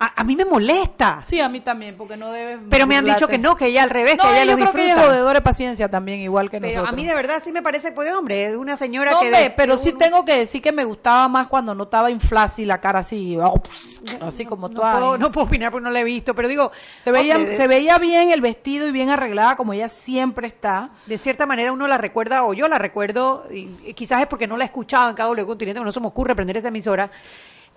a, 0.00 0.20
a 0.20 0.24
mí 0.24 0.36
me 0.36 0.44
molesta. 0.44 1.20
Sí, 1.24 1.40
a 1.40 1.48
mí 1.48 1.60
también, 1.60 1.96
porque 1.96 2.16
no 2.16 2.30
debe. 2.30 2.58
Pero 2.70 2.86
me 2.86 2.96
han 2.96 3.04
dicho 3.04 3.26
que 3.26 3.36
no, 3.38 3.56
que 3.56 3.66
ella 3.66 3.82
al 3.82 3.90
revés, 3.90 4.16
No, 4.16 4.22
que 4.24 4.30
ella 4.42 4.44
yo 4.52 4.56
creo 4.56 4.72
que 4.72 4.84
ella 4.84 4.94
es 5.00 5.06
jodedora 5.06 5.40
de 5.40 5.42
paciencia 5.42 5.88
también, 5.88 6.20
igual 6.20 6.50
que 6.50 6.60
Pero 6.60 6.68
nosotros. 6.72 6.92
a 6.92 6.96
mí 6.96 7.04
de 7.04 7.14
verdad 7.14 7.42
sí 7.44 7.50
me 7.52 7.62
parece, 7.62 7.92
pues 7.92 8.12
hombre, 8.12 8.46
es 8.50 8.56
una 8.56 8.76
señora 8.76 9.10
No, 9.12 9.20
que... 9.20 9.26
hombre, 9.26 9.42
de- 9.42 9.50
pero 9.50 9.76
sí 9.76 9.92
tengo 9.92 10.24
que 10.24 10.36
decir 10.36 10.62
que 10.62 10.70
me 10.72 10.84
gustaba 10.84 11.26
más 11.28 11.48
cuando 11.48 11.74
no 11.74 11.84
estaba 11.84 12.10
inflada 12.10 12.48
y 12.58 12.64
la 12.64 12.80
cara 12.80 13.00
así, 13.00 13.36
oh, 13.42 13.60
así 14.20 14.44
como 14.44 14.68
tú. 14.68 14.76
no 14.76 14.80
puedo, 14.92 15.18
no 15.18 15.32
puedo 15.32 15.46
opinar 15.46 15.72
porque 15.72 15.84
no 15.84 15.90
la 15.90 16.00
he 16.00 16.04
visto, 16.04 16.34
pero 16.34 16.46
digo... 16.48 16.70
se 16.98 17.10
veía, 17.10 17.36
de- 17.38 17.52
se 17.52 17.66
veía 17.66 17.98
bien 17.98 18.30
el 18.30 18.40
vestido 18.40 18.86
y 18.86 18.92
bien 18.92 19.10
arreglada 19.10 19.56
como 19.56 19.72
ella 19.72 19.88
siempre 19.88 20.46
está. 20.46 20.90
de 21.06 21.18
cierta 21.18 21.46
manera 21.46 21.72
uno 21.72 21.88
la 21.88 21.98
recuerda, 21.98 22.44
o 22.44 22.54
yo 22.54 22.68
la 22.68 22.78
recuerdo, 22.78 23.46
y, 23.50 23.68
y 23.84 23.94
quizás 23.94 24.20
es 24.20 24.26
porque 24.28 24.46
no 24.46 24.56
la 24.56 24.64
he 24.64 24.66
escuchado 24.66 25.10
en 25.10 25.16
cada 25.16 25.28
Continente, 25.44 25.80
no 25.80 25.92
se 25.92 26.00
me 26.00 26.06
ocurre 26.06 26.34
prender 26.34 26.56
esa 26.56 26.68
emisora, 26.68 27.10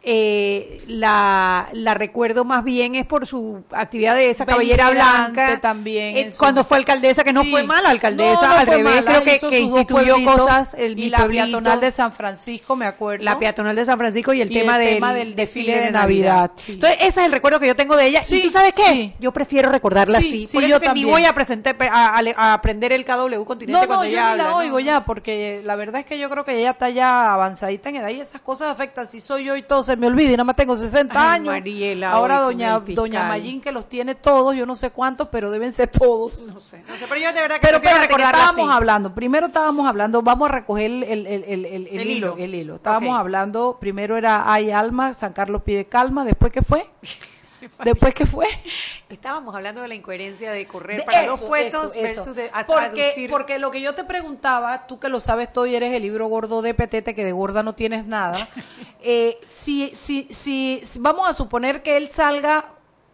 eh, 0.03 0.81
la, 0.87 1.69
la 1.73 1.93
recuerdo 1.93 2.43
más 2.43 2.63
bien 2.63 2.95
es 2.95 3.05
por 3.05 3.27
su 3.27 3.63
actividad 3.71 4.15
de 4.15 4.29
esa 4.31 4.45
cabellera 4.45 4.89
blanca. 4.89 5.59
también 5.61 6.17
eh, 6.17 6.29
cuando 6.37 6.63
fue 6.63 6.77
alcaldesa, 6.77 7.23
que 7.23 7.33
no 7.33 7.43
Sí. 7.43 7.51
fue 7.51 7.63
mala 7.63 7.89
alcaldesa, 7.89 8.41
No, 8.41 8.47
no 8.53 8.59
al 8.59 8.67
revés, 8.67 8.83
mala, 9.05 9.11
creo 9.21 9.23
que, 9.23 9.39
que 9.47 9.59
instituyó 9.59 10.23
cosas, 10.25 10.73
el 10.73 10.97
y 10.97 11.09
la 11.09 11.19
pueblito, 11.19 11.43
peatonal 11.45 11.79
de 11.79 11.91
San 11.91 12.13
Francisco, 12.13 12.75
me 12.75 12.85
acuerdo. 12.85 13.23
la 13.23 13.37
peatonal 13.37 13.75
de 13.75 13.85
San 13.85 13.97
Francisco 13.97 14.33
y 14.33 14.41
el, 14.41 14.51
Y 14.51 14.55
el 14.57 14.61
tema, 14.61 14.77
del, 14.77 14.93
tema 14.95 15.13
del 15.13 15.35
desfile 15.35 15.79
de 15.79 15.91
Navidad, 15.91 16.51
sí. 16.55 16.73
Entonces, 16.73 16.97
ese 17.01 17.21
es 17.21 17.25
el 17.27 17.31
recuerdo 17.31 17.59
que 17.59 17.67
yo 17.67 17.75
tengo 17.75 17.95
de 17.95 18.07
ella. 18.07 18.21
Sí, 18.21 18.39
y 18.39 18.41
tú 18.43 18.49
sabes 18.51 18.73
qué? 18.73 19.13
Yo 19.19 19.31
prefiero 19.31 19.69
recordarla 19.71 20.19
Sí, 20.19 20.27
así. 20.27 20.47
sí, 20.47 20.53
Por 20.57 20.63
eso 20.63 20.71
yo 20.71 20.79
que 20.79 20.87
también. 20.87 21.05
ni 21.07 21.11
voy 21.11 21.25
a 21.25 21.33
presentar 21.33 21.75
a, 21.91 22.17
a- 22.17 22.23
a 22.37 22.53
aprender 22.53 22.91
el 22.91 23.05
KW 23.05 23.43
Continente 23.45 23.71
No, 23.73 23.81
no, 23.81 23.87
cuando 23.87 24.05
yo 24.05 24.11
ella 24.11 24.35
la 24.35 24.45
habla, 24.45 24.55
oigo 24.57 24.79
¿no? 24.79 24.85
ya, 24.85 25.05
porque 25.05 25.61
la 25.63 25.75
verdad 25.75 25.99
es 26.01 26.05
que 26.05 26.17
yo 26.19 26.29
creo 26.29 26.43
que 26.43 26.57
ella 26.57 26.71
está 26.71 26.89
ya 26.89 27.33
avanzadita 27.33 27.89
en 27.89 27.97
edad 27.97 28.09
y 28.09 28.19
esas 28.19 28.41
cosas 28.41 28.69
afectan. 28.69 29.05
Si 29.07 29.19
soy 29.19 29.43
yo 29.45 29.55
y 29.55 29.61
todo 29.63 29.83
se 29.91 29.97
me 29.97 30.07
olvida 30.07 30.29
y 30.29 30.31
nada 30.31 30.43
más 30.45 30.55
tengo 30.55 30.75
60 30.75 31.13
Ay, 31.19 31.35
años. 31.39 31.47
Mariela, 31.53 32.11
Ahora 32.11 32.39
doña, 32.39 32.79
doña 32.79 33.27
Mayín 33.27 33.61
que 33.61 33.71
los 33.71 33.87
tiene 33.89 34.15
todos, 34.15 34.55
yo 34.55 34.65
no 34.65 34.75
sé 34.75 34.91
cuántos, 34.91 35.27
pero 35.29 35.51
deben 35.51 35.71
ser 35.71 35.89
todos. 35.89 36.51
No 36.53 36.59
sé, 36.59 36.83
no 36.87 36.97
sé, 36.97 37.05
pero 37.07 37.19
yo 37.21 37.27
de 37.33 37.41
verdad 37.41 37.55
que 37.55 37.61
Pero 37.61 37.77
espérate, 37.77 38.07
que 38.07 38.21
estábamos 38.23 38.67
así. 38.69 38.75
hablando. 38.77 39.13
Primero 39.13 39.47
estábamos 39.47 39.85
hablando, 39.87 40.21
vamos 40.21 40.49
a 40.49 40.51
recoger 40.53 40.85
el, 40.91 41.03
el, 41.03 41.27
el, 41.27 41.65
el, 41.65 41.65
hilo, 41.65 42.01
hilo. 42.01 42.35
el 42.37 42.55
hilo. 42.55 42.75
Estábamos 42.75 43.17
hablando, 43.17 43.77
primero 43.79 44.17
era 44.17 44.51
Ay 44.51 44.71
Alma, 44.71 45.13
San 45.13 45.33
Carlos 45.33 45.61
pide 45.63 45.85
calma, 45.85 46.23
después 46.25 46.51
qué 46.51 46.61
fue? 46.61 46.89
después 47.85 48.13
qué 48.13 48.25
fue? 48.25 48.47
Estábamos 49.09 49.53
hablando 49.55 49.81
de 49.81 49.87
la 49.87 49.95
incoherencia 49.95 50.51
de 50.51 50.67
correr 50.67 50.97
De 50.97 51.03
para 51.03 51.23
eso, 51.23 51.31
dos 51.31 51.41
puestos 51.41 51.95
eso, 51.95 52.05
eso. 52.05 52.15
versus 52.19 52.35
de 52.35 52.49
a- 52.53 52.65
porque, 52.65 53.27
porque 53.29 53.59
lo 53.59 53.71
que 53.71 53.81
yo 53.81 53.95
te 53.95 54.03
preguntaba, 54.03 54.87
tú 54.87 54.99
que 54.99 55.09
lo 55.09 55.19
sabes 55.19 55.51
todo 55.51 55.65
y 55.65 55.75
eres 55.75 55.93
el 55.93 56.01
libro 56.03 56.27
gordo 56.27 56.61
de 56.61 56.73
Petete, 56.73 57.13
que 57.15 57.25
de 57.25 57.31
gorda 57.31 57.63
no 57.63 57.73
tienes 57.75 58.05
nada, 58.05 58.37
eh, 59.01 59.37
si, 59.43 59.95
si, 59.95 60.27
si, 60.31 60.79
si- 60.83 60.99
vamos 60.99 61.27
a 61.29 61.33
suponer 61.33 61.83
que 61.83 61.97
él 61.97 62.09
salga 62.09 62.65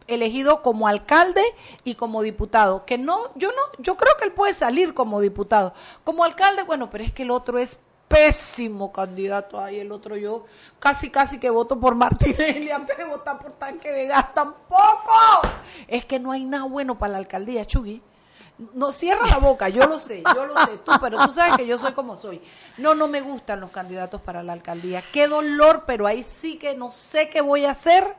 elegido 0.07 0.61
como 0.61 0.87
alcalde 0.87 1.43
y 1.83 1.95
como 1.95 2.21
diputado, 2.21 2.85
que 2.85 2.97
no, 2.97 3.29
yo 3.35 3.49
no, 3.49 3.61
yo 3.79 3.97
creo 3.97 4.15
que 4.17 4.23
él 4.23 4.31
puede 4.31 4.53
salir 4.53 4.93
como 4.93 5.19
diputado. 5.19 5.73
Como 6.05 6.23
alcalde, 6.23 6.63
bueno, 6.63 6.89
pero 6.89 7.03
es 7.03 7.11
que 7.11 7.23
el 7.23 7.31
otro 7.31 7.57
es 7.59 7.77
pésimo 8.07 8.91
candidato. 8.91 9.59
Ay, 9.59 9.79
el 9.79 9.91
otro 9.91 10.15
yo 10.15 10.45
casi, 10.79 11.09
casi 11.09 11.39
que 11.39 11.49
voto 11.49 11.79
por 11.79 11.95
Martinelli 11.95 12.69
antes 12.71 12.97
de 12.97 13.05
votar 13.05 13.39
por 13.39 13.53
tanque 13.53 13.91
de 13.91 14.07
gas. 14.07 14.33
Tampoco. 14.33 15.41
Es 15.87 16.05
que 16.05 16.19
no 16.19 16.31
hay 16.31 16.45
nada 16.45 16.65
bueno 16.65 16.97
para 16.97 17.13
la 17.13 17.17
alcaldía, 17.19 17.65
Chugui. 17.65 18.01
No, 18.73 18.91
cierra 18.91 19.27
la 19.27 19.37
boca, 19.37 19.69
yo 19.69 19.85
lo 19.85 19.99
sé, 19.99 20.23
yo 20.33 20.45
lo 20.47 20.57
sé, 20.65 20.79
tú, 20.83 20.91
pero 20.99 21.23
tú 21.23 21.31
sabes 21.31 21.57
que 21.57 21.67
yo 21.67 21.77
soy 21.77 21.93
como 21.93 22.15
soy. 22.15 22.41
No, 22.79 22.95
no 22.95 23.07
me 23.07 23.21
gustan 23.21 23.59
los 23.59 23.69
candidatos 23.69 24.19
para 24.19 24.41
la 24.41 24.53
alcaldía. 24.53 25.03
Qué 25.13 25.27
dolor, 25.27 25.83
pero 25.85 26.07
ahí 26.07 26.23
sí 26.23 26.57
que 26.57 26.73
no 26.73 26.89
sé 26.89 27.29
qué 27.29 27.41
voy 27.41 27.65
a 27.65 27.71
hacer, 27.71 28.15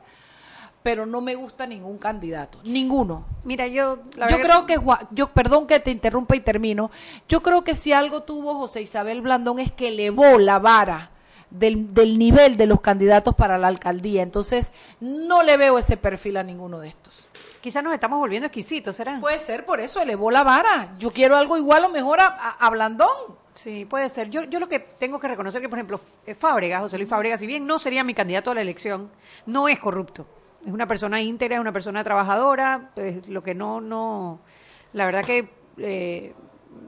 pero 0.83 1.05
no 1.05 1.21
me 1.21 1.35
gusta 1.35 1.65
ningún 1.67 1.97
candidato, 1.97 2.59
ninguno. 2.63 3.25
Mira, 3.43 3.67
yo 3.67 3.99
la 4.15 4.27
Yo 4.27 4.37
verdad- 4.37 4.65
creo 4.65 4.85
que, 4.87 5.05
yo, 5.11 5.27
perdón 5.33 5.67
que 5.67 5.79
te 5.79 5.91
interrumpa 5.91 6.35
y 6.35 6.39
termino, 6.39 6.89
yo 7.27 7.41
creo 7.41 7.63
que 7.63 7.75
si 7.75 7.91
algo 7.93 8.23
tuvo 8.23 8.55
José 8.55 8.81
Isabel 8.81 9.21
Blandón 9.21 9.59
es 9.59 9.71
que 9.71 9.89
elevó 9.89 10.37
la 10.39 10.59
vara 10.59 11.11
del, 11.49 11.93
del 11.93 12.17
nivel 12.19 12.55
de 12.57 12.65
los 12.67 12.79
candidatos 12.81 13.35
para 13.35 13.57
la 13.57 13.67
alcaldía. 13.67 14.21
Entonces, 14.21 14.71
no 14.99 15.43
le 15.43 15.57
veo 15.57 15.77
ese 15.77 15.97
perfil 15.97 16.37
a 16.37 16.43
ninguno 16.43 16.79
de 16.79 16.89
estos. 16.89 17.25
Quizás 17.61 17.83
nos 17.83 17.93
estamos 17.93 18.19
volviendo 18.19 18.45
exquisitos, 18.45 18.95
¿será? 18.95 19.19
Puede 19.19 19.37
ser, 19.39 19.65
por 19.65 19.81
eso 19.81 19.99
elevó 20.01 20.31
la 20.31 20.43
vara. 20.43 20.95
Yo 20.97 21.11
quiero 21.11 21.35
algo 21.35 21.57
igual 21.57 21.83
o 21.83 21.89
mejor 21.89 22.21
a, 22.21 22.27
a, 22.27 22.51
a 22.51 22.69
Blandón. 22.69 23.09
Sí, 23.53 23.83
puede 23.83 24.07
ser. 24.07 24.29
Yo, 24.29 24.43
yo 24.45 24.61
lo 24.61 24.69
que 24.69 24.79
tengo 24.79 25.19
que 25.19 25.27
reconocer 25.27 25.59
que, 25.61 25.67
por 25.67 25.77
ejemplo, 25.77 25.99
Fábrega, 26.37 26.79
José 26.79 26.97
Luis 26.97 27.09
Fábrega, 27.09 27.35
si 27.35 27.47
bien 27.47 27.67
no 27.67 27.77
sería 27.77 28.05
mi 28.05 28.13
candidato 28.13 28.51
a 28.51 28.55
la 28.55 28.61
elección, 28.61 29.09
no 29.45 29.67
es 29.67 29.77
corrupto. 29.79 30.25
Es 30.69 30.73
una 30.73 30.87
persona 30.87 31.19
íntegra, 31.19 31.55
es 31.55 31.61
una 31.61 31.71
persona 31.71 32.03
trabajadora, 32.03 32.91
pues, 32.93 33.27
lo 33.27 33.41
que 33.41 33.55
no, 33.55 33.81
no, 33.81 34.39
la 34.93 35.05
verdad 35.05 35.25
que, 35.25 35.49
eh, 35.77 36.35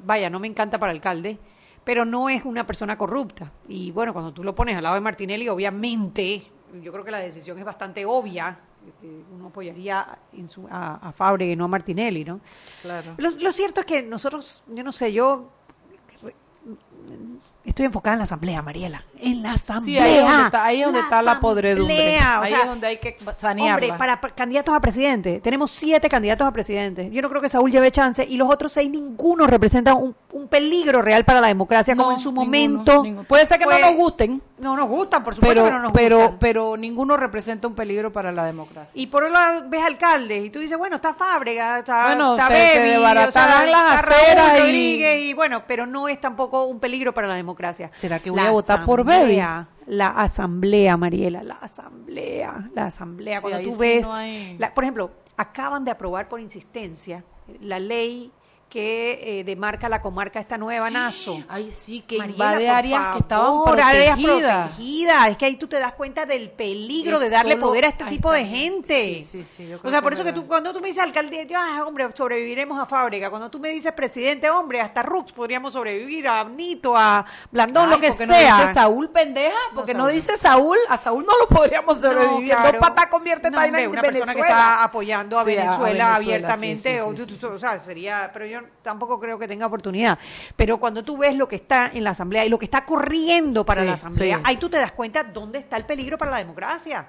vaya, 0.05 0.29
no 0.29 0.39
me 0.39 0.45
encanta 0.47 0.77
para 0.77 0.91
alcalde, 0.91 1.39
pero 1.83 2.05
no 2.05 2.29
es 2.29 2.45
una 2.45 2.63
persona 2.67 2.95
corrupta. 2.95 3.51
Y 3.67 3.89
bueno, 3.89 4.13
cuando 4.13 4.31
tú 4.33 4.43
lo 4.43 4.53
pones 4.53 4.77
al 4.77 4.83
lado 4.83 4.93
de 4.93 5.01
Martinelli, 5.01 5.49
obviamente, 5.49 6.43
yo 6.83 6.91
creo 6.91 7.03
que 7.03 7.09
la 7.09 7.17
decisión 7.17 7.57
es 7.57 7.65
bastante 7.65 8.05
obvia, 8.05 8.59
que 9.01 9.23
uno 9.33 9.47
apoyaría 9.47 10.19
en 10.33 10.47
su- 10.47 10.67
a, 10.69 10.97
a 11.07 11.11
Fábrega 11.11 11.53
y 11.53 11.55
no 11.55 11.65
a 11.65 11.67
Martinelli, 11.67 12.23
¿no? 12.23 12.39
Claro. 12.83 13.15
Lo, 13.17 13.31
lo 13.31 13.51
cierto 13.51 13.79
es 13.81 13.87
que 13.87 14.03
nosotros, 14.03 14.61
yo 14.67 14.83
no 14.83 14.91
sé, 14.91 15.11
yo 15.11 15.49
estoy 17.63 17.85
enfocada 17.85 18.13
en 18.15 18.17
la 18.19 18.23
asamblea, 18.23 18.61
Mariela. 18.61 19.03
En 19.19 19.43
la 19.43 19.53
asamblea. 19.53 20.03
Sí, 20.03 20.09
ahí 20.09 20.17
es 20.17 20.23
donde 20.25 20.43
está, 20.45 20.65
ahí 20.65 20.79
es 20.79 20.85
donde 20.85 20.99
está 21.01 21.21
la 21.21 21.39
podredumbre. 21.39 22.17
o 22.17 22.45
sea, 22.45 22.61
es 22.61 22.65
donde 22.67 22.87
hay 22.87 22.97
que 22.97 23.15
sanearla. 23.33 23.73
Hombre, 23.87 23.97
para, 23.99 24.19
para 24.19 24.33
candidatos 24.33 24.75
a 24.75 24.79
presidente, 24.79 25.39
tenemos 25.41 25.69
siete 25.71 26.09
candidatos 26.09 26.47
a 26.47 26.51
presidente. 26.51 27.09
Yo 27.11 27.21
no 27.21 27.29
creo 27.29 27.41
que 27.41 27.49
Saúl 27.49 27.71
lleve 27.71 27.91
chance 27.91 28.25
y 28.27 28.35
los 28.37 28.49
otros 28.49 28.71
seis, 28.71 28.89
ninguno 28.89 29.45
representa 29.45 29.93
un, 29.93 30.15
un 30.31 30.47
peligro 30.47 31.01
real 31.03 31.23
para 31.23 31.39
la 31.39 31.47
democracia, 31.47 31.95
como 31.95 32.11
en 32.11 32.19
su 32.19 32.29
ninguno, 32.31 32.45
momento. 32.45 33.03
ninguno. 33.03 33.27
Puede 33.27 33.45
ser 33.45 33.59
que 33.59 33.65
no 33.65 33.77
nos 33.79 33.95
gusten. 33.95 34.41
No 34.57 34.75
nos 34.77 34.87
gustan, 34.87 35.23
por 35.23 35.33
supuesto 35.33 35.55
Pero, 35.55 35.65
que 35.65 35.71
no 35.71 35.79
nos 35.81 35.91
pero, 35.91 36.17
gustan. 36.19 36.37
pero 36.39 36.77
ninguno 36.77 37.17
representa 37.17 37.67
un 37.67 37.73
peligro 37.73 38.11
para 38.13 38.31
la 38.31 38.43
democracia. 38.45 38.91
Y 38.99 39.07
por 39.07 39.23
otro 39.23 39.33
lado 39.33 39.63
ves 39.69 39.81
alcaldes 39.83 40.45
y 40.45 40.49
tú 40.51 40.59
dices, 40.59 40.77
bueno, 40.77 40.97
está 40.97 41.15
Fábrega, 41.15 41.79
está, 41.79 42.05
Bueno, 42.05 42.33
está 42.35 42.47
se- 42.47 42.67
se 42.73 42.77
Bebi, 42.79 42.89
desbaratarán 42.91 43.57
o 43.57 43.61
sea, 43.61 43.65
las 43.71 44.03
aceras 44.03 44.59
y... 44.71 45.33
bueno, 45.33 45.63
pero 45.67 45.87
no 45.87 46.07
es 46.07 46.21
tampoco 46.21 46.65
un 46.65 46.79
peligro 46.79 46.90
para 47.13 47.27
la 47.27 47.35
democracia. 47.35 47.89
¿Será 47.95 48.19
que 48.19 48.29
voy 48.29 48.39
La 48.39 48.47
a 48.47 48.51
votar 48.51 48.85
por 48.85 48.99
asamblea, 49.01 49.67
La 49.87 50.07
asamblea, 50.09 50.97
Mariela, 50.97 51.43
la 51.43 51.55
asamblea, 51.55 52.69
la 52.73 52.85
asamblea. 52.87 53.37
Sí, 53.39 53.41
Cuando 53.41 53.63
tú 53.63 53.71
sí 53.73 53.79
ves, 53.79 54.05
no 54.07 54.13
hay- 54.13 54.55
la- 54.57 54.73
por 54.73 54.83
ejemplo, 54.83 55.11
acaban 55.37 55.83
de 55.83 55.91
aprobar 55.91 56.27
por 56.29 56.39
insistencia 56.39 57.23
la 57.59 57.79
ley 57.79 58.31
que 58.71 59.39
eh, 59.39 59.43
demarca 59.43 59.89
la 59.89 59.99
comarca 59.99 60.39
esta 60.39 60.57
nueva 60.57 60.89
Nazo. 60.89 61.43
Ay, 61.49 61.69
sí, 61.69 61.99
que 62.07 62.17
Mariela, 62.17 62.33
invade 62.33 62.69
áreas 62.69 63.07
que 63.09 63.19
estaban 63.19 63.45
favor, 63.47 63.81
áreas 63.81 64.17
protegidas. 64.17 64.67
protegidas. 64.69 65.27
Es 65.27 65.37
que 65.37 65.45
ahí 65.45 65.55
tú 65.57 65.67
te 65.67 65.77
das 65.77 65.93
cuenta 65.93 66.25
del 66.25 66.49
peligro 66.51 67.19
de 67.19 67.25
Es 67.25 67.31
darle 67.33 67.51
solo 67.55 67.65
poder 67.67 67.83
a 67.85 67.89
este 67.89 68.05
a 68.05 68.09
tipo 68.09 68.31
de 68.31 68.45
gente. 68.45 69.15
Sí, 69.15 69.23
sí, 69.25 69.43
sí, 69.43 69.67
yo 69.67 69.75
o 69.75 69.79
creo 69.81 69.91
sea, 69.91 69.99
que 69.99 70.03
por 70.03 70.13
es 70.13 70.19
eso 70.19 70.25
que 70.25 70.31
tú, 70.33 70.47
cuando 70.47 70.71
tú 70.71 70.79
me 70.79 70.87
dices 70.87 71.03
alcaldía, 71.03 71.43
yo, 71.43 71.57
ah, 71.59 71.83
hombre, 71.85 72.07
sobreviviremos 72.15 72.79
a 72.79 72.85
fábrica. 72.85 73.29
Cuando 73.29 73.51
tú 73.51 73.59
me 73.59 73.69
dices 73.69 73.91
presidente, 73.91 74.49
hombre, 74.49 74.79
hasta 74.79 75.03
Rux 75.03 75.33
podríamos 75.33 75.73
sobrevivir, 75.73 76.29
a 76.29 76.45
Nito, 76.45 76.95
a 76.95 77.25
Blandón, 77.51 77.89
Ay, 77.89 77.95
lo 77.95 77.99
que 77.99 78.07
porque 78.09 78.25
no 78.25 78.33
sea. 78.33 78.57
dice 78.61 78.73
Saúl 78.73 79.09
pendeja, 79.09 79.57
porque 79.75 79.93
no, 79.93 80.03
Saúl. 80.05 80.13
dice 80.13 80.37
Saúl, 80.37 80.77
a 80.87 80.97
Saúl 80.97 81.25
no 81.25 81.37
lo 81.37 81.47
podríamos 81.49 81.99
sobrevivir. 81.99 82.51
claro. 82.51 82.71
Dos 82.79 82.87
patas 82.87 83.07
convierte 83.07 83.51
No, 83.51 83.57
hombre, 83.61 83.83
en 83.83 83.89
una 83.89 84.01
Venezuela. 84.01 84.25
persona 84.25 84.33
que 84.33 84.49
está 84.49 84.83
apoyando 84.85 85.37
a 85.37 85.43
Venezuela, 85.43 85.75
Venezuela, 85.81 86.15
abiertamente, 86.15 87.01
o, 87.01 87.09
o 87.09 87.59
sea, 87.59 87.77
sería, 87.79 88.29
pero 88.31 88.45
yo 88.45 88.60
tampoco 88.81 89.19
creo 89.19 89.37
que 89.37 89.47
tenga 89.47 89.65
oportunidad. 89.65 90.17
Pero 90.55 90.79
cuando 90.79 91.03
tú 91.03 91.17
ves 91.17 91.35
lo 91.35 91.47
que 91.47 91.55
está 91.57 91.91
en 91.93 92.03
la 92.03 92.11
asamblea 92.11 92.45
y 92.45 92.49
lo 92.49 92.57
que 92.59 92.65
está 92.65 92.85
corriendo 92.85 93.65
para 93.65 93.81
Sí, 93.81 93.87
la 93.87 93.93
asamblea, 93.93 94.37
sí. 94.37 94.43
ahí 94.45 94.57
tú 94.57 94.69
te 94.69 94.77
das 94.77 94.91
cuenta 94.91 95.23
dónde 95.23 95.59
está 95.59 95.77
el 95.77 95.85
peligro 95.85 96.17
para 96.17 96.31
la 96.31 96.37
democracia. 96.37 97.07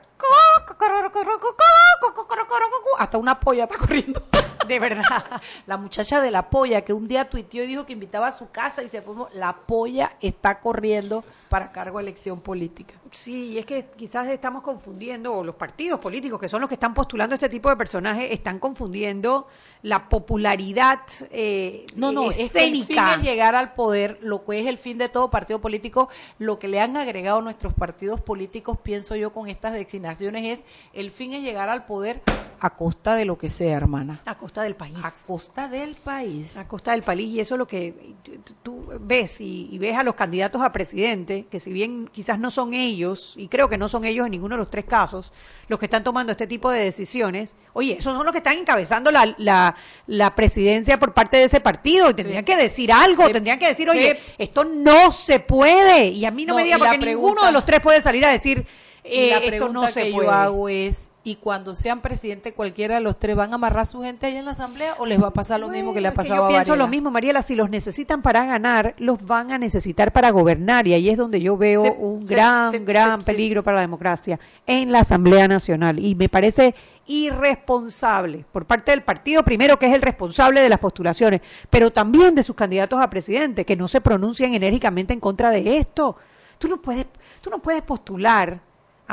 Hasta 2.98 3.18
una 3.18 3.38
polla 3.40 3.64
está 3.64 3.76
corriendo. 3.76 4.22
De 4.66 4.78
verdad. 4.78 5.24
La 5.66 5.76
muchacha 5.76 6.20
de 6.20 6.30
la 6.30 6.48
polla 6.48 6.82
que 6.82 6.92
un 6.92 7.08
día 7.08 7.28
tuiteó 7.28 7.64
y 7.64 7.66
dijo 7.66 7.84
que 7.84 7.92
invitaba 7.94 8.28
a 8.28 8.32
su 8.32 8.50
casa 8.50 8.82
y 8.82 8.88
se 8.88 9.02
fue. 9.02 9.14
La 9.34 9.52
polla 9.56 10.12
está 10.20 10.60
corriendo 10.60 11.24
para 11.48 11.72
cargo 11.72 11.98
de 11.98 12.04
elección 12.04 12.40
política. 12.40 12.94
Sí, 13.12 13.58
es 13.58 13.66
que 13.66 13.86
quizás 13.94 14.26
estamos 14.28 14.62
confundiendo, 14.62 15.34
o 15.34 15.44
los 15.44 15.54
partidos 15.54 16.00
políticos, 16.00 16.40
que 16.40 16.48
son 16.48 16.60
los 16.62 16.68
que 16.68 16.74
están 16.74 16.94
postulando 16.94 17.34
este 17.34 17.48
tipo 17.50 17.68
de 17.68 17.76
personajes, 17.76 18.30
están 18.30 18.58
confundiendo 18.58 19.46
la 19.82 20.08
popularidad 20.08 21.00
eh, 21.30 21.84
No, 21.94 22.10
no, 22.10 22.30
es 22.30 22.38
que 22.52 22.64
el 22.64 22.70
fin 22.86 22.96
es 23.18 23.22
llegar 23.22 23.54
al 23.54 23.74
poder, 23.74 24.18
lo 24.22 24.44
que 24.44 24.60
es 24.60 24.66
el 24.66 24.78
fin 24.78 24.96
de 24.96 25.08
todo 25.10 25.28
partido 25.30 25.60
político, 25.60 26.08
lo 26.38 26.58
que 26.58 26.68
le 26.68 26.80
han 26.80 26.96
agregado 26.96 27.42
nuestros 27.42 27.74
partidos 27.74 28.20
políticos, 28.20 28.78
pienso 28.82 29.14
yo, 29.14 29.30
con 29.32 29.48
estas 29.48 29.74
designaciones 29.74 30.60
es, 30.60 30.66
el 30.94 31.10
fin 31.10 31.34
es 31.34 31.42
llegar 31.42 31.68
al 31.68 31.84
poder 31.84 32.22
a 32.60 32.76
costa 32.76 33.16
de 33.16 33.24
lo 33.24 33.36
que 33.36 33.48
sea, 33.50 33.76
hermana. 33.76 34.22
a 34.24 34.38
costa 34.38 34.62
del 34.62 34.76
país. 34.76 34.96
A 35.04 35.10
costa 35.26 35.68
del 35.68 35.96
país. 35.96 36.56
a 36.56 36.68
costa 36.68 36.92
del 36.92 37.02
país 37.02 37.28
y 37.28 37.40
eso 37.40 37.56
es 37.56 37.58
lo 37.58 37.66
que 37.66 38.14
tú- 38.22 38.54
tú 38.62 38.88
ves 39.00 39.40
y, 39.40 39.68
y 39.72 39.78
ves 39.78 39.96
a 39.96 40.04
los 40.04 40.14
candidatos 40.14 40.62
a 40.62 40.70
presidente 40.70 41.46
que 41.50 41.58
si 41.58 41.72
bien 41.72 42.08
quizás 42.12 42.38
no 42.38 42.52
son 42.52 42.72
ellos 42.72 43.01
y 43.36 43.48
creo 43.48 43.68
que 43.68 43.76
no 43.78 43.88
son 43.88 44.04
ellos 44.04 44.26
en 44.26 44.32
ninguno 44.32 44.54
de 44.54 44.58
los 44.60 44.70
tres 44.70 44.84
casos 44.84 45.32
los 45.68 45.78
que 45.78 45.86
están 45.86 46.04
tomando 46.04 46.32
este 46.32 46.46
tipo 46.46 46.70
de 46.70 46.84
decisiones 46.84 47.56
oye 47.72 47.96
esos 47.98 48.14
son 48.16 48.24
los 48.24 48.32
que 48.32 48.38
están 48.38 48.58
encabezando 48.58 49.10
la, 49.10 49.34
la, 49.38 49.74
la 50.06 50.34
presidencia 50.34 50.98
por 50.98 51.12
parte 51.14 51.36
de 51.38 51.44
ese 51.44 51.60
partido 51.60 52.10
y 52.10 52.14
tendrían 52.14 52.44
que 52.44 52.56
decir 52.56 52.92
algo 52.92 53.26
Sí. 53.26 53.32
tendrían 53.32 53.58
que 53.58 53.68
decir 53.68 53.88
oye 53.90 54.18
Sí. 54.26 54.32
esto 54.38 54.64
no 54.64 55.12
se 55.12 55.40
puede 55.40 56.08
y 56.08 56.24
a 56.24 56.30
mí 56.30 56.44
no, 56.44 56.52
No, 56.54 56.56
me 56.58 56.64
diga 56.64 56.78
la 56.78 56.90
porque 56.90 57.06
ninguno 57.06 57.44
de 57.44 57.52
los 57.52 57.64
tres 57.64 57.80
puede 57.80 58.00
salir 58.00 58.24
a 58.24 58.30
decir 58.30 58.66
Y 59.04 59.08
eh, 59.18 59.30
la 59.30 59.38
esto 59.38 59.68
no 59.68 59.88
se 59.88 60.04
que 60.04 60.12
puede 60.12 60.26
yo 60.26 60.32
hago 60.32 60.68
es, 60.68 61.10
¿y 61.24 61.36
cuando 61.36 61.74
sean 61.76 62.00
presidente 62.00 62.52
cualquiera 62.52 62.96
de 62.96 63.00
los 63.00 63.16
tres 63.16 63.36
van 63.36 63.52
a 63.52 63.54
amarrar 63.54 63.82
a 63.82 63.84
su 63.84 64.02
gente 64.02 64.26
allá 64.26 64.40
en 64.40 64.44
la 64.44 64.50
asamblea 64.50 64.96
o 64.98 65.06
les 65.06 65.22
va 65.22 65.28
a 65.28 65.32
pasar 65.32 65.60
lo 65.60 65.68
mismo 65.68 65.94
que 65.94 66.00
le 66.00 66.08
ha 66.08 66.14
pasado 66.14 66.34
yo 66.40 66.44
a 66.46 66.48
pienso 66.48 66.70
Varela? 66.72 66.84
lo 66.84 66.88
mismo, 66.90 67.10
Mariela, 67.12 67.42
si 67.42 67.54
los 67.54 67.70
necesitan 67.70 68.22
para 68.22 68.44
ganar, 68.44 68.94
los 68.98 69.24
van 69.24 69.52
a 69.52 69.58
necesitar 69.58 70.12
para 70.12 70.30
gobernar 70.30 70.88
y 70.88 70.94
ahí 70.94 71.08
es 71.08 71.16
donde 71.16 71.40
yo 71.40 71.56
veo 71.56 71.82
Se- 71.82 71.90
un 71.96 72.26
se- 72.26 72.34
gran, 72.34 72.70
se- 72.72 72.78
gran 72.80 73.22
peligro 73.22 73.62
para 73.62 73.76
la 73.76 73.80
democracia 73.82 74.40
en 74.66 74.90
la 74.90 75.00
Asamblea 75.00 75.46
Nacional 75.46 76.00
y 76.00 76.16
me 76.16 76.28
parece 76.28 76.74
irresponsable 77.06 78.44
por 78.52 78.64
parte 78.64 78.90
del 78.90 79.02
partido 79.02 79.42
primero 79.44 79.78
que 79.78 79.86
es 79.86 79.92
el 79.94 80.02
responsable 80.02 80.60
de 80.60 80.68
las 80.68 80.78
postulaciones, 80.78 81.40
pero 81.70 81.90
también 81.90 82.34
de 82.34 82.42
sus 82.42 82.56
candidatos 82.56 83.00
a 83.00 83.10
presidente 83.10 83.64
que 83.64 83.76
no 83.76 83.88
se 83.88 84.00
pronuncian 84.00 84.54
enérgicamente 84.54 85.12
en 85.12 85.20
contra 85.20 85.50
de 85.50 85.76
esto. 85.78 86.16
Tú 86.58 86.68
no 86.68 86.80
puedes, 86.80 87.06
tú 87.40 87.50
no 87.50 87.58
puedes 87.60 87.82
postular 87.82 88.60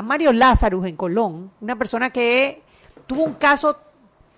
a 0.00 0.02
Mario 0.02 0.32
Lázaro 0.32 0.84
en 0.86 0.96
Colón, 0.96 1.50
una 1.60 1.76
persona 1.76 2.08
que 2.10 2.62
tuvo 3.06 3.22
un 3.22 3.34
caso 3.34 3.76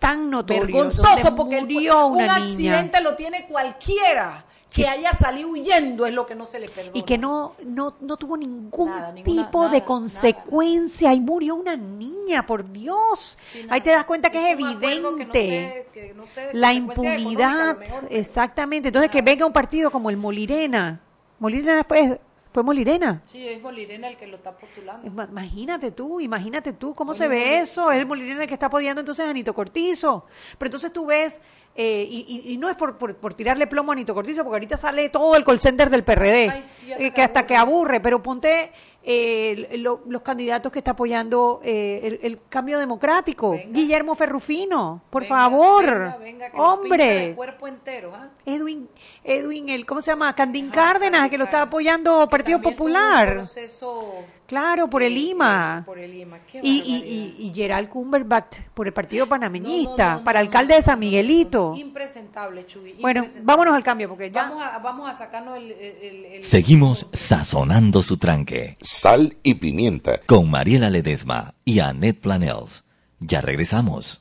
tan 0.01 0.29
notorio, 0.29 0.63
Vergonzoso 0.65 1.35
porque 1.37 1.61
murió 1.63 2.07
un 2.09 2.15
una 2.23 2.41
niña. 2.41 2.75
accidente 2.75 3.01
lo 3.01 3.15
tiene 3.15 3.47
cualquiera. 3.47 4.45
Que 4.75 4.89
haya 4.89 5.13
salido 5.13 5.51
huyendo 5.51 6.07
es 6.07 6.15
lo 6.15 6.25
que 6.25 6.35
no 6.35 6.47
se 6.47 6.59
le 6.59 6.67
perdona. 6.71 6.97
y 6.99 7.03
que 7.03 7.19
no, 7.19 7.53
no, 7.67 7.95
no 8.01 8.17
tuvo 8.17 8.39
ningún 8.39 8.89
Nada, 8.89 9.13
ninguna- 9.13 9.43
tipo 9.45 9.65
de 9.65 9.69
nada, 9.81 9.85
consecuencia 9.85 11.13
y 11.13 11.21
murió 11.21 11.57
una 11.57 11.77
niña, 11.77 12.47
por 12.47 12.69
Dios. 12.73 13.37
Ahí 13.69 13.83
te 13.83 13.91
das 13.91 14.07
cuenta 14.07 14.31
que 14.31 14.39
es 14.39 14.57
un 14.59 14.65
acuerdo 14.67 14.81
que 14.81 15.25
no 15.27 15.31
evidente 15.35 15.43
sé- 15.45 15.87
que 15.93 16.15
no 16.15 16.27
sé 16.27 16.49
la 16.55 16.73
impunidad, 16.73 17.77
exactamente. 18.09 18.89
Entonces 18.89 19.11
que 19.11 19.21
venga 19.21 19.45
un 19.45 19.53
partido 19.53 19.91
como 19.91 20.09
el 20.09 20.17
Molirena, 20.17 21.01
Molirena 21.39 21.85
fue, 21.87 22.19
fue 22.53 22.63
Molirena. 22.63 23.23
Sí, 23.25 23.47
es 23.49 23.61
Molirena 23.63 24.09
el 24.09 24.17
que 24.17 24.27
lo 24.27 24.37
está 24.37 24.53
postulando. 24.57 25.07
Ima- 25.09 25.29
Imagínate 25.29 25.91
tú, 25.91 26.21
imagínate 26.21 26.73
tú, 26.75 26.95
¿cómo 26.95 27.13
Oye, 27.13 27.19
se 27.19 27.29
ve 27.29 27.37
Molirena- 27.39 27.63
eso? 27.63 27.91
Es 27.93 27.99
el 27.99 28.07
Molirena 28.07 28.43
el 28.43 28.49
que 28.49 28.55
está 28.55 28.67
apoyando 28.67 29.01
entonces 29.01 29.25
a 29.27 29.31
Anito 29.31 29.55
Cortizo. 29.55 30.27
Pero 30.59 30.67
entonces 30.69 30.93
tú 30.93 31.07
ves, 31.07 31.41
eh, 31.75 32.07
y, 32.09 32.43
y- 32.47 32.53
y 32.53 32.57
no 32.59 32.69
es 32.69 32.77
por, 32.77 32.99
por, 32.99 33.17
por 33.17 33.35
tirarle 33.35 33.67
plomo 33.67 33.93
a 33.93 33.95
Anito 33.95 34.15
Cortizo, 34.15 34.43
porque 34.45 34.57
ahorita 34.57 34.77
sale 34.77 35.09
todo 35.09 35.35
el 35.37 35.45
call 35.45 35.59
center 35.61 35.89
del 35.89 36.05
PRD, 36.05 36.51
Ay, 36.51 36.63
sí, 36.63 36.93
eh, 36.93 36.97
que 36.99 37.11
que 37.13 37.23
hasta 37.23 37.47
que 37.47 37.57
aburre, 37.57 38.01
pero 38.01 38.23
ponte 38.23 38.71
eh, 39.05 39.77
lo- 39.79 40.03
los 40.07 40.23
candidatos 40.23 40.71
que 40.73 40.79
está 40.79 40.93
apoyando 40.93 41.61
eh, 41.65 42.01
el, 42.05 42.19
el 42.23 42.39
cambio 42.49 42.79
democrático. 42.79 43.59
Guillermo 43.69 44.15
Ferrufino, 44.15 45.03
por 45.11 45.23
Venga, 45.23 45.35
favor. 45.37 45.85
venga, 45.85 46.17
venga, 46.19 46.51
que 46.51 46.57
lo 46.57 46.81
pinta 46.81 46.97
de 46.97 47.11
Hombre. 47.13 47.35
cuerpo 47.35 47.69
entero, 47.69 48.13
¿ah? 48.15 48.29
Edwin, 48.47 48.89
Edwin, 49.25 49.69
el, 49.69 49.87
¿cómo 49.87 50.01
se 50.03 50.11
llama? 50.11 50.35
Candín 50.35 50.71
Cárdenas, 50.71 51.31
que 51.31 51.39
lo 51.39 51.45
está 51.45 51.63
apoyando 51.63 52.29
Partido 52.29 52.61
Popular. 52.61 53.35
proceso 53.35 54.25
Claro, 54.47 54.89
por 54.91 55.03
el 55.03 55.17
por. 55.17 55.85
Qué 56.51 56.61
Y, 56.63 56.81
y, 56.81 57.37
y, 57.41 57.47
y 57.47 57.55
Gerald 57.55 57.89
Cumberbatch 57.89 58.61
por 58.75 58.87
el 58.87 58.93
Partido 58.93 59.27
Panameñista, 59.27 60.05
No, 60.05 60.13
no, 60.13 60.19
no, 60.19 60.25
para 60.25 60.41
no, 60.41 60.47
alcalde 60.47 60.75
no, 60.75 60.77
de 60.77 60.83
San 60.83 60.93
no, 60.93 60.97
no, 60.97 61.01
Miguelito. 61.11 61.71
no. 61.71 61.77
Impresentable, 61.79 62.67
Chuy. 62.67 62.93
Bueno, 63.01 63.21
impresentable. 63.21 63.47
vámonos 63.47 63.75
al 63.75 63.83
cambio, 63.83 64.09
porque 64.11 64.31
ya. 64.31 64.43
Vamos 64.43 64.63
a, 64.63 64.79
vamos 64.79 65.09
a 65.09 65.15
sacarnos 65.15 65.57
el... 65.57 65.73
el- 65.73 65.97
el- 66.03 66.25
el- 66.27 66.45
Seguimos 66.45 67.09
sazonando 67.15 68.03
su 68.03 68.19
tranque. 68.19 68.77
Sal 68.95 69.39
y 69.43 69.55
pimienta. 69.55 70.21
Con 70.27 70.51
Mariela 70.51 70.91
Ledesma 70.91 71.55
y 71.65 71.81
Annette 71.81 72.21
Planels. 72.21 72.85
Ya 73.21 73.41
regresamos. 73.41 74.21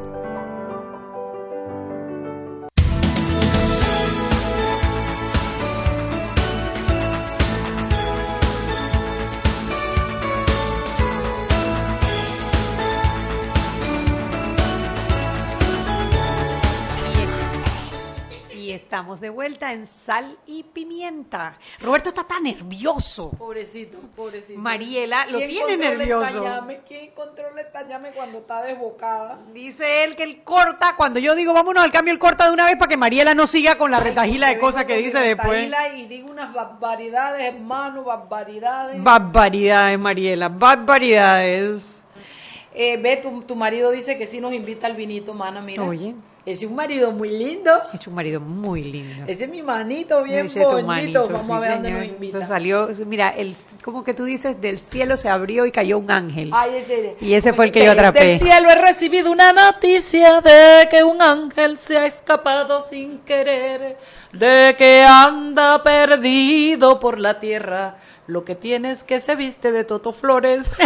Estamos 19.01 19.19
de 19.19 19.31
vuelta 19.31 19.73
en 19.73 19.87
Sal 19.87 20.37
y 20.45 20.61
Pimienta. 20.61 21.57
Roberto 21.79 22.09
está 22.09 22.23
tan 22.23 22.43
nervioso. 22.43 23.31
Pobrecito, 23.31 23.97
pobrecito. 24.15 24.59
Mariela 24.59 25.25
lo 25.25 25.39
¿Quién 25.39 25.49
tiene 25.49 25.75
nervioso. 25.75 26.43
llame? 26.43 26.81
¿Quién 26.87 27.09
controla 27.15 27.61
esta 27.61 27.87
llame 27.87 28.11
cuando 28.11 28.37
está 28.37 28.61
desbocada? 28.61 29.39
Dice 29.55 30.03
él 30.03 30.15
que 30.15 30.21
él 30.21 30.43
corta, 30.43 30.95
cuando 30.97 31.19
yo 31.19 31.33
digo 31.33 31.51
vámonos 31.51 31.83
al 31.83 31.91
cambio, 31.91 32.13
él 32.13 32.19
corta 32.19 32.45
de 32.45 32.53
una 32.53 32.65
vez 32.65 32.75
para 32.75 32.89
que 32.89 32.95
Mariela 32.95 33.33
no 33.33 33.47
siga 33.47 33.75
con 33.75 33.89
la 33.89 33.99
retajila 33.99 34.49
de 34.49 34.59
cosas 34.59 34.85
que 34.85 34.97
dice 34.97 35.17
después. 35.17 35.67
Y 35.95 36.05
digo 36.05 36.29
unas 36.29 36.53
barbaridades, 36.53 37.55
hermano, 37.55 38.03
barbaridades. 38.03 39.01
Barbaridades, 39.01 39.97
Mariela, 39.97 40.47
barbaridades. 40.47 42.03
Eh, 42.75 42.97
ve, 42.97 43.17
tu, 43.17 43.41
tu 43.41 43.55
marido 43.55 43.89
dice 43.89 44.19
que 44.19 44.27
sí 44.27 44.39
nos 44.39 44.53
invita 44.53 44.85
al 44.85 44.95
vinito, 44.95 45.33
mana, 45.33 45.59
mira. 45.59 45.81
Oye. 45.81 46.13
Ese 46.43 46.65
es 46.65 46.71
un 46.71 46.75
marido 46.75 47.11
muy 47.11 47.29
lindo. 47.29 47.69
Es 47.93 48.07
un 48.07 48.15
marido 48.15 48.41
muy 48.41 48.83
lindo. 48.83 49.25
Ese 49.27 49.43
es 49.43 49.49
mi 49.51 49.61
manito 49.61 50.23
bien 50.23 50.47
bonito. 50.47 50.81
manito, 50.87 51.27
Vamos 51.29 51.45
sí, 51.45 51.53
a 51.53 51.59
ver 51.59 51.73
dónde 51.73 51.91
nos 51.91 52.03
invita. 52.05 52.25
Entonces 52.39 52.47
salió, 52.49 52.89
mira, 53.05 53.29
el, 53.29 53.55
como 53.83 54.03
que 54.03 54.15
tú 54.15 54.23
dices, 54.25 54.59
del 54.59 54.79
cielo 54.79 55.17
se 55.17 55.29
abrió 55.29 55.67
y 55.67 55.71
cayó 55.71 55.99
un 55.99 56.09
ángel. 56.09 56.49
Ay, 56.51 56.77
ese- 56.77 57.15
Y 57.21 57.35
ese 57.35 57.53
fue 57.53 57.65
el 57.65 57.71
que 57.71 57.85
yo 57.85 57.91
atrapé. 57.91 58.33
el 58.33 58.39
cielo 58.39 58.71
he 58.71 58.75
recibido 58.75 59.31
una 59.31 59.53
noticia 59.53 60.41
de 60.41 60.87
que 60.89 61.03
un 61.03 61.21
ángel 61.21 61.77
se 61.77 61.99
ha 61.99 62.07
escapado 62.07 62.81
sin 62.81 63.19
querer, 63.19 63.99
de 64.33 64.73
que 64.79 65.03
anda 65.07 65.83
perdido 65.83 66.99
por 66.99 67.19
la 67.19 67.39
tierra. 67.39 67.97
Lo 68.25 68.43
que 68.45 68.55
tiene 68.55 68.89
es 68.91 69.03
que 69.03 69.19
se 69.19 69.35
viste 69.35 69.71
de 69.71 69.83
Toto 69.83 70.11
Flores. 70.11 70.71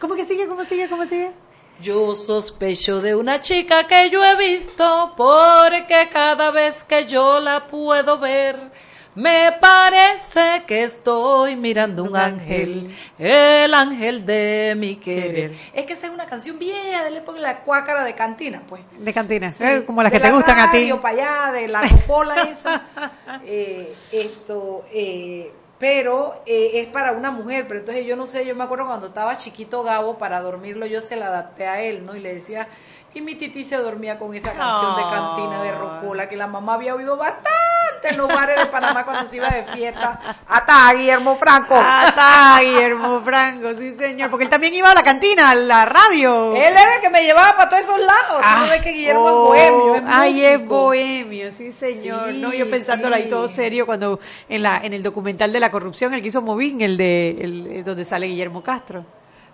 ¿Cómo 0.00 0.14
que 0.16 0.26
sigue? 0.26 0.46
¿Cómo 0.46 0.64
sigue? 0.64 0.86
¿Cómo 0.88 1.06
sigue? 1.06 1.30
Yo 1.82 2.14
sospecho 2.14 3.00
de 3.00 3.16
una 3.16 3.40
chica 3.40 3.88
que 3.88 4.08
yo 4.08 4.24
he 4.24 4.36
visto 4.36 5.12
porque 5.16 6.08
cada 6.12 6.52
vez 6.52 6.84
que 6.84 7.06
yo 7.06 7.40
la 7.40 7.66
puedo 7.66 8.18
ver 8.18 8.56
me 9.14 9.52
parece 9.60 10.62
que 10.66 10.84
estoy 10.84 11.54
mirando 11.56 12.04
un 12.04 12.16
ángel, 12.16 12.94
el 13.18 13.74
ángel 13.74 14.24
de 14.24 14.74
mi 14.76 14.96
querer. 14.96 15.52
Es 15.74 15.84
que 15.84 15.92
esa 15.92 16.06
es 16.06 16.12
una 16.14 16.24
canción 16.24 16.58
vieja 16.58 17.04
de 17.04 17.10
la 17.10 17.18
época 17.18 17.36
de 17.36 17.42
la 17.42 17.58
cuácara 17.60 18.04
de 18.04 18.14
cantina, 18.14 18.62
pues. 18.66 18.80
De 18.98 19.12
cantina, 19.12 19.50
Sí, 19.50 19.64
eh, 19.64 19.84
como 19.84 20.02
las 20.02 20.12
que 20.12 20.20
te 20.20 20.30
gustan 20.30 20.58
a 20.60 20.70
ti. 20.70 20.90
para 21.02 21.48
allá, 21.48 21.52
de 21.52 21.68
la 21.68 21.82
rocola 21.88 22.42
esa. 22.42 22.86
Eh, 23.44 23.92
esto, 24.12 24.84
eh, 24.92 25.52
pero 25.82 26.40
eh, 26.46 26.70
es 26.74 26.86
para 26.86 27.10
una 27.10 27.32
mujer, 27.32 27.66
pero 27.66 27.80
entonces 27.80 28.06
yo 28.06 28.14
no 28.14 28.24
sé, 28.24 28.46
yo 28.46 28.54
me 28.54 28.62
acuerdo 28.62 28.86
cuando 28.86 29.08
estaba 29.08 29.36
chiquito 29.36 29.82
Gabo, 29.82 30.16
para 30.16 30.40
dormirlo 30.40 30.86
yo 30.86 31.00
se 31.00 31.16
la 31.16 31.26
adapté 31.26 31.66
a 31.66 31.82
él, 31.82 32.06
¿no? 32.06 32.14
Y 32.14 32.20
le 32.20 32.34
decía, 32.34 32.68
y 33.14 33.20
mi 33.20 33.34
titi 33.34 33.64
se 33.64 33.76
dormía 33.76 34.18
con 34.18 34.34
esa 34.34 34.52
canción 34.54 34.96
de 34.96 35.02
cantina 35.02 35.62
de 35.62 35.72
rocola 35.72 36.28
que 36.28 36.36
la 36.36 36.46
mamá 36.46 36.74
había 36.74 36.94
oído 36.94 37.16
bastante 37.16 37.48
en 38.04 38.16
los 38.16 38.26
bares 38.26 38.56
de 38.58 38.66
Panamá 38.66 39.04
cuando 39.04 39.24
se 39.26 39.36
iba 39.36 39.48
de 39.48 39.64
fiesta. 39.64 40.18
Hasta 40.48 40.92
Guillermo 40.94 41.36
Franco. 41.36 41.74
Hasta 41.76 42.58
Guillermo 42.60 43.20
Franco, 43.20 43.74
sí 43.74 43.92
señor, 43.92 44.30
porque 44.30 44.44
él 44.44 44.50
también 44.50 44.74
iba 44.74 44.90
a 44.90 44.94
la 44.94 45.02
cantina, 45.04 45.50
a 45.50 45.54
la 45.54 45.84
radio. 45.84 46.54
Él 46.56 46.72
era 46.72 46.96
el 46.96 47.00
que 47.00 47.10
me 47.10 47.22
llevaba 47.22 47.54
para 47.56 47.68
todos 47.68 47.82
esos 47.82 48.00
lados. 48.00 48.40
Tú 48.42 48.60
no 48.64 48.70
ves 48.70 48.82
que 48.82 48.90
Guillermo 48.92 49.28
es 49.28 49.34
bohemio, 49.34 49.94
es 49.96 50.02
Ah, 50.06 50.20
Ay, 50.22 50.44
es 50.44 50.66
bohemio, 50.66 51.52
sí 51.52 51.72
señor. 51.72 52.30
Sí, 52.30 52.40
no, 52.40 52.52
yo 52.52 52.68
pensándolo 52.68 53.14
ahí 53.14 53.24
sí. 53.24 53.28
todo 53.30 53.46
serio 53.46 53.86
cuando 53.86 54.18
en 54.48 54.62
la 54.62 54.78
en 54.82 54.92
el 54.94 55.02
documental 55.02 55.52
de 55.52 55.60
la 55.60 55.70
corrupción, 55.70 56.12
el 56.14 56.22
que 56.22 56.28
hizo 56.28 56.42
Movín, 56.42 56.80
el 56.80 56.96
de 56.96 57.36
el, 57.40 57.66
eh, 57.68 57.82
donde 57.84 58.04
sale 58.04 58.26
Guillermo 58.26 58.62
Castro, 58.62 59.04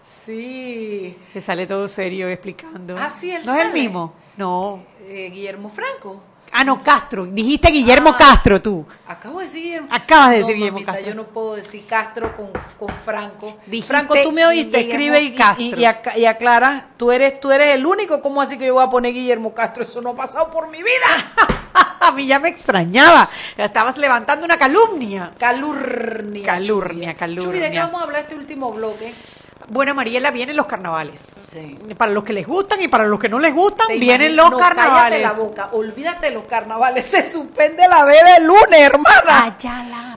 Sí. 0.02 1.16
que 1.32 1.40
sale 1.40 1.66
todo 1.66 1.86
serio 1.88 2.28
explicando. 2.28 2.96
Ah, 2.98 3.10
sí, 3.10 3.30
él 3.30 3.42
No 3.44 3.54
es 3.56 3.66
el 3.66 3.72
mismo. 3.72 4.12
No. 4.36 4.82
Eh, 5.06 5.30
Guillermo 5.32 5.68
Franco. 5.68 6.22
Ah, 6.50 6.64
no, 6.64 6.82
Castro. 6.82 7.26
Dijiste 7.26 7.68
Guillermo 7.70 8.16
Castro 8.16 8.62
tú. 8.62 8.86
Acabo 9.06 9.38
de 9.40 9.44
decir 9.44 9.62
Guillermo. 9.64 9.88
Acabas 9.90 10.30
de 10.30 10.36
decir 10.38 10.52
No, 10.54 10.56
Guillermo 10.56 10.76
mamita, 10.76 10.92
Castro. 10.92 11.10
Yo 11.10 11.14
no 11.16 11.24
puedo 11.28 11.54
decir 11.56 11.86
Castro 11.86 12.34
con, 12.34 12.50
con 12.78 12.88
Franco. 12.96 13.58
Dijiste 13.66 13.88
Franco, 13.94 14.14
tú 14.22 14.32
me 14.32 14.46
oíste, 14.46 14.78
Guillermo 14.78 14.92
escribe 14.92 15.20
y, 15.22 15.34
Castro. 15.34 15.64
y, 15.78 15.82
y 15.82 15.84
ac- 15.84 16.16
y 16.16 16.24
aclara. 16.24 16.88
Tú 16.96 17.12
eres, 17.12 17.38
tú 17.38 17.50
eres 17.52 17.74
el 17.74 17.84
único. 17.84 18.22
¿Cómo 18.22 18.40
así 18.40 18.56
que 18.56 18.66
yo 18.66 18.74
voy 18.74 18.84
a 18.84 18.88
poner 18.88 19.12
Guillermo 19.12 19.52
Castro? 19.52 19.84
Eso 19.84 20.00
no 20.00 20.10
ha 20.10 20.14
pasado 20.16 20.50
por 20.50 20.70
mi 20.70 20.78
vida. 20.78 20.88
A 22.00 22.12
mí 22.12 22.26
ya 22.26 22.38
me 22.38 22.48
extrañaba. 22.48 23.28
Estabas 23.56 23.98
levantando 23.98 24.46
una 24.46 24.56
calumnia. 24.56 25.32
Calurnia. 25.38 26.46
Calurnia, 26.46 27.12
Chuy, 27.12 27.12
¿de 27.12 27.12
qué 27.12 27.18
calurnia. 27.18 27.84
vamos 27.86 28.00
a 28.00 28.04
hablar 28.04 28.22
este 28.22 28.34
último 28.34 28.72
bloque? 28.72 29.12
Bueno, 29.70 29.94
Mariela, 29.94 30.30
vienen 30.30 30.56
los 30.56 30.66
carnavales. 30.66 31.26
Para 31.96 32.12
los 32.12 32.24
que 32.24 32.32
les 32.32 32.46
gustan 32.46 32.80
y 32.80 32.88
para 32.88 33.04
los 33.06 33.20
que 33.20 33.28
no 33.28 33.38
les 33.38 33.54
gustan, 33.54 33.86
Te 33.88 33.98
vienen 33.98 34.32
imagino- 34.32 34.42
los 34.44 34.50
no, 34.52 34.58
carnavales. 34.58 35.20
Cállate 35.22 35.36
la 35.36 35.42
boca, 35.44 35.68
olvídate 35.72 36.26
de 36.26 36.32
los 36.32 36.44
carnavales, 36.44 37.04
se 37.06 37.26
suspende 37.26 37.86
la 37.86 38.04
veda 38.04 38.36
el 38.36 38.44
lunes, 38.46 38.80
hermana. 38.80 39.56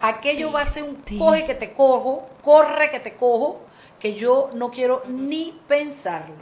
Aquello 0.02 0.52
va 0.52 0.62
a 0.62 0.66
ser 0.66 0.84
un 0.84 0.96
coge 1.18 1.46
que 1.46 1.54
te 1.56 1.74
cojo, 1.74 2.30
corre 2.42 2.90
que 2.90 3.00
te 3.00 3.14
cojo, 3.16 3.62
que 4.00 4.14
yo 4.16 4.50
no 4.54 4.72
quiero 4.72 5.04
ni 5.08 5.60
pensarlo. 5.68 6.36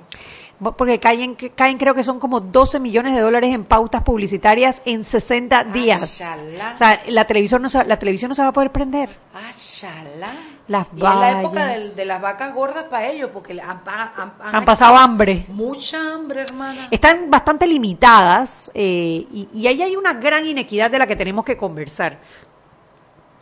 Porque 0.78 0.99
caen, 0.99 1.36
caen, 1.55 1.78
creo 1.78 1.95
que 1.95 2.03
son 2.03 2.20
como 2.20 2.41
12 2.41 2.80
millones 2.82 3.16
de 3.16 3.22
dólares 3.22 3.53
en 3.53 3.64
pautas 3.64 4.03
publicitarias 4.03 4.82
en 4.86 5.05
60 5.05 5.64
días. 5.66 6.22
O 6.74 6.76
sea, 6.78 7.01
la 7.07 7.26
televisión 7.26 7.62
no 7.62 7.70
se, 7.70 7.84
la 7.86 7.97
televisión 7.97 8.28
no 8.30 8.36
se 8.36 8.41
va 8.41 8.49
a 8.49 8.53
poder 8.53 8.70
prender. 8.72 9.10
Ashalá. 9.34 10.34
Las 10.70 10.86
Y 10.95 10.97
es 10.97 11.03
la 11.03 11.39
época 11.41 11.65
de, 11.95 12.05
las 12.05 12.22
vacas 12.22 12.53
gordas 12.53 12.84
para 12.86 13.07
ellos, 13.07 13.32
porque 13.34 13.53
le 13.55 13.61
han, 13.61 13.82
han- 13.88 14.11
han- 14.39 14.55
Han 14.55 14.65
pasado 14.65 14.95
hambre. 14.95 15.45
Mucha 15.49 16.13
hambre, 16.13 16.41
hermana. 16.41 16.88
Están 16.91 17.30
bastante 17.30 17.65
limitadas 17.67 18.70
eh, 18.76 19.26
y, 19.34 19.49
y 19.51 19.67
ahí 19.67 19.82
hay 19.82 19.95
una 19.95 20.13
gran 20.13 20.45
inequidad 20.45 20.91
de 20.91 20.99
la 20.99 21.07
que 21.07 21.15
tenemos 21.15 21.43
que 21.43 21.57
conversar. 21.57 22.20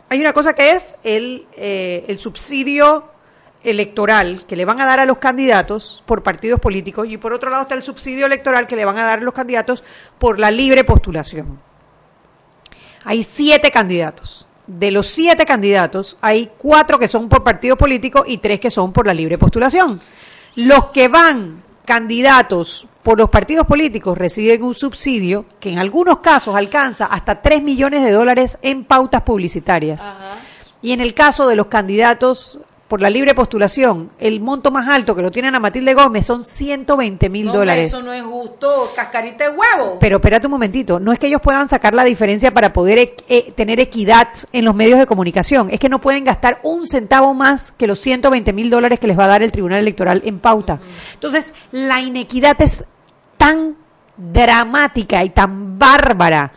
Hay 0.08 0.20
una 0.20 0.32
cosa 0.32 0.54
que 0.54 0.70
es 0.70 0.96
el, 1.04 1.46
eh, 1.54 2.06
el 2.08 2.18
subsidio 2.18 3.04
electoral 3.62 4.46
que 4.46 4.56
le 4.56 4.64
van 4.64 4.80
a 4.80 4.86
dar 4.86 5.00
a 5.00 5.04
los 5.04 5.18
candidatos 5.18 6.02
por 6.06 6.22
partidos 6.22 6.58
políticos 6.60 7.08
y 7.10 7.18
por 7.18 7.34
otro 7.34 7.50
lado 7.50 7.64
está 7.64 7.74
el 7.74 7.82
subsidio 7.82 8.24
electoral 8.24 8.66
que 8.66 8.74
le 8.76 8.86
van 8.86 8.96
a 8.96 9.04
dar 9.04 9.18
a 9.18 9.22
los 9.22 9.34
candidatos 9.34 9.84
por 10.18 10.38
la 10.40 10.50
libre 10.50 10.82
postulación. 10.82 11.60
Hay 13.04 13.22
siete 13.22 13.70
candidatos. 13.70 14.46
De 14.68 14.90
los 14.90 15.06
siete 15.06 15.46
candidatos, 15.46 16.18
hay 16.20 16.46
cuatro 16.58 16.98
que 16.98 17.08
son 17.08 17.26
por 17.30 17.42
partido 17.42 17.74
político 17.74 18.24
y 18.26 18.36
tres 18.36 18.60
que 18.60 18.70
son 18.70 18.92
por 18.92 19.06
la 19.06 19.14
libre 19.14 19.38
postulación. 19.38 19.98
Los 20.56 20.88
que 20.88 21.08
van 21.08 21.62
candidatos 21.86 22.86
por 23.02 23.16
los 23.16 23.30
partidos 23.30 23.66
políticos 23.66 24.18
reciben 24.18 24.62
un 24.62 24.74
subsidio 24.74 25.46
que 25.58 25.72
en 25.72 25.78
algunos 25.78 26.18
casos 26.18 26.54
alcanza 26.54 27.06
hasta 27.06 27.40
3 27.40 27.62
millones 27.62 28.04
de 28.04 28.10
dólares 28.12 28.58
en 28.60 28.84
pautas 28.84 29.22
publicitarias. 29.22 30.02
Y 30.82 30.92
en 30.92 31.00
el 31.00 31.14
caso 31.14 31.48
de 31.48 31.56
los 31.56 31.68
candidatos 31.68 32.60
por 32.88 33.02
la 33.02 33.10
libre 33.10 33.34
postulación, 33.34 34.10
el 34.18 34.40
monto 34.40 34.70
más 34.70 34.88
alto 34.88 35.14
que 35.14 35.20
lo 35.20 35.30
tienen 35.30 35.54
a 35.54 35.60
Matilde 35.60 35.92
Gómez 35.92 36.24
son 36.24 36.42
120 36.42 37.28
mil 37.28 37.46
No, 37.46 37.52
dólares. 37.52 37.88
Eso 37.88 38.02
no 38.02 38.14
es 38.14 38.22
justo, 38.22 38.90
cascarita 38.96 39.44
de 39.44 39.50
huevo. 39.50 39.98
Pero 40.00 40.16
espérate 40.16 40.46
un 40.46 40.52
momentito, 40.52 40.98
no 40.98 41.12
es 41.12 41.18
que 41.18 41.26
ellos 41.26 41.42
puedan 41.42 41.68
sacar 41.68 41.92
la 41.94 42.04
diferencia 42.04 42.52
para 42.52 42.72
poder 42.72 42.98
e- 42.98 43.16
eh, 43.28 43.52
tener 43.54 43.78
equidad 43.78 44.28
en 44.52 44.64
los 44.64 44.74
medios 44.74 44.98
de 44.98 45.04
comunicación, 45.06 45.68
es 45.70 45.78
que 45.78 45.90
no 45.90 46.00
pueden 46.00 46.24
gastar 46.24 46.60
un 46.62 46.86
centavo 46.86 47.34
más 47.34 47.72
que 47.72 47.86
los 47.86 47.98
120 48.00 48.52
mil 48.54 48.70
dólares 48.70 48.98
que 48.98 49.06
les 49.06 49.18
va 49.18 49.24
a 49.26 49.28
dar 49.28 49.42
el 49.42 49.52
Tribunal 49.52 49.80
Electoral 49.80 50.22
en 50.24 50.38
pauta. 50.38 50.80
Entonces, 51.12 51.52
la 51.72 52.00
inequidad 52.00 52.56
es 52.62 52.84
tan 53.36 53.76
dramática 54.16 55.22
y 55.24 55.30
tan 55.30 55.78
bárbara 55.78 56.52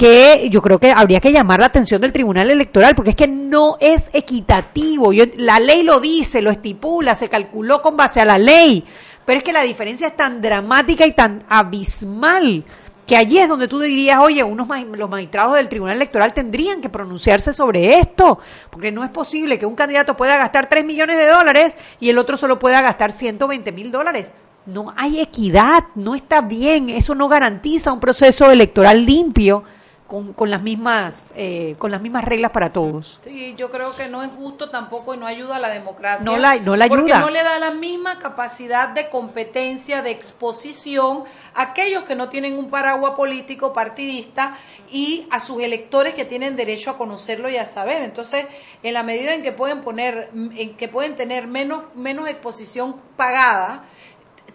que 0.00 0.48
yo 0.50 0.62
creo 0.62 0.78
que 0.78 0.92
habría 0.92 1.20
que 1.20 1.30
llamar 1.30 1.60
la 1.60 1.66
atención 1.66 2.00
del 2.00 2.10
Tribunal 2.14 2.50
Electoral, 2.50 2.94
porque 2.94 3.10
es 3.10 3.16
que 3.16 3.28
no 3.28 3.76
es 3.80 4.08
equitativo. 4.14 5.12
Yo- 5.12 5.26
la 5.36 5.60
ley 5.60 5.82
lo 5.82 6.00
dice, 6.00 6.40
lo 6.40 6.50
estipula, 6.50 7.14
se 7.14 7.28
calculó 7.28 7.82
con 7.82 7.98
base 7.98 8.18
a 8.18 8.24
la 8.24 8.38
ley, 8.38 8.82
pero 9.26 9.36
es 9.36 9.44
que 9.44 9.52
la 9.52 9.60
diferencia 9.60 10.06
es 10.06 10.16
tan 10.16 10.40
dramática 10.40 11.04
y 11.06 11.12
tan 11.12 11.42
abismal 11.50 12.64
que 13.06 13.14
allí 13.14 13.36
es 13.36 13.48
donde 13.50 13.68
tú 13.68 13.78
dirías, 13.78 14.20
oye, 14.20 14.42
unos 14.42 14.68
los 14.96 15.10
magistrados 15.10 15.56
del 15.56 15.68
Tribunal 15.68 15.96
Electoral 15.96 16.32
tendrían 16.32 16.80
que 16.80 16.88
pronunciarse 16.88 17.52
sobre 17.52 17.98
esto, 17.98 18.38
porque 18.70 18.90
no 18.92 19.04
es 19.04 19.10
posible 19.10 19.58
que 19.58 19.66
un 19.66 19.74
candidato 19.74 20.16
pueda 20.16 20.38
gastar 20.38 20.66
3 20.70 20.82
millones 20.82 21.18
de 21.18 21.26
dólares 21.26 21.76
y 22.00 22.08
el 22.08 22.16
otro 22.16 22.38
solo 22.38 22.58
pueda 22.58 22.80
gastar 22.80 23.12
120 23.12 23.70
mil 23.72 23.92
dólares. 23.92 24.32
No 24.64 24.94
hay 24.96 25.20
equidad, 25.20 25.84
no 25.94 26.14
está 26.14 26.40
bien, 26.40 26.88
eso 26.88 27.14
no 27.14 27.28
garantiza 27.28 27.92
un 27.92 28.00
proceso 28.00 28.50
electoral 28.50 29.04
limpio 29.04 29.64
con, 30.10 30.32
con 30.32 30.50
las 30.50 30.60
mismas 30.60 31.32
eh, 31.36 31.76
con 31.78 31.92
las 31.92 32.02
mismas 32.02 32.24
reglas 32.24 32.50
para 32.50 32.72
todos. 32.72 33.20
Sí, 33.22 33.54
yo 33.56 33.70
creo 33.70 33.94
que 33.94 34.08
no 34.08 34.24
es 34.24 34.30
justo 34.36 34.68
tampoco 34.68 35.14
y 35.14 35.16
no 35.18 35.24
ayuda 35.26 35.54
a 35.56 35.58
la 35.60 35.68
democracia. 35.68 36.24
No 36.24 36.36
la- 36.36 36.56
no 36.56 36.74
la 36.74 36.88
Porque 36.88 37.12
ayuda. 37.12 37.20
no 37.20 37.30
le 37.30 37.44
da 37.44 37.60
la 37.60 37.70
misma 37.70 38.18
capacidad 38.18 38.88
de 38.88 39.08
competencia, 39.08 40.02
de 40.02 40.10
exposición 40.10 41.22
a 41.54 41.62
aquellos 41.62 42.02
que 42.02 42.16
no 42.16 42.28
tienen 42.28 42.58
un 42.58 42.70
paraguas 42.70 43.12
político 43.12 43.72
partidista 43.72 44.56
y 44.90 45.28
a 45.30 45.38
sus 45.38 45.62
electores 45.62 46.14
que 46.14 46.24
tienen 46.24 46.56
derecho 46.56 46.90
a 46.90 46.98
conocerlo 46.98 47.48
y 47.48 47.56
a 47.56 47.64
saber. 47.64 48.02
Entonces, 48.02 48.46
en 48.82 48.94
la 48.94 49.04
medida 49.04 49.32
en 49.32 49.44
que 49.44 49.52
pueden 49.52 49.80
poner, 49.80 50.30
en 50.34 50.76
que 50.76 50.88
pueden 50.88 51.14
tener 51.14 51.46
menos, 51.46 51.84
menos 51.94 52.28
exposición 52.28 52.96
pagada, 53.16 53.84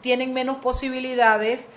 tienen 0.02 0.34
menos 0.34 0.58
posibilidades 0.58 1.70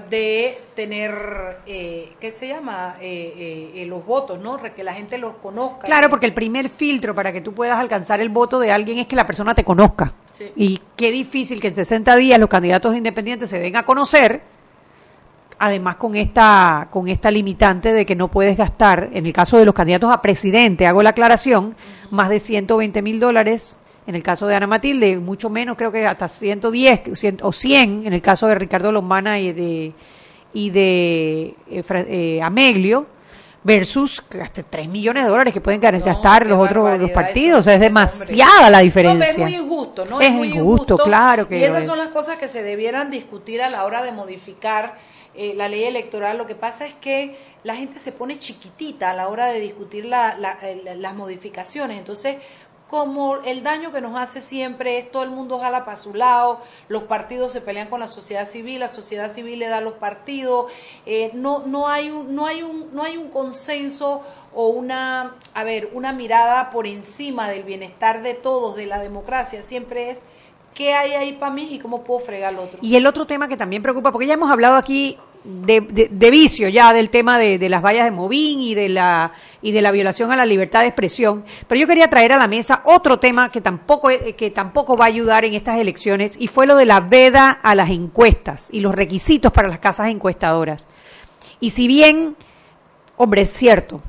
de 0.00 0.58
tener, 0.74 1.58
eh, 1.66 2.12
¿qué 2.20 2.32
se 2.32 2.48
llama? 2.48 2.96
Eh, 3.00 3.34
eh, 3.36 3.82
eh, 3.82 3.86
los 3.86 4.04
votos, 4.04 4.40
¿no? 4.40 4.58
Que 4.60 4.82
la 4.82 4.92
gente 4.92 5.18
los 5.18 5.36
conozca. 5.36 5.86
Claro, 5.86 6.10
porque 6.10 6.26
el 6.26 6.34
primer 6.34 6.68
filtro 6.68 7.14
para 7.14 7.32
que 7.32 7.40
tú 7.40 7.52
puedas 7.52 7.78
alcanzar 7.78 8.20
el 8.20 8.28
voto 8.28 8.58
de 8.58 8.72
alguien 8.72 8.98
es 8.98 9.06
que 9.06 9.14
la 9.14 9.24
persona 9.24 9.54
te 9.54 9.62
conozca. 9.62 10.12
Sí. 10.32 10.50
Y 10.56 10.80
qué 10.96 11.12
difícil 11.12 11.60
que 11.60 11.68
en 11.68 11.76
60 11.76 12.16
días 12.16 12.40
los 12.40 12.48
candidatos 12.48 12.96
independientes 12.96 13.48
se 13.48 13.60
den 13.60 13.76
a 13.76 13.84
conocer, 13.84 14.42
además 15.60 15.94
con 15.94 16.16
esta, 16.16 16.88
con 16.90 17.06
esta 17.06 17.30
limitante 17.30 17.92
de 17.92 18.04
que 18.04 18.16
no 18.16 18.28
puedes 18.28 18.56
gastar, 18.56 19.10
en 19.12 19.26
el 19.26 19.32
caso 19.32 19.58
de 19.58 19.64
los 19.64 19.74
candidatos 19.74 20.12
a 20.12 20.20
presidente, 20.20 20.86
hago 20.86 21.04
la 21.04 21.10
aclaración, 21.10 21.76
más 22.10 22.30
de 22.30 22.40
120 22.40 23.00
mil 23.00 23.20
dólares. 23.20 23.80
En 24.06 24.14
el 24.14 24.22
caso 24.22 24.46
de 24.46 24.54
Ana 24.54 24.66
Matilde, 24.66 25.16
mucho 25.16 25.48
menos, 25.48 25.76
creo 25.76 25.90
que 25.90 26.06
hasta 26.06 26.28
110 26.28 27.00
100 27.18 27.38
o 27.42 27.52
100 27.52 28.06
en 28.06 28.12
el 28.12 28.20
caso 28.20 28.46
de 28.46 28.54
Ricardo 28.54 28.92
Lombana 28.92 29.38
y 29.40 29.52
de, 29.52 29.92
y 30.52 30.70
de 30.70 31.54
eh, 31.70 31.82
eh, 31.90 32.40
Ameglio, 32.42 33.06
versus 33.62 34.22
hasta 34.42 34.62
3 34.62 34.88
millones 34.88 35.24
de 35.24 35.30
dólares 35.30 35.54
que 35.54 35.60
pueden 35.62 35.80
gastar 35.80 36.46
los 36.46 36.58
otros 36.60 36.98
los 37.00 37.10
partidos. 37.12 37.60
O 37.60 37.62
sea, 37.62 37.74
es 37.74 37.80
demasiada 37.80 38.68
la 38.68 38.80
diferencia. 38.80 39.24
No, 39.24 39.30
es 39.32 39.38
muy 39.38 39.54
injusto, 39.56 40.04
¿no? 40.04 40.20
Es 40.20 40.30
muy 40.32 40.48
injusto, 40.48 40.98
claro 40.98 41.48
que 41.48 41.58
Y 41.58 41.64
esas 41.64 41.80
es. 41.80 41.86
son 41.86 41.98
las 41.98 42.08
cosas 42.08 42.36
que 42.36 42.46
se 42.46 42.62
debieran 42.62 43.10
discutir 43.10 43.62
a 43.62 43.70
la 43.70 43.86
hora 43.86 44.02
de 44.02 44.12
modificar 44.12 44.96
eh, 45.34 45.54
la 45.56 45.68
ley 45.70 45.84
electoral. 45.84 46.36
Lo 46.36 46.46
que 46.46 46.54
pasa 46.54 46.86
es 46.86 46.92
que 47.00 47.36
la 47.62 47.74
gente 47.74 47.98
se 47.98 48.12
pone 48.12 48.36
chiquitita 48.36 49.10
a 49.10 49.14
la 49.14 49.28
hora 49.28 49.46
de 49.46 49.60
discutir 49.60 50.04
la- 50.04 50.36
las 50.96 51.14
modificaciones. 51.16 51.98
Entonces, 51.98 52.36
como 52.94 53.38
el 53.38 53.64
daño 53.64 53.90
que 53.90 54.00
nos 54.00 54.16
hace 54.16 54.40
siempre 54.40 54.98
es 54.98 55.10
todo 55.10 55.24
el 55.24 55.30
mundo 55.30 55.58
jala 55.58 55.84
para 55.84 55.96
su 55.96 56.14
lado, 56.14 56.60
los 56.86 57.02
partidos 57.02 57.50
se 57.50 57.60
pelean 57.60 57.88
con 57.88 57.98
la 57.98 58.06
sociedad 58.06 58.44
civil, 58.46 58.78
la 58.78 58.86
sociedad 58.86 59.28
civil 59.28 59.58
le 59.58 59.66
da 59.66 59.78
a 59.78 59.80
los 59.80 59.94
partidos, 59.94 60.70
eh, 61.04 61.32
no, 61.34 61.64
no, 61.66 61.88
hay 61.88 62.10
un, 62.10 62.36
no, 62.36 62.46
hay 62.46 62.62
un, 62.62 62.94
no 62.94 63.02
hay 63.02 63.16
un 63.16 63.30
consenso 63.30 64.20
o 64.54 64.68
una, 64.68 65.34
a 65.54 65.64
ver, 65.64 65.90
una 65.92 66.12
mirada 66.12 66.70
por 66.70 66.86
encima 66.86 67.48
del 67.48 67.64
bienestar 67.64 68.22
de 68.22 68.34
todos, 68.34 68.76
de 68.76 68.86
la 68.86 69.00
democracia, 69.00 69.64
siempre 69.64 70.10
es 70.10 70.22
qué 70.72 70.94
hay 70.94 71.14
ahí 71.14 71.32
para 71.32 71.52
mí 71.52 71.74
y 71.74 71.80
cómo 71.80 72.04
puedo 72.04 72.20
fregar 72.20 72.54
al 72.54 72.60
otro. 72.60 72.78
Y 72.80 72.94
el 72.94 73.08
otro 73.08 73.26
tema 73.26 73.48
que 73.48 73.56
también 73.56 73.82
preocupa, 73.82 74.12
porque 74.12 74.28
ya 74.28 74.34
hemos 74.34 74.52
hablado 74.52 74.76
aquí 74.76 75.18
de, 75.44 76.08
de- 76.10 76.30
vicio 76.30 76.68
ya 76.68 76.92
del 76.94 77.10
tema 77.10 77.38
de, 77.38 77.58
de 77.58 77.68
las 77.68 77.82
vallas 77.82 78.04
de 78.04 78.10
Movín 78.10 78.60
y 78.60 78.74
de 78.74 78.88
la 78.88 79.32
y 79.60 79.72
de 79.72 79.82
la 79.82 79.90
violación 79.92 80.32
a 80.32 80.36
la 80.36 80.46
libertad 80.46 80.80
de 80.80 80.86
expresión, 80.88 81.44
pero 81.68 81.80
yo 81.80 81.86
quería 81.86 82.08
traer 82.08 82.32
a 82.32 82.38
la 82.38 82.46
mesa 82.46 82.82
otro 82.84 83.18
tema 83.18 83.50
que 83.50 83.60
tampoco 83.60 84.08
que 84.36 84.50
tampoco 84.50 84.96
va 84.96 85.04
a 85.04 85.08
ayudar 85.08 85.44
en 85.44 85.54
estas 85.54 85.78
elecciones 85.78 86.36
y 86.38 86.48
fue 86.48 86.66
lo 86.66 86.76
de 86.76 86.86
la 86.86 87.00
veda 87.00 87.50
a 87.50 87.74
las 87.74 87.90
encuestas 87.90 88.68
y 88.72 88.80
los 88.80 88.94
requisitos 88.94 89.52
para 89.52 89.68
las 89.68 89.78
casas 89.78 90.08
encuestadoras. 90.08 90.86
Y 91.60 91.70
si 91.70 91.86
bien, 91.88 92.36
hombre, 93.16 93.42
es 93.42 93.50
cierto, 93.50 94.02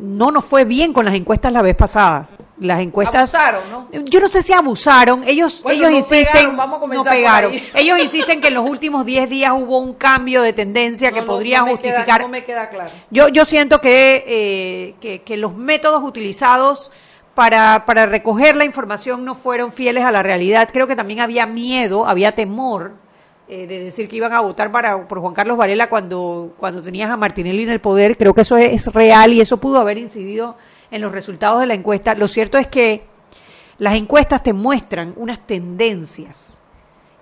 no 0.00 0.30
nos 0.30 0.44
fue 0.44 0.64
bien 0.64 0.92
con 0.92 1.04
las 1.04 1.14
encuestas 1.14 1.52
la 1.52 1.62
vez 1.62 1.74
pasada. 1.76 2.28
Las 2.58 2.80
encuestas 2.80 3.34
Abusaron, 3.34 3.62
¿no? 3.92 4.04
yo 4.04 4.20
no 4.20 4.28
sé 4.28 4.42
si 4.42 4.52
abusaron, 4.52 5.22
ellos, 5.26 5.62
Bueno, 5.62 5.78
ellos 5.78 5.90
no 5.90 5.96
insisten, 5.96 6.26
pegaron, 6.32 6.56
vamos 6.56 6.76
a 6.76 6.80
comenzar 6.80 7.06
no 7.06 7.10
pegaron. 7.18 7.52
Ellos 7.74 7.98
insisten 7.98 8.40
que 8.40 8.48
en 8.48 8.54
los 8.54 8.68
últimos 8.68 9.06
10 9.06 9.28
días 9.30 9.52
hubo 9.56 9.78
un 9.78 9.94
cambio 9.94 10.42
de 10.42 10.52
tendencia 10.52 11.10
que 11.12 11.20
No, 11.20 11.26
podría 11.26 11.64
me 11.64 11.78
queda- 11.78 11.90
justificar. 11.96 12.20
no 12.20 12.28
me 12.28 12.44
queda 12.44 12.68
claro. 12.68 12.90
Yo, 13.10 13.28
yo 13.28 13.44
siento 13.46 13.80
que, 13.80 14.24
eh, 14.26 14.94
que, 15.00 15.22
que 15.22 15.36
los 15.38 15.56
métodos 15.56 16.02
utilizados 16.04 16.92
para, 17.34 17.84
para 17.86 18.04
recoger 18.06 18.54
la 18.54 18.66
información 18.66 19.24
no 19.24 19.34
fueron 19.34 19.72
fieles 19.72 20.04
a 20.04 20.12
la 20.12 20.22
realidad. 20.22 20.68
Creo 20.70 20.86
que 20.86 20.94
también 20.94 21.20
había 21.20 21.46
miedo, 21.46 22.06
había 22.06 22.34
temor 22.34 22.92
eh, 23.48 23.66
de 23.66 23.82
decir 23.84 24.08
que 24.08 24.16
iban 24.16 24.34
a 24.34 24.40
votar 24.40 24.70
para, 24.70 25.08
por 25.08 25.20
Juan 25.20 25.32
Carlos 25.34 25.56
Varela 25.56 25.88
cuando, 25.88 26.52
cuando 26.58 26.82
tenías 26.82 27.10
a 27.10 27.16
Martinelli 27.16 27.62
en 27.62 27.70
el 27.70 27.80
poder. 27.80 28.18
Creo 28.18 28.34
que 28.34 28.42
eso 28.42 28.58
es, 28.58 28.72
es 28.86 28.92
real 28.92 29.32
y 29.32 29.40
eso 29.40 29.56
pudo 29.56 29.78
haber 29.80 29.96
incidido 29.96 30.54
en 30.92 31.00
los 31.00 31.10
resultados 31.10 31.58
de 31.60 31.66
la 31.66 31.74
encuesta. 31.74 32.14
Lo 32.14 32.28
cierto 32.28 32.58
es 32.58 32.68
que 32.68 33.02
las 33.78 33.94
encuestas 33.94 34.44
te 34.44 34.52
muestran 34.52 35.14
unas 35.16 35.44
tendencias 35.44 36.60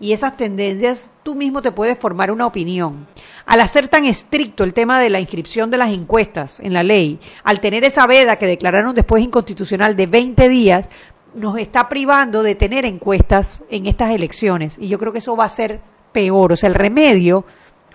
y 0.00 0.12
esas 0.12 0.36
tendencias 0.36 1.12
tú 1.22 1.34
mismo 1.34 1.62
te 1.62 1.72
puedes 1.72 1.96
formar 1.96 2.30
una 2.30 2.46
opinión. 2.46 3.06
Al 3.46 3.60
hacer 3.60 3.88
tan 3.88 4.06
estricto 4.06 4.64
el 4.64 4.74
tema 4.74 4.98
de 4.98 5.10
la 5.10 5.20
inscripción 5.20 5.70
de 5.70 5.78
las 5.78 5.90
encuestas 5.90 6.58
en 6.60 6.72
la 6.72 6.82
ley, 6.82 7.20
al 7.44 7.60
tener 7.60 7.84
esa 7.84 8.06
veda 8.06 8.36
que 8.36 8.46
declararon 8.46 8.94
después 8.94 9.22
inconstitucional 9.22 9.96
de 9.96 10.06
20 10.06 10.48
días, 10.48 10.90
nos 11.34 11.58
está 11.58 11.88
privando 11.88 12.42
de 12.42 12.54
tener 12.54 12.84
encuestas 12.86 13.62
en 13.70 13.86
estas 13.86 14.10
elecciones. 14.10 14.78
Y 14.78 14.88
yo 14.88 14.98
creo 14.98 15.12
que 15.12 15.18
eso 15.18 15.36
va 15.36 15.44
a 15.44 15.50
ser 15.50 15.80
peor. 16.12 16.52
O 16.52 16.56
sea, 16.56 16.68
el 16.68 16.74
remedio 16.74 17.44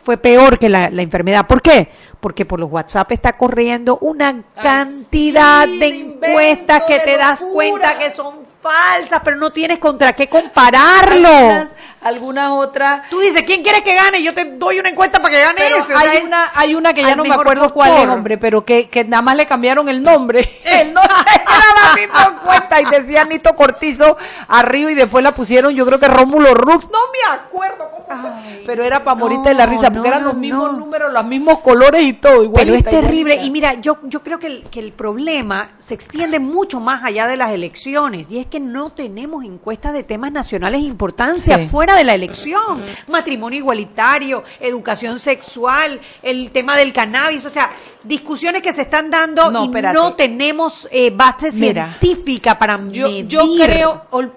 fue 0.06 0.18
peor 0.18 0.60
que 0.60 0.70
la, 0.70 0.92
la 0.92 1.02
enfermedad. 1.02 1.48
¿Por 1.48 1.62
qué? 1.62 1.90
Porque 2.22 2.46
por 2.46 2.60
los 2.60 2.72
WhatsApp 2.72 3.12
está 3.12 3.34
corriendo 3.34 3.98
una 4.02 4.44
cantidad 4.54 5.68
de 5.68 5.88
encuestas 5.88 6.84
que 6.84 7.00
te 7.00 7.18
das 7.18 7.44
cuenta 7.52 7.98
que 7.98 8.12
son 8.12 8.46
falsas, 8.62 9.22
pero 9.24 9.38
no 9.38 9.52
tienes 9.52 9.80
contra 9.80 10.14
qué 10.14 10.28
compararlo. 10.28 11.68
Algunas 12.06 12.52
otras. 12.52 13.10
Tú 13.10 13.20
dices, 13.20 13.42
¿quién 13.44 13.64
quiere 13.64 13.84
que 13.84 13.96
gane? 13.96 14.22
Yo 14.22 14.34
te 14.34 14.46
doy 14.46 14.80
una 14.80 14.90
encuesta 14.90 15.20
para 15.20 15.34
que 15.34 15.42
gane 15.42 15.56
Pero 15.58 15.78
ese. 15.78 15.96
O 15.96 16.00
sea, 16.00 16.12
hay, 16.12 16.24
una, 16.24 16.52
hay 16.54 16.76
una 16.76 16.94
que 16.94 17.02
ya 17.02 17.16
no 17.16 17.24
me 17.24 17.34
acuerdo 17.34 17.74
cuál 17.74 17.98
es, 17.98 18.08
hombre, 18.08 18.38
pero 18.38 18.64
que, 18.64 18.88
que 18.90 19.04
nada 19.04 19.24
más 19.24 19.36
le 19.36 19.48
cambiaron 19.48 19.90
el 19.90 20.04
nombre. 20.04 20.48
El 20.66 20.94
nombre 20.94 21.12
era 21.36 21.90
la 21.90 21.96
misma 22.02 22.36
encuesta 22.36 22.82
y 22.82 22.86
decía 22.86 23.24
Nito 23.24 23.56
Cortizo 23.56 24.18
arriba 24.48 24.92
y 24.92 24.96
después 24.96 25.24
la 25.24 25.32
pusieron, 25.32 25.74
yo 25.74 25.86
creo 25.86 26.00
que 26.00 26.08
Rómulo 26.08 26.54
Rux. 26.54 26.90
No 26.92 27.00
me 27.12 27.36
acuerdo 27.36 27.90
cómo 27.90 28.22
fue, 28.22 28.64
pero 28.66 28.84
era 28.84 29.04
para 29.04 29.16
morirte 29.16 29.50
de 29.50 29.56
la 29.56 29.66
risa 29.66 29.90
porque 29.90 30.10
no, 30.10 30.16
eran 30.16 30.24
los 30.26 30.34
no, 30.36 30.40
mismos 30.40 30.72
no. 30.74 30.78
números, 30.80 31.12
los 31.12 31.26
mismos 31.26 31.60
colores 31.60 32.04
y 32.04 32.14
todo. 32.14 32.52
Pero 32.54 32.74
es 32.76 32.82
igualita, 32.82 32.90
terrible. 32.92 33.34
igualita. 33.36 33.46
Y 33.46 33.52
mira, 33.52 33.74
yo, 33.76 33.98
yo 34.04 34.22
creo 34.22 34.38
que 34.38 34.48
el, 34.48 34.64
que 34.70 34.80
el 34.80 34.92
problema 34.92 35.70
se 35.80 35.94
extiende 35.96 36.40
mucho 36.40 36.80
más 36.80 37.04
allá 37.04 37.26
de 37.28 37.38
las 37.38 37.52
elecciones. 37.52 38.28
Y 38.30 38.40
es 38.40 38.46
que 38.46 38.60
no 38.60 38.92
tenemos 38.92 39.44
encuestas 39.44 39.94
de 39.94 40.04
temas 40.04 40.32
nacionales 40.32 40.82
de 40.82 40.88
importancia 40.88 41.58
Sí. 41.58 41.68
fuera 41.68 41.95
de 41.96 42.04
la 42.04 42.14
elección. 42.14 42.82
Matrimonio 43.08 43.60
igualitario, 43.60 44.44
educación 44.60 45.18
sexual, 45.20 46.00
el 46.22 46.52
tema 46.52 46.78
del 46.78 46.94
cannabis. 46.94 47.46
O 47.46 47.50
sea, 47.50 47.72
discusiones 48.04 48.62
que 48.62 48.74
se 48.74 48.84
están 48.84 49.10
dando 49.10 49.50
No, 49.52 49.64
y 49.64 49.66
espérate. 49.68 49.96
no 49.98 50.14
tenemos 50.14 50.88
eh, 50.92 51.10
base 51.12 51.52
Mira, 51.54 51.96
científica 52.00 52.58
para 52.60 52.76
Yo, 52.92 53.08
medir. 53.08 53.28
yo 53.28 53.44
creo, 53.60 54.06
ol- 54.12 54.34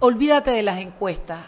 olvídate 0.00 0.50
de 0.52 0.62
las 0.62 0.78
encuestas, 0.78 1.40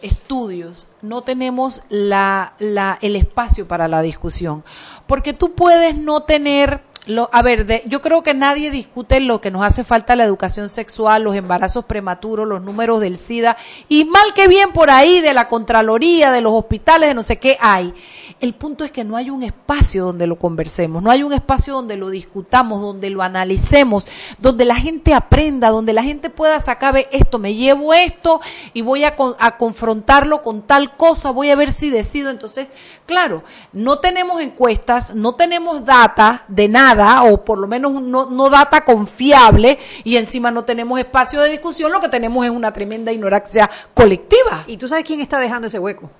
estudios, 0.00 0.88
no 1.00 1.22
tenemos 1.22 1.82
la, 1.88 2.54
la, 2.58 2.98
el 3.02 3.16
espacio 3.16 3.68
para 3.68 3.88
la 3.88 4.02
discusión. 4.02 4.64
Porque 5.06 5.32
tú 5.32 5.54
puedes 5.54 5.94
no 5.96 6.22
tener, 6.22 6.82
lo, 7.06 7.28
a 7.32 7.42
ver, 7.42 7.66
de- 7.66 7.82
yo 7.86 8.00
creo 8.00 8.22
que 8.22 8.32
nadie 8.32 8.70
discute 8.70 9.18
lo 9.18 9.40
que 9.40 9.50
nos 9.50 9.64
hace 9.64 9.82
falta 9.82 10.14
la 10.14 10.22
educación 10.22 10.68
sexual, 10.68 11.24
los 11.24 11.34
embarazos 11.34 11.84
prematuros, 11.84 12.46
los 12.46 12.62
números 12.62 13.00
del 13.00 13.16
SIDA, 13.18 13.56
y 13.88 14.04
mal 14.04 14.32
que 14.34 14.46
bien 14.46 14.72
por 14.72 14.88
ahí 14.90 15.20
de 15.20 15.34
la 15.34 15.48
Contraloría, 15.48 16.30
de 16.30 16.40
los 16.40 16.52
hospitales, 16.52 17.08
de 17.08 17.14
no 17.14 17.22
sé 17.24 17.38
qué 17.40 17.56
hay. 17.60 17.92
El 18.38 18.54
punto 18.54 18.84
es 18.84 18.92
que 18.92 19.02
no 19.02 19.16
hay 19.16 19.30
un 19.30 19.42
espacio 19.42 20.04
donde 20.04 20.28
lo 20.28 20.36
conversemos, 20.36 21.02
no 21.02 21.10
hay 21.10 21.24
un 21.24 21.32
espacio 21.32 21.74
donde 21.74 21.96
lo 21.96 22.08
discutamos, 22.08 22.80
donde 22.80 23.10
lo 23.10 23.22
analicemos, 23.22 24.06
donde 24.38 24.64
la 24.64 24.76
gente 24.76 25.12
aprenda, 25.12 25.70
donde 25.70 25.92
la 25.92 26.04
gente 26.04 26.30
pueda 26.30 26.60
sacar, 26.60 26.92
esto, 27.10 27.38
me 27.38 27.54
llevo 27.54 27.94
esto 27.94 28.40
y 28.74 28.82
voy 28.82 29.02
a, 29.04 29.16
con- 29.16 29.34
a 29.40 29.56
confrontarlo 29.56 30.42
con 30.42 30.62
tal 30.62 30.96
cosa, 30.96 31.30
voy 31.32 31.50
a 31.50 31.56
ver 31.56 31.72
si 31.72 31.90
decido. 31.90 32.30
Entonces, 32.30 32.68
claro, 33.06 33.42
no 33.72 33.98
tenemos 33.98 34.40
encuestas, 34.40 35.14
no 35.16 35.34
tenemos 35.34 35.84
data 35.84 36.44
de 36.48 36.68
nada, 36.68 36.91
o 37.24 37.44
por 37.44 37.58
lo 37.58 37.66
menos 37.66 37.92
no, 38.02 38.26
no 38.30 38.50
data 38.50 38.84
confiable, 38.84 39.78
y 40.04 40.16
encima 40.16 40.50
no 40.50 40.64
tenemos 40.64 40.98
espacio 40.98 41.40
de 41.40 41.50
discusión, 41.50 41.92
lo 41.92 42.00
que 42.00 42.08
tenemos 42.08 42.44
es 42.44 42.50
una 42.50 42.72
tremenda 42.72 43.12
ignorancia 43.12 43.70
colectiva. 43.94 44.64
¿Y 44.66 44.76
tú 44.76 44.88
sabes 44.88 45.04
quién 45.04 45.20
está 45.20 45.38
dejando 45.38 45.66
ese 45.68 45.78
hueco? 45.78 46.10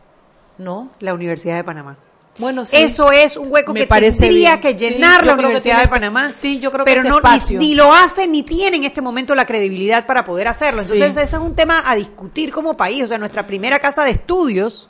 No. 0.58 0.90
La 1.00 1.14
Universidad 1.14 1.56
de 1.56 1.64
Panamá. 1.64 1.96
Bueno, 2.38 2.64
sí. 2.64 2.76
Eso 2.78 3.12
es 3.12 3.36
un 3.36 3.52
hueco 3.52 3.74
Me 3.74 3.80
que 3.80 3.86
parece 3.86 4.20
tendría 4.20 4.56
bien. 4.56 4.60
que 4.60 4.76
Sí, 4.78 4.88
llenar 4.88 5.20
yo 5.20 5.26
la 5.26 5.32
Universidad 5.34 5.74
tiene- 5.74 5.82
de 5.82 5.88
Panamá. 5.88 6.32
sí, 6.32 6.58
yo 6.60 6.70
creo 6.72 6.84
que 6.86 6.90
pero 6.94 7.04
no, 7.04 7.20
ni-. 7.20 7.56
Ni, 7.56 7.74
lo 7.74 7.92
hace 7.92 8.26
ni 8.26 8.42
tiene 8.42 8.78
en 8.78 8.84
este 8.84 9.02
momento 9.02 9.34
la 9.34 9.44
credibilidad 9.44 10.06
para 10.06 10.24
poder 10.24 10.48
hacerlo. 10.48 10.80
Entonces, 10.80 11.12
Sí. 11.14 11.20
eso 11.20 11.36
es 11.36 11.42
un 11.42 11.54
tema 11.54 11.82
a 11.84 11.94
discutir 11.94 12.50
como 12.50 12.74
país. 12.74 13.04
O 13.04 13.06
sea, 13.06 13.18
nuestra 13.18 13.46
primera 13.46 13.78
casa 13.80 14.04
de 14.04 14.12
estudios 14.12 14.88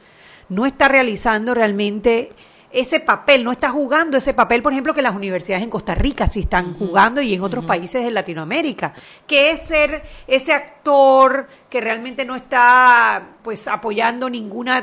no 0.48 0.66
está 0.66 0.86
realizando 0.86 1.52
realmente 1.52 2.30
ese 2.72 3.00
papel, 3.00 3.44
no 3.44 3.52
está 3.52 3.70
jugando 3.70 4.16
ese 4.16 4.34
papel, 4.34 4.62
por 4.62 4.72
ejemplo, 4.72 4.94
que 4.94 5.02
las 5.02 5.14
universidades 5.14 5.62
en 5.62 5.70
Costa 5.70 5.94
Rica 5.94 6.26
sí 6.26 6.40
están 6.40 6.74
jugando 6.78 7.20
y 7.20 7.34
en 7.34 7.42
otros 7.42 7.64
países 7.64 8.04
de 8.04 8.10
Latinoamérica, 8.10 8.94
que 9.26 9.50
es 9.50 9.60
ser 9.66 10.02
ese 10.26 10.52
actor 10.52 11.46
que 11.68 11.80
realmente 11.80 12.24
no 12.24 12.34
está 12.34 13.36
pues 13.42 13.68
apoyando 13.68 14.30
ninguna 14.30 14.82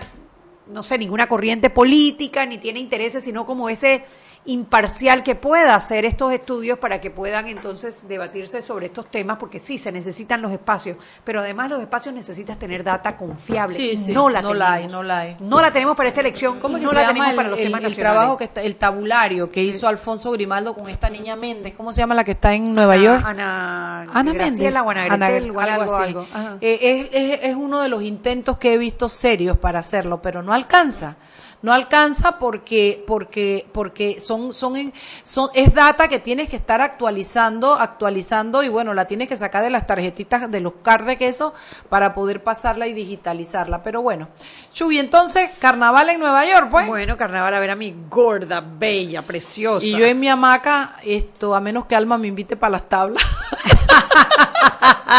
no 0.69 0.83
sé, 0.83 0.99
ninguna 0.99 1.27
corriente 1.27 1.71
política, 1.71 2.45
ni 2.45 2.59
tiene 2.59 2.79
intereses, 2.79 3.23
sino 3.23 3.45
como 3.45 3.69
ese 3.69 4.03
imparcial 4.45 5.21
que 5.23 5.35
pueda 5.35 5.75
hacer 5.75 6.05
estos 6.05 6.33
estudios 6.33 6.79
para 6.79 6.99
que 7.01 7.11
puedan 7.11 7.47
entonces 7.47 8.07
debatirse 8.07 8.61
sobre 8.61 8.87
estos 8.87 9.11
temas, 9.11 9.37
porque 9.37 9.59
sí, 9.59 9.77
se 9.77 9.91
necesitan 9.91 10.41
los 10.41 10.51
espacios, 10.51 10.97
pero 11.23 11.41
además 11.41 11.69
los 11.69 11.81
espacios 11.81 12.15
necesitas 12.15 12.57
tener 12.57 12.83
data 12.83 13.15
confiable. 13.15 13.75
Sí, 13.75 13.89
y 13.91 13.95
sí, 13.95 14.11
no 14.13 14.29
la 14.29 14.41
no 14.41 14.49
tenemos. 14.49 14.57
la 14.67 14.73
hay, 14.73 14.87
no 14.87 15.03
la 15.03 15.17
hay. 15.19 15.37
No 15.39 15.61
la 15.61 15.71
tenemos 15.71 15.95
para 15.95 16.09
esta 16.09 16.21
elección, 16.21 16.59
¿Cómo 16.59 16.77
que 16.77 16.81
no 16.83 16.89
se 16.89 16.95
la 16.95 17.01
llama 17.01 17.11
tenemos 17.13 17.29
el, 17.29 17.35
para 17.35 17.49
los 17.49 17.59
el- 17.59 17.65
temas 17.65 17.77
el 17.79 17.83
nacionales. 17.89 18.13
trabajo 18.17 18.37
que 18.37 18.43
está, 18.45 18.61
el 18.63 18.75
tabulario 18.75 19.51
que 19.51 19.63
hizo 19.63 19.87
Alfonso 19.87 20.31
Grimaldo 20.31 20.73
con 20.73 20.89
esta 20.89 21.09
niña 21.09 21.35
Méndez? 21.35 21.75
¿Cómo 21.75 21.91
se 21.91 21.99
llama 22.01 22.15
la 22.15 22.23
que 22.23 22.31
está 22.31 22.53
en 22.53 22.73
Nueva 22.73 22.97
York? 22.97 23.21
Ana, 23.25 24.05
Méndez. 24.23 24.73
o 24.73 24.89
Ana 24.89 25.03
Ana- 25.05 25.29
Gretel, 25.29 25.51
o 25.51 25.59
algo, 25.59 25.81
algo 25.81 25.93
así. 25.95 26.03
algo. 26.03 26.25
Ajá. 26.33 26.57
Eh, 26.61 26.79
es, 26.81 27.09
es- 27.11 27.39
es 27.49 27.55
uno 27.55 27.81
de 27.81 27.89
los 27.89 28.01
intentos 28.01 28.57
que 28.57 28.73
he 28.73 28.77
visto 28.77 29.09
serios 29.09 29.57
para 29.57 29.79
hacerlo, 29.79 30.21
pero 30.21 30.41
no 30.41 30.53
alcanza. 30.53 31.17
No 31.61 31.73
alcanza 31.73 32.39
porque 32.39 33.03
porque 33.05 33.67
porque 33.73 34.19
son 34.19 34.53
son 34.53 34.77
en- 34.77 34.93
son 35.23 35.49
es 35.53 35.73
data 35.73 36.07
que 36.07 36.19
tienes 36.19 36.47
que 36.47 36.55
estar 36.55 36.79
actualizando, 36.81 37.73
actualizando 37.73 38.63
y 38.63 38.69
bueno, 38.69 38.93
la 38.93 39.05
tienes 39.05 39.27
que 39.27 39.35
sacar 39.35 39.63
de 39.63 39.69
las 39.69 39.85
tarjetitas 39.85 40.49
de 40.49 40.59
los 40.61 40.73
cards 40.81 41.05
de 41.05 41.17
queso 41.17 41.53
para 41.89 42.13
poder 42.13 42.43
pasarla 42.43 42.87
y 42.87 42.93
digitalizarla. 42.93 43.83
Pero 43.83 44.01
bueno, 44.01 44.29
Chuy, 44.71 44.99
entonces 44.99 45.49
carnaval 45.59 46.09
en 46.09 46.19
Nueva 46.19 46.45
York, 46.45 46.67
pues. 46.71 46.87
Bueno, 46.87 47.17
carnaval 47.17 47.53
a 47.53 47.59
ver 47.59 47.71
a 47.71 47.75
mi 47.75 47.93
gorda, 48.09 48.61
bella, 48.61 49.21
preciosa. 49.21 49.85
Y 49.85 49.91
yo 49.91 50.05
en 50.05 50.17
mi 50.19 50.29
hamaca, 50.29 50.95
esto, 51.03 51.55
a 51.55 51.59
menos 51.59 51.85
que 51.87 51.95
Alma 51.95 52.17
me 52.17 52.27
invite 52.27 52.55
para 52.55 52.71
las 52.71 52.87
tablas. 52.87 53.21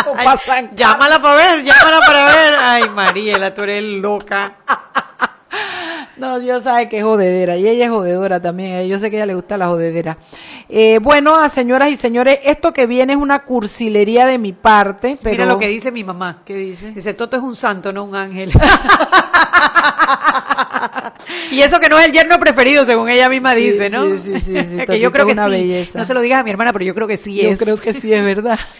O. 0.07 0.14
Llámala 0.74 1.20
para 1.20 1.34
ver, 1.34 1.64
llámala 1.64 2.01
para 2.01 2.24
ver. 2.26 2.55
Ay, 2.59 2.88
Mariela, 2.91 3.53
tú 3.53 3.62
eres 3.62 3.82
loca. 3.82 4.57
No, 6.20 6.38
yo 6.40 6.60
sabe 6.60 6.88
que 6.88 6.98
es 6.98 7.04
jodedera 7.04 7.56
y 7.56 7.66
ella 7.66 7.86
es 7.86 7.90
jodedora 7.90 8.40
también. 8.40 8.86
Yo 8.86 8.98
sé 8.98 9.10
que 9.10 9.16
a 9.16 9.20
ella 9.20 9.26
le 9.26 9.34
gusta 9.34 9.56
la 9.56 9.68
jodedera. 9.68 10.18
Eh, 10.68 10.98
bueno, 11.00 11.36
a 11.36 11.48
señoras 11.48 11.88
y 11.90 11.96
señores, 11.96 12.38
esto 12.44 12.72
que 12.74 12.86
viene 12.86 13.14
es 13.14 13.18
una 13.18 13.42
cursilería 13.44 14.26
de 14.26 14.36
mi 14.38 14.52
parte, 14.52 15.16
pero 15.22 15.44
Mira 15.44 15.46
lo 15.46 15.58
que 15.58 15.68
dice 15.68 15.90
mi 15.90 16.04
mamá. 16.04 16.42
¿Qué 16.44 16.54
dice? 16.54 16.90
Dice, 16.92 17.14
Toto 17.14 17.36
es 17.38 17.42
un 17.42 17.56
santo, 17.56 17.92
no 17.92 18.04
un 18.04 18.14
ángel. 18.14 18.52
y 21.50 21.60
eso 21.62 21.80
que 21.80 21.88
no 21.88 21.98
es 21.98 22.06
el 22.06 22.12
yerno 22.12 22.38
preferido, 22.38 22.84
según 22.84 23.08
ella 23.08 23.28
misma 23.28 23.54
Sí, 23.54 23.70
dice, 23.70 23.90
¿no? 23.90 24.04
sí, 24.16 24.18
sí, 24.18 24.40
sí, 24.40 24.64
sí, 24.64 24.76
que 24.86 25.00
yo 25.00 25.10
creo 25.12 25.26
que 25.26 25.32
es 25.32 25.38
una 25.38 25.46
sí. 25.46 25.50
belleza. 25.52 25.98
No 25.98 26.04
se 26.04 26.14
lo 26.14 26.20
digas 26.20 26.40
a 26.40 26.44
mi 26.44 26.50
hermana, 26.50 26.72
pero 26.72 26.84
yo 26.84 26.94
creo 26.94 27.06
que 27.08 27.16
sí 27.16 27.36
Yo 27.36 27.50
es. 27.50 27.58
creo 27.58 27.76
que 27.76 27.92
sí 27.92 28.12
es 28.12 28.24
verdad. 28.24 28.58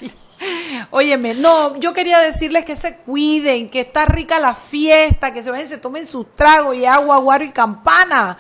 Óyeme, 0.93 1.35
no, 1.35 1.77
yo 1.77 1.93
quería 1.93 2.19
decirles 2.19 2.65
que 2.65 2.75
se 2.75 2.97
cuiden, 2.97 3.71
que 3.71 3.81
está 3.81 4.07
rica 4.07 4.41
la 4.41 4.55
fiesta, 4.55 5.33
que 5.33 5.43
se 5.43 5.51
vayan, 5.51 5.69
se 5.69 5.79
tomen 5.79 6.05
su 6.05 6.25
trago 6.25 6.75
y 6.75 6.85
agua, 6.85 7.19
guaro 7.19 7.45
y 7.45 7.51
campana. 7.51 8.37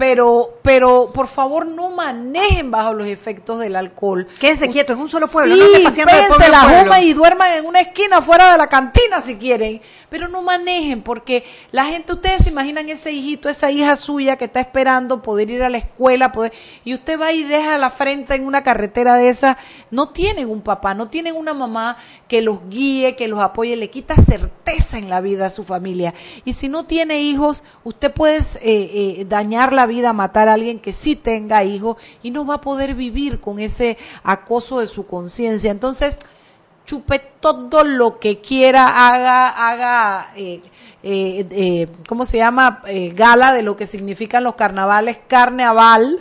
Pero, 0.00 0.58
pero, 0.62 1.10
por 1.12 1.28
favor, 1.28 1.66
no 1.66 1.90
manejen 1.90 2.70
bajo 2.70 2.94
los 2.94 3.06
efectos 3.06 3.60
del 3.60 3.76
alcohol. 3.76 4.26
Quédense 4.40 4.70
quietos, 4.70 4.96
es 4.96 5.02
un 5.02 5.10
solo 5.10 5.28
pueblo, 5.28 5.54
Sí, 5.54 5.60
no 5.60 5.66
esté 5.66 5.82
paseando 5.82 6.14
de 6.14 6.22
péguense 6.22 6.38
pueblo 6.38 6.46
en 6.46 6.72
la 6.72 6.80
juma 6.80 7.00
y 7.02 7.12
duerman 7.12 7.52
en 7.52 7.66
una 7.66 7.80
esquina 7.80 8.22
fuera 8.22 8.50
de 8.50 8.56
la 8.56 8.66
cantina 8.66 9.20
si 9.20 9.36
quieren. 9.36 9.82
Pero 10.08 10.26
no 10.26 10.40
manejen, 10.40 11.02
porque 11.02 11.44
la 11.70 11.84
gente, 11.84 12.14
ustedes 12.14 12.44
se 12.44 12.48
imaginan 12.48 12.88
ese 12.88 13.12
hijito, 13.12 13.50
esa 13.50 13.70
hija 13.70 13.94
suya 13.94 14.36
que 14.36 14.46
está 14.46 14.60
esperando 14.60 15.20
poder 15.20 15.50
ir 15.50 15.62
a 15.62 15.68
la 15.68 15.76
escuela, 15.76 16.32
poder, 16.32 16.54
y 16.82 16.94
usted 16.94 17.20
va 17.20 17.32
y 17.32 17.42
deja 17.42 17.76
la 17.76 17.90
frente 17.90 18.34
en 18.34 18.46
una 18.46 18.62
carretera 18.62 19.16
de 19.16 19.28
esa. 19.28 19.58
No 19.90 20.08
tienen 20.08 20.48
un 20.48 20.62
papá, 20.62 20.94
no 20.94 21.10
tienen 21.10 21.36
una 21.36 21.52
mamá 21.52 21.98
que 22.26 22.40
los 22.40 22.60
guíe, 22.70 23.16
que 23.16 23.28
los 23.28 23.40
apoye, 23.40 23.76
le 23.76 23.90
quita 23.90 24.16
certeza 24.16 24.96
en 24.96 25.10
la 25.10 25.20
vida 25.20 25.44
a 25.46 25.50
su 25.50 25.64
familia. 25.64 26.14
Y 26.46 26.54
si 26.54 26.70
no 26.70 26.86
tiene 26.86 27.20
hijos, 27.20 27.64
usted 27.84 28.14
puede 28.14 28.38
eh, 28.38 28.40
eh, 28.62 29.26
dañar 29.28 29.74
la 29.74 29.89
vida, 29.90 30.14
matar 30.14 30.48
a 30.48 30.54
alguien 30.54 30.78
que 30.78 30.94
sí 30.94 31.14
tenga 31.14 31.62
hijos 31.64 31.98
y 32.22 32.30
no 32.30 32.46
va 32.46 32.54
a 32.54 32.60
poder 32.62 32.94
vivir 32.94 33.40
con 33.40 33.58
ese 33.58 33.98
acoso 34.22 34.80
de 34.80 34.86
su 34.86 35.06
conciencia. 35.06 35.70
Entonces, 35.70 36.18
chupe 36.90 37.20
todo 37.40 37.84
lo 37.84 38.18
que 38.18 38.40
quiera, 38.40 39.08
haga, 39.08 39.48
haga, 39.48 40.32
eh, 40.36 40.60
eh, 41.02 41.46
eh, 41.50 41.88
¿cómo 42.08 42.24
se 42.24 42.38
llama? 42.38 42.82
Gala 43.14 43.52
de 43.52 43.62
lo 43.62 43.76
que 43.76 43.86
significan 43.86 44.42
los 44.42 44.54
carnavales, 44.54 45.18
carnaval, 45.28 46.18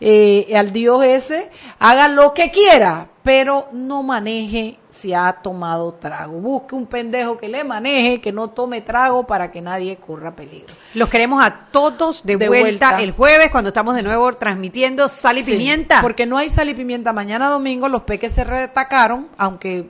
al 0.00 0.72
dios 0.72 1.04
ese, 1.04 1.50
haga 1.78 2.08
lo 2.08 2.34
que 2.34 2.50
quiera, 2.50 3.08
pero 3.22 3.68
no 3.72 4.02
maneje 4.02 4.78
si 4.88 5.12
ha 5.12 5.32
tomado 5.42 5.92
trago. 5.94 6.32
Busque 6.38 6.74
un 6.74 6.86
pendejo 6.86 7.36
que 7.36 7.48
le 7.48 7.64
maneje, 7.64 8.20
que 8.20 8.32
no 8.32 8.48
tome 8.48 8.80
trago 8.80 9.26
para 9.26 9.50
que 9.50 9.60
nadie 9.60 9.96
corra 9.96 10.34
peligro. 10.34 10.74
Los 10.94 11.08
queremos 11.08 11.42
a 11.44 11.66
todos 11.70 12.24
de, 12.24 12.36
De 12.36 12.48
vuelta, 12.48 12.88
vuelta. 12.88 13.02
el 13.02 13.12
jueves 13.12 13.50
cuando 13.50 13.68
estamos 13.68 13.94
de 13.94 14.02
nuevo 14.02 14.32
transmitiendo 14.32 15.08
Sal 15.08 15.38
y 15.38 15.42
Sí, 15.42 15.52
Pimienta. 15.52 16.00
Porque 16.00 16.26
no 16.26 16.38
hay 16.38 16.48
sal 16.48 16.68
y 16.70 16.74
pimienta. 16.74 17.12
Mañana 17.12 17.48
domingo 17.50 17.88
los 17.88 18.02
peques 18.02 18.32
se 18.32 18.44
retacaron, 18.44 19.28
aunque 19.36 19.86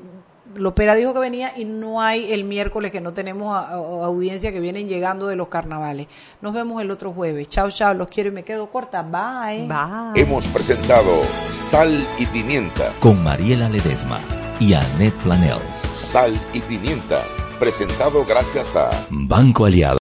Lopera 0.57 0.95
dijo 0.95 1.13
que 1.15 1.21
venía 1.21 1.53
y 1.57 1.65
no 1.65 2.01
hay 2.01 2.33
el 2.33 2.45
miércoles 2.45 2.91
que 2.91 3.01
no 3.01 3.13
tenemos 3.13 3.55
a- 3.57 3.69
a- 3.71 3.75
audiencia 4.07 4.53
que 4.53 4.61
vienen 4.61 4.89
llegando 4.89 5.27
de 5.27 5.37
los 5.37 5.49
carnavales. 5.49 6.07
Nos 6.41 6.53
vemos 6.53 6.81
el 6.83 6.91
otro 6.91 7.13
jueves. 7.13 7.49
Chao, 7.49 7.71
chao, 7.71 7.95
los 7.95 8.09
quiero 8.09 8.31
y 8.31 8.33
me 8.33 8.43
quedo 8.43 8.69
corta. 8.71 9.03
Bye. 9.03 9.67
Bye. 9.67 10.21
Hemos 10.23 10.47
presentado 10.49 11.23
Sal 11.51 12.07
y 12.19 12.27
Pimienta. 12.27 12.93
Con 13.01 13.23
Mariela 13.23 13.69
Ledesma 13.69 14.19
y 14.59 14.75
Annette 14.75 15.15
Planels. 15.23 15.75
Sal 15.95 16.33
y 16.53 16.61
Pimienta. 16.61 17.23
Presentado 17.59 18.25
gracias 18.25 18.75
a 18.77 18.91
Banco 19.11 19.67
Aliado. 19.67 19.99